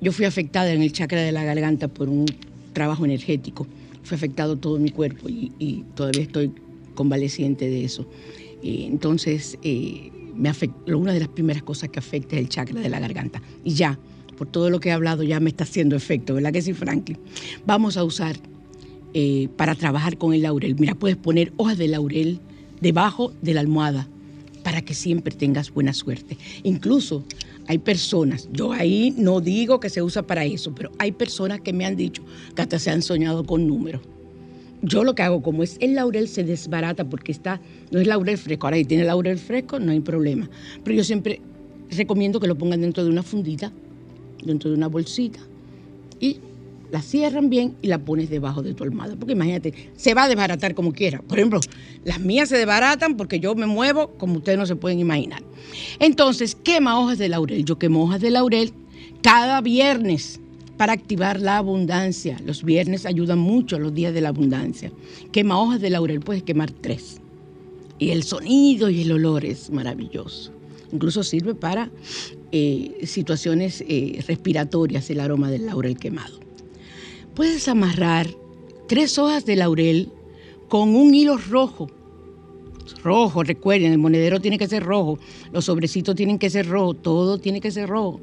yo 0.00 0.12
fui 0.12 0.24
afectada 0.24 0.72
en 0.72 0.82
el 0.82 0.92
chakra 0.92 1.22
de 1.22 1.32
la 1.32 1.44
garganta 1.44 1.88
por 1.88 2.08
un 2.08 2.26
trabajo 2.72 3.04
energético. 3.04 3.66
Fue 4.02 4.16
afectado 4.16 4.56
todo 4.56 4.78
mi 4.78 4.90
cuerpo 4.90 5.28
y, 5.28 5.84
todavía 5.94 6.22
estoy 6.22 6.52
convaleciente 6.94 7.68
de 7.68 7.84
eso. 7.84 8.08
Eh, 8.62 8.84
entonces, 8.86 9.58
eh, 9.62 10.10
me 10.34 10.52
una 10.94 11.12
de 11.12 11.20
las 11.20 11.28
primeras 11.28 11.62
cosas 11.62 11.88
que 11.90 11.98
afecta 11.98 12.36
es 12.36 12.42
el 12.42 12.48
chakra 12.48 12.80
de 12.80 12.88
la 12.88 13.00
garganta. 13.00 13.42
Y 13.64 13.74
ya, 13.74 13.98
por 14.36 14.46
todo 14.46 14.70
lo 14.70 14.78
que 14.78 14.90
he 14.90 14.92
hablado, 14.92 15.24
ya 15.24 15.40
me 15.40 15.50
está 15.50 15.64
haciendo 15.64 15.96
efecto, 15.96 16.34
¿verdad 16.34 16.52
que 16.52 16.62
sí, 16.62 16.72
Franklin? 16.72 17.18
Vamos 17.66 17.96
a 17.96 18.04
usar 18.04 18.36
eh, 19.14 19.48
para 19.56 19.74
trabajar 19.74 20.18
con 20.18 20.34
el 20.34 20.42
laurel. 20.42 20.76
Mira, 20.78 20.94
puedes 20.94 21.16
poner 21.16 21.52
hojas 21.56 21.78
de 21.78 21.88
laurel 21.88 22.40
debajo 22.80 23.32
de 23.42 23.54
la 23.54 23.60
almohada 23.60 24.08
para 24.62 24.82
que 24.82 24.94
siempre 24.94 25.34
tengas 25.34 25.72
buena 25.72 25.94
suerte. 25.94 26.36
Incluso 26.62 27.24
hay 27.66 27.78
personas, 27.78 28.48
yo 28.52 28.72
ahí 28.72 29.14
no 29.16 29.40
digo 29.40 29.80
que 29.80 29.90
se 29.90 30.02
usa 30.02 30.22
para 30.26 30.44
eso, 30.44 30.74
pero 30.74 30.90
hay 30.98 31.12
personas 31.12 31.60
que 31.60 31.72
me 31.72 31.86
han 31.86 31.96
dicho 31.96 32.22
que 32.54 32.62
hasta 32.62 32.78
se 32.78 32.90
han 32.90 33.02
soñado 33.02 33.44
con 33.44 33.66
números. 33.66 34.02
Yo 34.82 35.04
lo 35.04 35.14
que 35.14 35.22
hago, 35.22 35.42
como 35.42 35.62
es 35.62 35.76
el 35.80 35.94
laurel, 35.94 36.28
se 36.28 36.44
desbarata 36.44 37.08
porque 37.08 37.32
está, 37.32 37.60
no 37.90 37.98
es 37.98 38.06
laurel 38.06 38.38
fresco. 38.38 38.66
Ahora, 38.66 38.76
si 38.76 38.84
tiene 38.84 39.04
laurel 39.04 39.38
fresco, 39.38 39.80
no 39.80 39.90
hay 39.90 40.00
problema. 40.00 40.48
Pero 40.84 40.96
yo 40.96 41.04
siempre 41.04 41.40
recomiendo 41.90 42.38
que 42.38 42.46
lo 42.46 42.56
pongan 42.56 42.80
dentro 42.80 43.04
de 43.04 43.10
una 43.10 43.22
fundita, 43.22 43.72
dentro 44.44 44.70
de 44.70 44.76
una 44.76 44.86
bolsita, 44.86 45.40
y 46.20 46.38
la 46.90 47.02
cierran 47.02 47.50
bien 47.50 47.76
y 47.82 47.88
la 47.88 47.98
pones 47.98 48.30
debajo 48.30 48.62
de 48.62 48.74
tu 48.74 48.84
almohada. 48.84 49.16
Porque 49.16 49.32
imagínate, 49.32 49.74
se 49.96 50.14
va 50.14 50.24
a 50.24 50.28
desbaratar 50.28 50.74
como 50.74 50.92
quiera. 50.92 51.20
Por 51.20 51.38
ejemplo, 51.38 51.60
las 52.04 52.20
mías 52.20 52.48
se 52.48 52.56
desbaratan 52.56 53.16
porque 53.16 53.40
yo 53.40 53.54
me 53.54 53.66
muevo 53.66 54.12
como 54.18 54.36
ustedes 54.36 54.58
no 54.58 54.66
se 54.66 54.76
pueden 54.76 54.98
imaginar. 54.98 55.42
Entonces, 55.98 56.54
quema 56.54 56.98
hojas 56.98 57.18
de 57.18 57.28
laurel. 57.28 57.64
Yo 57.64 57.78
quemo 57.78 58.04
hojas 58.04 58.20
de 58.20 58.30
laurel 58.30 58.72
cada 59.22 59.60
viernes 59.60 60.40
para 60.76 60.92
activar 60.92 61.40
la 61.40 61.58
abundancia. 61.58 62.40
Los 62.44 62.64
viernes 62.64 63.04
ayudan 63.04 63.38
mucho 63.38 63.78
los 63.78 63.92
días 63.92 64.14
de 64.14 64.20
la 64.20 64.30
abundancia. 64.30 64.92
Quema 65.32 65.60
hojas 65.60 65.80
de 65.80 65.90
laurel, 65.90 66.20
puedes 66.20 66.42
quemar 66.42 66.70
tres. 66.70 67.20
Y 67.98 68.10
el 68.10 68.22
sonido 68.22 68.88
y 68.88 69.02
el 69.02 69.12
olor 69.12 69.44
es 69.44 69.70
maravilloso. 69.70 70.52
Incluso 70.92 71.22
sirve 71.22 71.54
para 71.54 71.90
eh, 72.52 73.00
situaciones 73.04 73.84
eh, 73.86 74.24
respiratorias 74.26 75.10
el 75.10 75.20
aroma 75.20 75.50
del 75.50 75.66
laurel 75.66 75.98
quemado 75.98 76.47
puedes 77.38 77.68
amarrar 77.68 78.26
tres 78.88 79.16
hojas 79.16 79.46
de 79.46 79.54
laurel 79.54 80.08
con 80.66 80.96
un 80.96 81.14
hilo 81.14 81.36
rojo. 81.36 81.88
Rojo, 83.04 83.44
recuerden, 83.44 83.92
el 83.92 83.98
monedero 83.98 84.40
tiene 84.40 84.58
que 84.58 84.66
ser 84.66 84.82
rojo, 84.82 85.20
los 85.52 85.66
sobrecitos 85.66 86.16
tienen 86.16 86.40
que 86.40 86.50
ser 86.50 86.66
rojos, 86.66 87.00
todo 87.00 87.38
tiene 87.38 87.60
que 87.60 87.70
ser 87.70 87.88
rojo. 87.88 88.18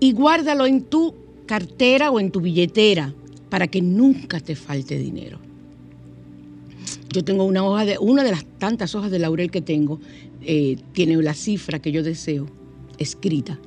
Y 0.00 0.14
guárdalo 0.14 0.64
en 0.64 0.84
tu 0.84 1.14
cartera 1.44 2.10
o 2.10 2.18
en 2.18 2.30
tu 2.30 2.40
billetera 2.40 3.12
para 3.50 3.66
que 3.66 3.82
nunca 3.82 4.40
te 4.40 4.56
falte 4.56 4.96
dinero. 4.96 5.38
Yo 7.12 7.22
tengo 7.22 7.44
una 7.44 7.62
hoja 7.62 7.84
de, 7.84 7.98
una 7.98 8.24
de 8.24 8.30
las 8.30 8.46
tantas 8.56 8.94
hojas 8.94 9.10
de 9.10 9.18
laurel 9.18 9.50
que 9.50 9.60
tengo, 9.60 10.00
eh, 10.40 10.78
tiene 10.94 11.16
la 11.22 11.34
cifra 11.34 11.82
que 11.82 11.92
yo 11.92 12.02
deseo 12.02 12.46
escrita. 12.96 13.58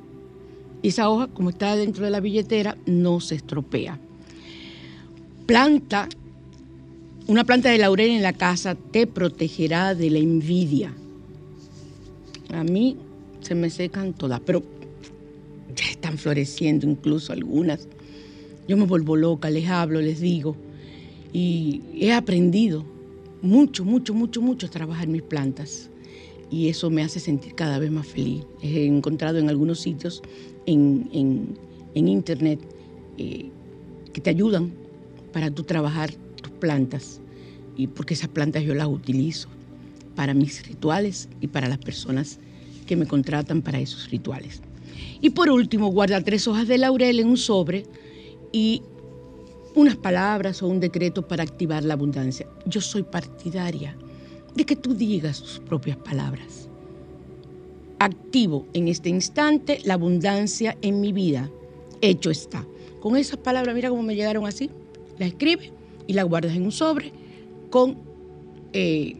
Esa 0.82 1.08
hoja, 1.08 1.28
como 1.28 1.50
está 1.50 1.76
dentro 1.76 2.04
de 2.04 2.10
la 2.10 2.18
billetera, 2.18 2.76
no 2.84 3.20
se 3.20 3.36
estropea. 3.36 4.00
Planta, 5.46 6.08
una 7.28 7.44
planta 7.44 7.70
de 7.70 7.78
laurel 7.78 8.10
en 8.10 8.22
la 8.22 8.32
casa 8.32 8.74
te 8.74 9.06
protegerá 9.06 9.94
de 9.94 10.10
la 10.10 10.18
envidia. 10.18 10.92
A 12.52 12.64
mí 12.64 12.96
se 13.42 13.54
me 13.54 13.70
secan 13.70 14.12
todas, 14.12 14.40
pero 14.40 14.64
ya 15.76 15.84
están 15.88 16.18
floreciendo 16.18 16.88
incluso 16.88 17.32
algunas. 17.32 17.86
Yo 18.66 18.76
me 18.76 18.86
vuelvo 18.86 19.14
loca, 19.14 19.48
les 19.48 19.68
hablo, 19.68 20.00
les 20.00 20.20
digo. 20.20 20.56
Y 21.32 21.80
he 21.94 22.12
aprendido 22.12 22.84
mucho, 23.40 23.84
mucho, 23.84 24.14
mucho, 24.14 24.42
mucho 24.42 24.66
a 24.66 24.70
trabajar 24.70 25.06
mis 25.06 25.22
plantas. 25.22 25.90
Y 26.50 26.68
eso 26.68 26.90
me 26.90 27.04
hace 27.04 27.20
sentir 27.20 27.54
cada 27.54 27.78
vez 27.78 27.92
más 27.92 28.08
feliz. 28.08 28.42
He 28.62 28.84
encontrado 28.84 29.38
en 29.38 29.48
algunos 29.48 29.78
sitios 29.78 30.22
en, 30.66 31.56
internet 31.94 32.58
eh, 33.16 33.48
que 34.12 34.20
te 34.20 34.30
ayudan 34.30 34.85
para 35.36 35.50
tú 35.50 35.64
trabajar 35.64 36.14
tus 36.40 36.50
plantas. 36.50 37.20
Y 37.76 37.88
porque 37.88 38.14
esas 38.14 38.30
plantas 38.30 38.62
yo 38.62 38.74
las 38.74 38.86
utilizo 38.86 39.50
para 40.14 40.32
mis 40.32 40.66
rituales 40.66 41.28
y 41.42 41.48
para 41.48 41.68
las 41.68 41.76
personas 41.76 42.38
que 42.86 42.96
me 42.96 43.06
contratan 43.06 43.60
para 43.60 43.78
esos 43.78 44.10
rituales. 44.10 44.62
Y 45.20 45.28
por 45.28 45.50
último, 45.50 45.88
guarda 45.88 46.22
tres 46.22 46.48
hojas 46.48 46.68
de 46.68 46.78
laurel 46.78 47.20
en 47.20 47.28
un 47.28 47.36
sobre 47.36 47.84
y 48.50 48.80
unas 49.74 49.96
palabras 49.96 50.62
o 50.62 50.68
un 50.68 50.80
decreto 50.80 51.28
para 51.28 51.42
activar 51.42 51.84
la 51.84 51.92
abundancia. 51.92 52.46
Yo 52.64 52.80
soy 52.80 53.02
partidaria 53.02 53.94
de 54.54 54.64
que 54.64 54.74
tú 54.74 54.94
digas 54.94 55.42
tus 55.42 55.58
propias 55.58 55.98
palabras. 55.98 56.66
Activo 57.98 58.66
en 58.72 58.88
este 58.88 59.10
instante 59.10 59.80
la 59.84 59.94
abundancia 59.94 60.78
en 60.80 60.98
mi 61.02 61.12
vida. 61.12 61.50
Hecho 62.00 62.30
está. 62.30 62.64
Con 63.00 63.18
esas 63.18 63.36
palabras, 63.36 63.74
mira 63.74 63.90
cómo 63.90 64.02
me 64.02 64.14
llegaron 64.14 64.46
así. 64.46 64.70
La 65.18 65.26
escribes 65.26 65.70
y 66.06 66.12
la 66.12 66.22
guardas 66.22 66.54
en 66.54 66.64
un 66.64 66.72
sobre 66.72 67.12
con 67.70 67.98
eh, 68.72 69.16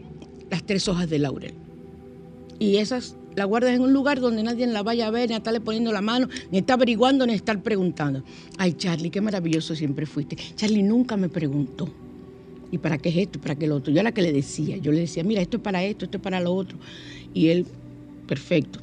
las 0.50 0.64
tres 0.64 0.88
hojas 0.88 1.08
de 1.08 1.18
laurel. 1.18 1.54
Y 2.58 2.76
esas 2.76 3.16
la 3.36 3.44
guardas 3.44 3.74
en 3.74 3.82
un 3.82 3.92
lugar 3.92 4.18
donde 4.18 4.42
nadie 4.42 4.66
la 4.66 4.82
vaya 4.82 5.06
a 5.06 5.10
ver, 5.10 5.28
ni 5.28 5.34
a 5.34 5.38
estarle 5.38 5.60
poniendo 5.60 5.92
la 5.92 6.00
mano, 6.00 6.28
ni 6.50 6.58
está 6.58 6.72
averiguando, 6.74 7.26
ni 7.26 7.34
estar 7.34 7.62
preguntando. 7.62 8.22
Ay, 8.56 8.72
Charlie, 8.72 9.10
qué 9.10 9.20
maravilloso 9.20 9.74
siempre 9.74 10.06
fuiste. 10.06 10.36
Charlie 10.54 10.82
nunca 10.82 11.18
me 11.18 11.28
preguntó. 11.28 11.88
¿Y 12.72 12.78
para 12.78 12.98
qué 12.98 13.10
es 13.10 13.16
esto? 13.16 13.38
¿Para 13.38 13.54
qué 13.54 13.66
lo 13.66 13.76
otro? 13.76 13.92
Yo 13.92 14.00
era 14.00 14.10
la 14.10 14.12
que 14.12 14.22
le 14.22 14.32
decía. 14.32 14.78
Yo 14.78 14.90
le 14.90 15.00
decía, 15.00 15.22
mira, 15.22 15.42
esto 15.42 15.58
es 15.58 15.62
para 15.62 15.84
esto, 15.84 16.06
esto 16.06 16.16
es 16.16 16.22
para 16.22 16.40
lo 16.40 16.54
otro. 16.54 16.78
Y 17.34 17.48
él, 17.48 17.66
perfecto. 18.26 18.80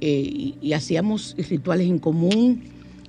Eh, 0.00 0.54
y, 0.62 0.72
hacíamos 0.72 1.34
rituales 1.36 1.88
en 1.88 1.98
común. 1.98 2.62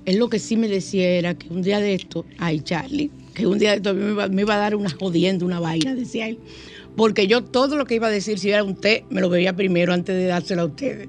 Él 0.04 0.18
lo 0.18 0.28
que 0.28 0.40
sí 0.40 0.56
me 0.56 0.68
decía 0.68 1.08
era 1.10 1.34
que 1.34 1.48
un 1.48 1.62
día 1.62 1.80
de 1.80 1.94
esto, 1.94 2.24
ay, 2.38 2.60
Charlie, 2.60 3.10
que 3.38 3.46
un 3.46 3.58
día 3.58 3.80
me 3.94 4.10
iba, 4.10 4.28
me 4.28 4.42
iba 4.42 4.54
a 4.54 4.58
dar 4.58 4.74
una 4.74 4.90
jodienda, 4.90 5.46
una 5.46 5.60
vaina, 5.60 5.94
decía 5.94 6.28
él 6.28 6.38
porque 6.98 7.28
yo 7.28 7.44
todo 7.44 7.76
lo 7.76 7.84
que 7.84 7.94
iba 7.94 8.08
a 8.08 8.10
decir, 8.10 8.40
si 8.40 8.50
era 8.50 8.64
un 8.64 8.74
té, 8.74 9.04
me 9.08 9.20
lo 9.20 9.30
bebía 9.30 9.54
primero 9.54 9.92
antes 9.92 10.16
de 10.16 10.24
dárselo 10.24 10.62
a 10.62 10.64
ustedes. 10.64 11.08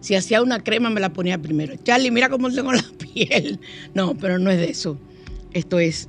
Si 0.00 0.16
hacía 0.16 0.42
una 0.42 0.64
crema, 0.64 0.90
me 0.90 1.00
la 1.00 1.12
ponía 1.12 1.38
primero. 1.38 1.76
Charlie, 1.84 2.10
mira 2.10 2.28
cómo 2.28 2.50
tengo 2.50 2.72
la 2.72 2.84
piel. 3.14 3.60
No, 3.94 4.16
pero 4.16 4.40
no 4.40 4.50
es 4.50 4.58
de 4.58 4.68
eso. 4.68 4.98
Esto 5.52 5.78
es, 5.78 6.08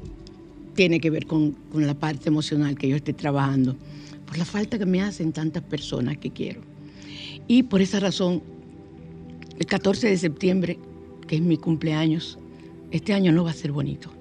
tiene 0.74 0.99
que 0.99 1.11
ver 1.11 1.28
con, 1.28 1.51
con 1.72 1.86
la 1.86 1.93
parte 1.93 2.30
emocional 2.30 2.76
que 2.76 2.89
yo 2.89 2.95
estoy 2.95 3.13
trabajando, 3.13 3.78
por 4.26 4.39
la 4.39 4.45
falta 4.45 4.80
que 4.80 4.88
me 4.88 5.03
hacen 5.03 5.32
tantas 5.32 5.61
personas 5.61 6.17
que 6.17 6.32
quiero. 6.32 6.61
Y 7.47 7.61
por 7.61 7.84
esa 7.84 7.99
razón, 7.99 8.41
el 9.59 9.65
14 9.67 10.07
de 10.07 10.17
septiembre, 10.17 10.80
que 11.28 11.36
es 11.36 11.41
mi 11.43 11.57
cumpleaños, 11.57 12.39
este 12.89 13.13
año 13.13 13.32
no 13.32 13.43
va 13.43 13.51
a 13.51 13.53
ser 13.53 13.72
bonito. 13.72 14.11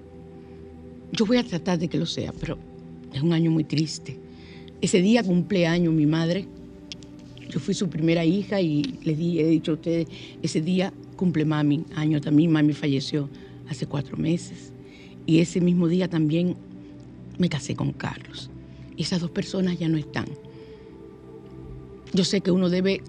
Yo 1.13 1.27
voy 1.27 1.39
a 1.39 1.45
tratar 1.45 1.79
de 1.79 1.89
que 1.89 1.99
lo 1.99 2.07
sea, 2.07 2.33
pero 2.33 2.59
es 3.13 3.23
un 3.23 3.33
año 3.33 3.51
muy 3.51 3.65
triste 3.65 4.19
ese 4.81 5.03
día 5.03 5.23
cumpleaños 5.23 5.93
mi 5.93 6.07
madre. 6.07 6.47
Yo 7.49 7.61
fui 7.61 7.75
su 7.75 7.89
primera 7.89 8.25
hija 8.25 8.61
y 8.61 8.99
le 9.03 9.15
di, 9.15 9.41
he 9.41 9.47
dicho 9.47 9.73
a 9.73 9.75
ustedes, 9.75 10.07
ese 10.43 10.61
día 10.61 10.93
cumple 11.17 11.45
mami, 11.45 11.85
año 11.95 12.21
también, 12.21 12.53
mami 12.53 12.73
falleció 12.75 13.29
hace 13.69 13.87
cuatro 13.87 14.17
meses. 14.17 14.73
Y 15.27 15.41
ese 15.41 15.61
mismo 15.61 15.89
día 15.89 16.09
también 16.09 16.57
me 17.39 17.49
casé 17.49 17.75
con 17.75 17.93
Carlos. 17.93 18.51
Esas 18.97 19.21
dos 19.21 19.31
personas 19.31 19.79
ya 19.79 19.89
no 19.89 19.97
están. 19.97 20.27
Yo 22.13 22.25
sé 22.25 22.41
que 22.41 22.51
uno 22.51 22.69
debe 22.69 23.03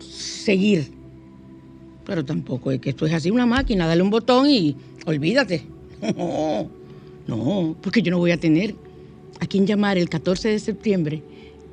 seguir, 0.00 0.90
pero 2.04 2.24
tampoco 2.24 2.70
es 2.70 2.80
que 2.80 2.90
esto 2.90 3.06
es 3.06 3.12
así 3.12 3.30
una 3.30 3.46
máquina, 3.46 3.86
dale 3.86 4.02
un 4.02 4.10
botón 4.10 4.50
y 4.50 4.76
olvídate. 5.06 5.62
no, 7.26 7.76
porque 7.80 8.02
yo 8.02 8.10
no 8.10 8.18
voy 8.18 8.30
a 8.30 8.38
tener 8.38 8.74
a 9.40 9.46
quien 9.46 9.66
llamar 9.66 9.98
el 9.98 10.08
14 10.08 10.48
de 10.48 10.58
septiembre 10.58 11.22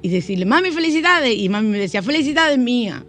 y 0.01 0.10
decirle, 0.10 0.45
mami, 0.45 0.72
felicidades. 0.72 1.38
Y 1.38 1.49
mami 1.49 1.70
me 1.70 1.80
decía, 1.80 2.01
felicidades 2.01 2.58
mía. 2.58 3.06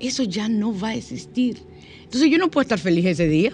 Eso 0.00 0.24
ya 0.24 0.48
no 0.48 0.78
va 0.78 0.88
a 0.88 0.94
existir. 0.96 1.58
Entonces 2.02 2.30
yo 2.30 2.38
no 2.38 2.50
puedo 2.50 2.62
estar 2.62 2.78
feliz 2.78 3.04
ese 3.06 3.28
día. 3.28 3.52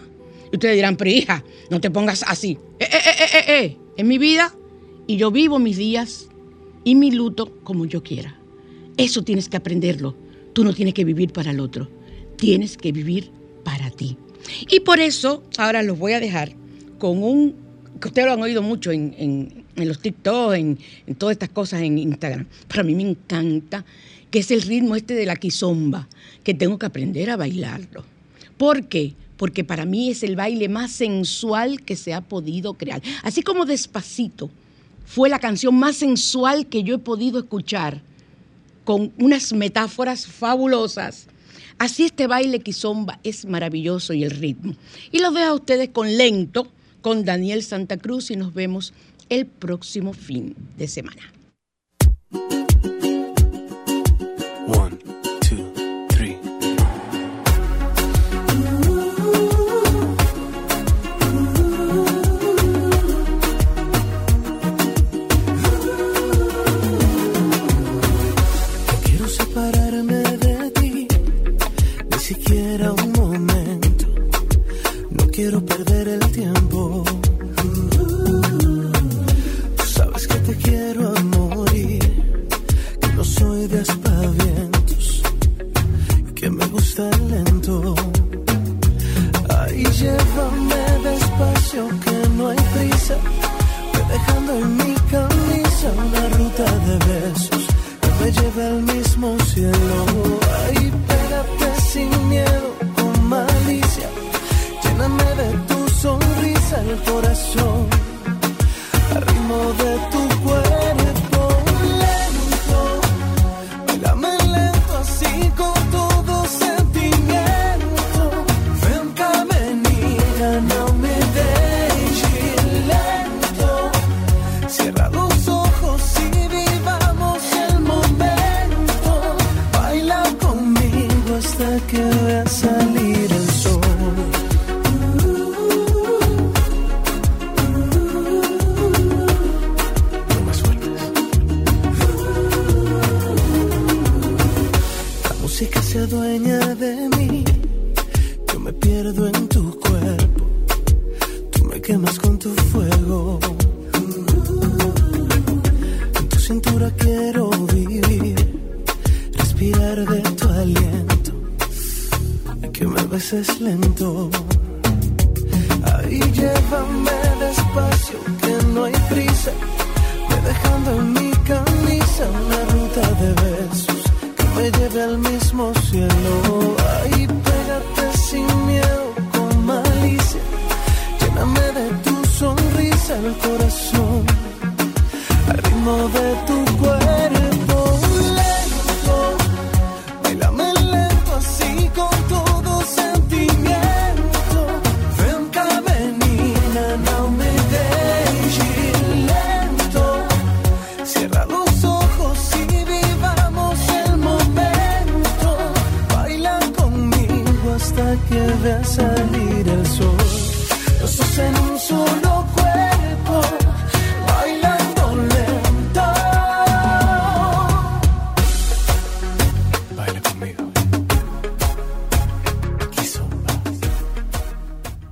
Y 0.51 0.57
ustedes 0.57 0.77
dirán, 0.77 0.97
pero 0.97 1.11
hija, 1.11 1.45
no 1.71 1.81
te 1.81 1.91
pongas 1.91 2.25
así. 2.27 2.59
Eh, 2.79 2.85
eh, 2.85 2.99
eh, 3.05 3.11
eh, 3.21 3.39
eh, 3.39 3.65
eh. 3.65 3.77
En 3.99 4.09
mi 4.09 4.17
vida 4.17 4.55
y 5.07 5.17
yo 5.17 5.31
vivo 5.31 5.59
mis 5.59 5.77
días 5.77 6.29
y 6.85 6.95
mi 6.95 7.11
luto 7.11 7.63
como 7.65 7.85
yo 7.85 8.03
quiera. 8.03 8.41
Eso 8.97 9.23
tienes 9.23 9.49
que 9.49 9.57
aprenderlo. 9.57 10.17
Tú 10.55 10.65
no 10.65 10.73
tienes 10.73 10.95
que 10.95 11.05
vivir 11.05 11.33
para 11.33 11.51
el 11.51 11.61
otro. 11.61 11.91
Tienes 12.37 12.77
que 12.77 12.93
vivir 12.93 13.31
para 13.65 13.91
ti. 13.91 14.17
Y 14.71 14.81
por 14.81 15.01
eso 15.01 15.43
ahora 15.59 15.83
los 15.83 15.99
voy 15.99 16.13
a 16.13 16.21
dejar 16.21 16.55
con 16.99 17.23
un, 17.23 17.55
que 18.01 18.09
ustedes 18.09 18.27
lo 18.27 18.35
han 18.35 18.43
oído 18.43 18.63
mucho 18.63 18.91
en, 18.91 19.65
en 19.83 19.89
los 19.89 20.01
TikTok, 20.01 20.55
en, 20.55 20.79
todas 21.17 21.33
estas 21.33 21.49
cosas 21.51 21.83
en 21.83 21.99
Instagram. 21.99 22.47
Para 22.69 22.83
mí 22.83 22.95
me 22.95 23.03
encanta 23.03 23.85
que 24.31 24.41
es 24.41 24.51
el 24.51 24.63
ritmo 24.63 24.97
este 24.97 25.15
de 25.15 25.27
la 25.27 25.37
quizomba, 25.37 26.09
que 26.45 26.55
tengo 26.55 26.79
que 26.79 26.87
aprender 26.87 27.31
a 27.31 27.37
bailarlo. 27.37 28.05
¿Por 28.57 28.87
qué? 28.87 29.15
Porque 29.37 29.65
para 29.65 29.85
mí 29.85 30.11
es 30.11 30.23
el 30.23 30.37
baile 30.37 30.69
más 30.69 30.93
sensual 30.93 31.83
que 31.83 31.97
se 31.97 32.13
ha 32.13 32.21
podido 32.21 32.75
crear. 32.75 33.01
Así 33.23 33.43
como 33.43 33.65
Despacito 33.65 34.51
fue 35.07 35.29
la 35.29 35.39
canción 35.39 35.75
más 35.75 35.97
sensual 35.97 36.67
que 36.67 36.83
yo 36.83 36.97
he 36.97 36.99
podido 36.99 37.39
escuchar, 37.39 38.03
con 38.85 39.13
unas 39.19 39.53
metáforas 39.53 40.27
fabulosas. 40.27 41.27
Así 41.79 42.05
este 42.05 42.27
baile 42.27 42.61
quizomba 42.61 43.21
es 43.23 43.45
maravilloso 43.45 44.13
y 44.13 44.25
el 44.25 44.31
ritmo. 44.31 44.75
Y 45.13 45.21
los 45.21 45.33
dejo 45.33 45.47
a 45.47 45.55
ustedes 45.55 45.91
con 45.91 46.17
lento, 46.17 46.67
con 47.01 47.25
Daniel 47.25 47.63
Santa 47.63 47.97
Cruz 47.97 48.31
y 48.31 48.37
nos 48.37 48.55
vemos 48.55 48.93
el 49.29 49.47
próximo 49.47 50.13
fin 50.13 50.55
de 50.77 50.89
semana. 50.89 51.33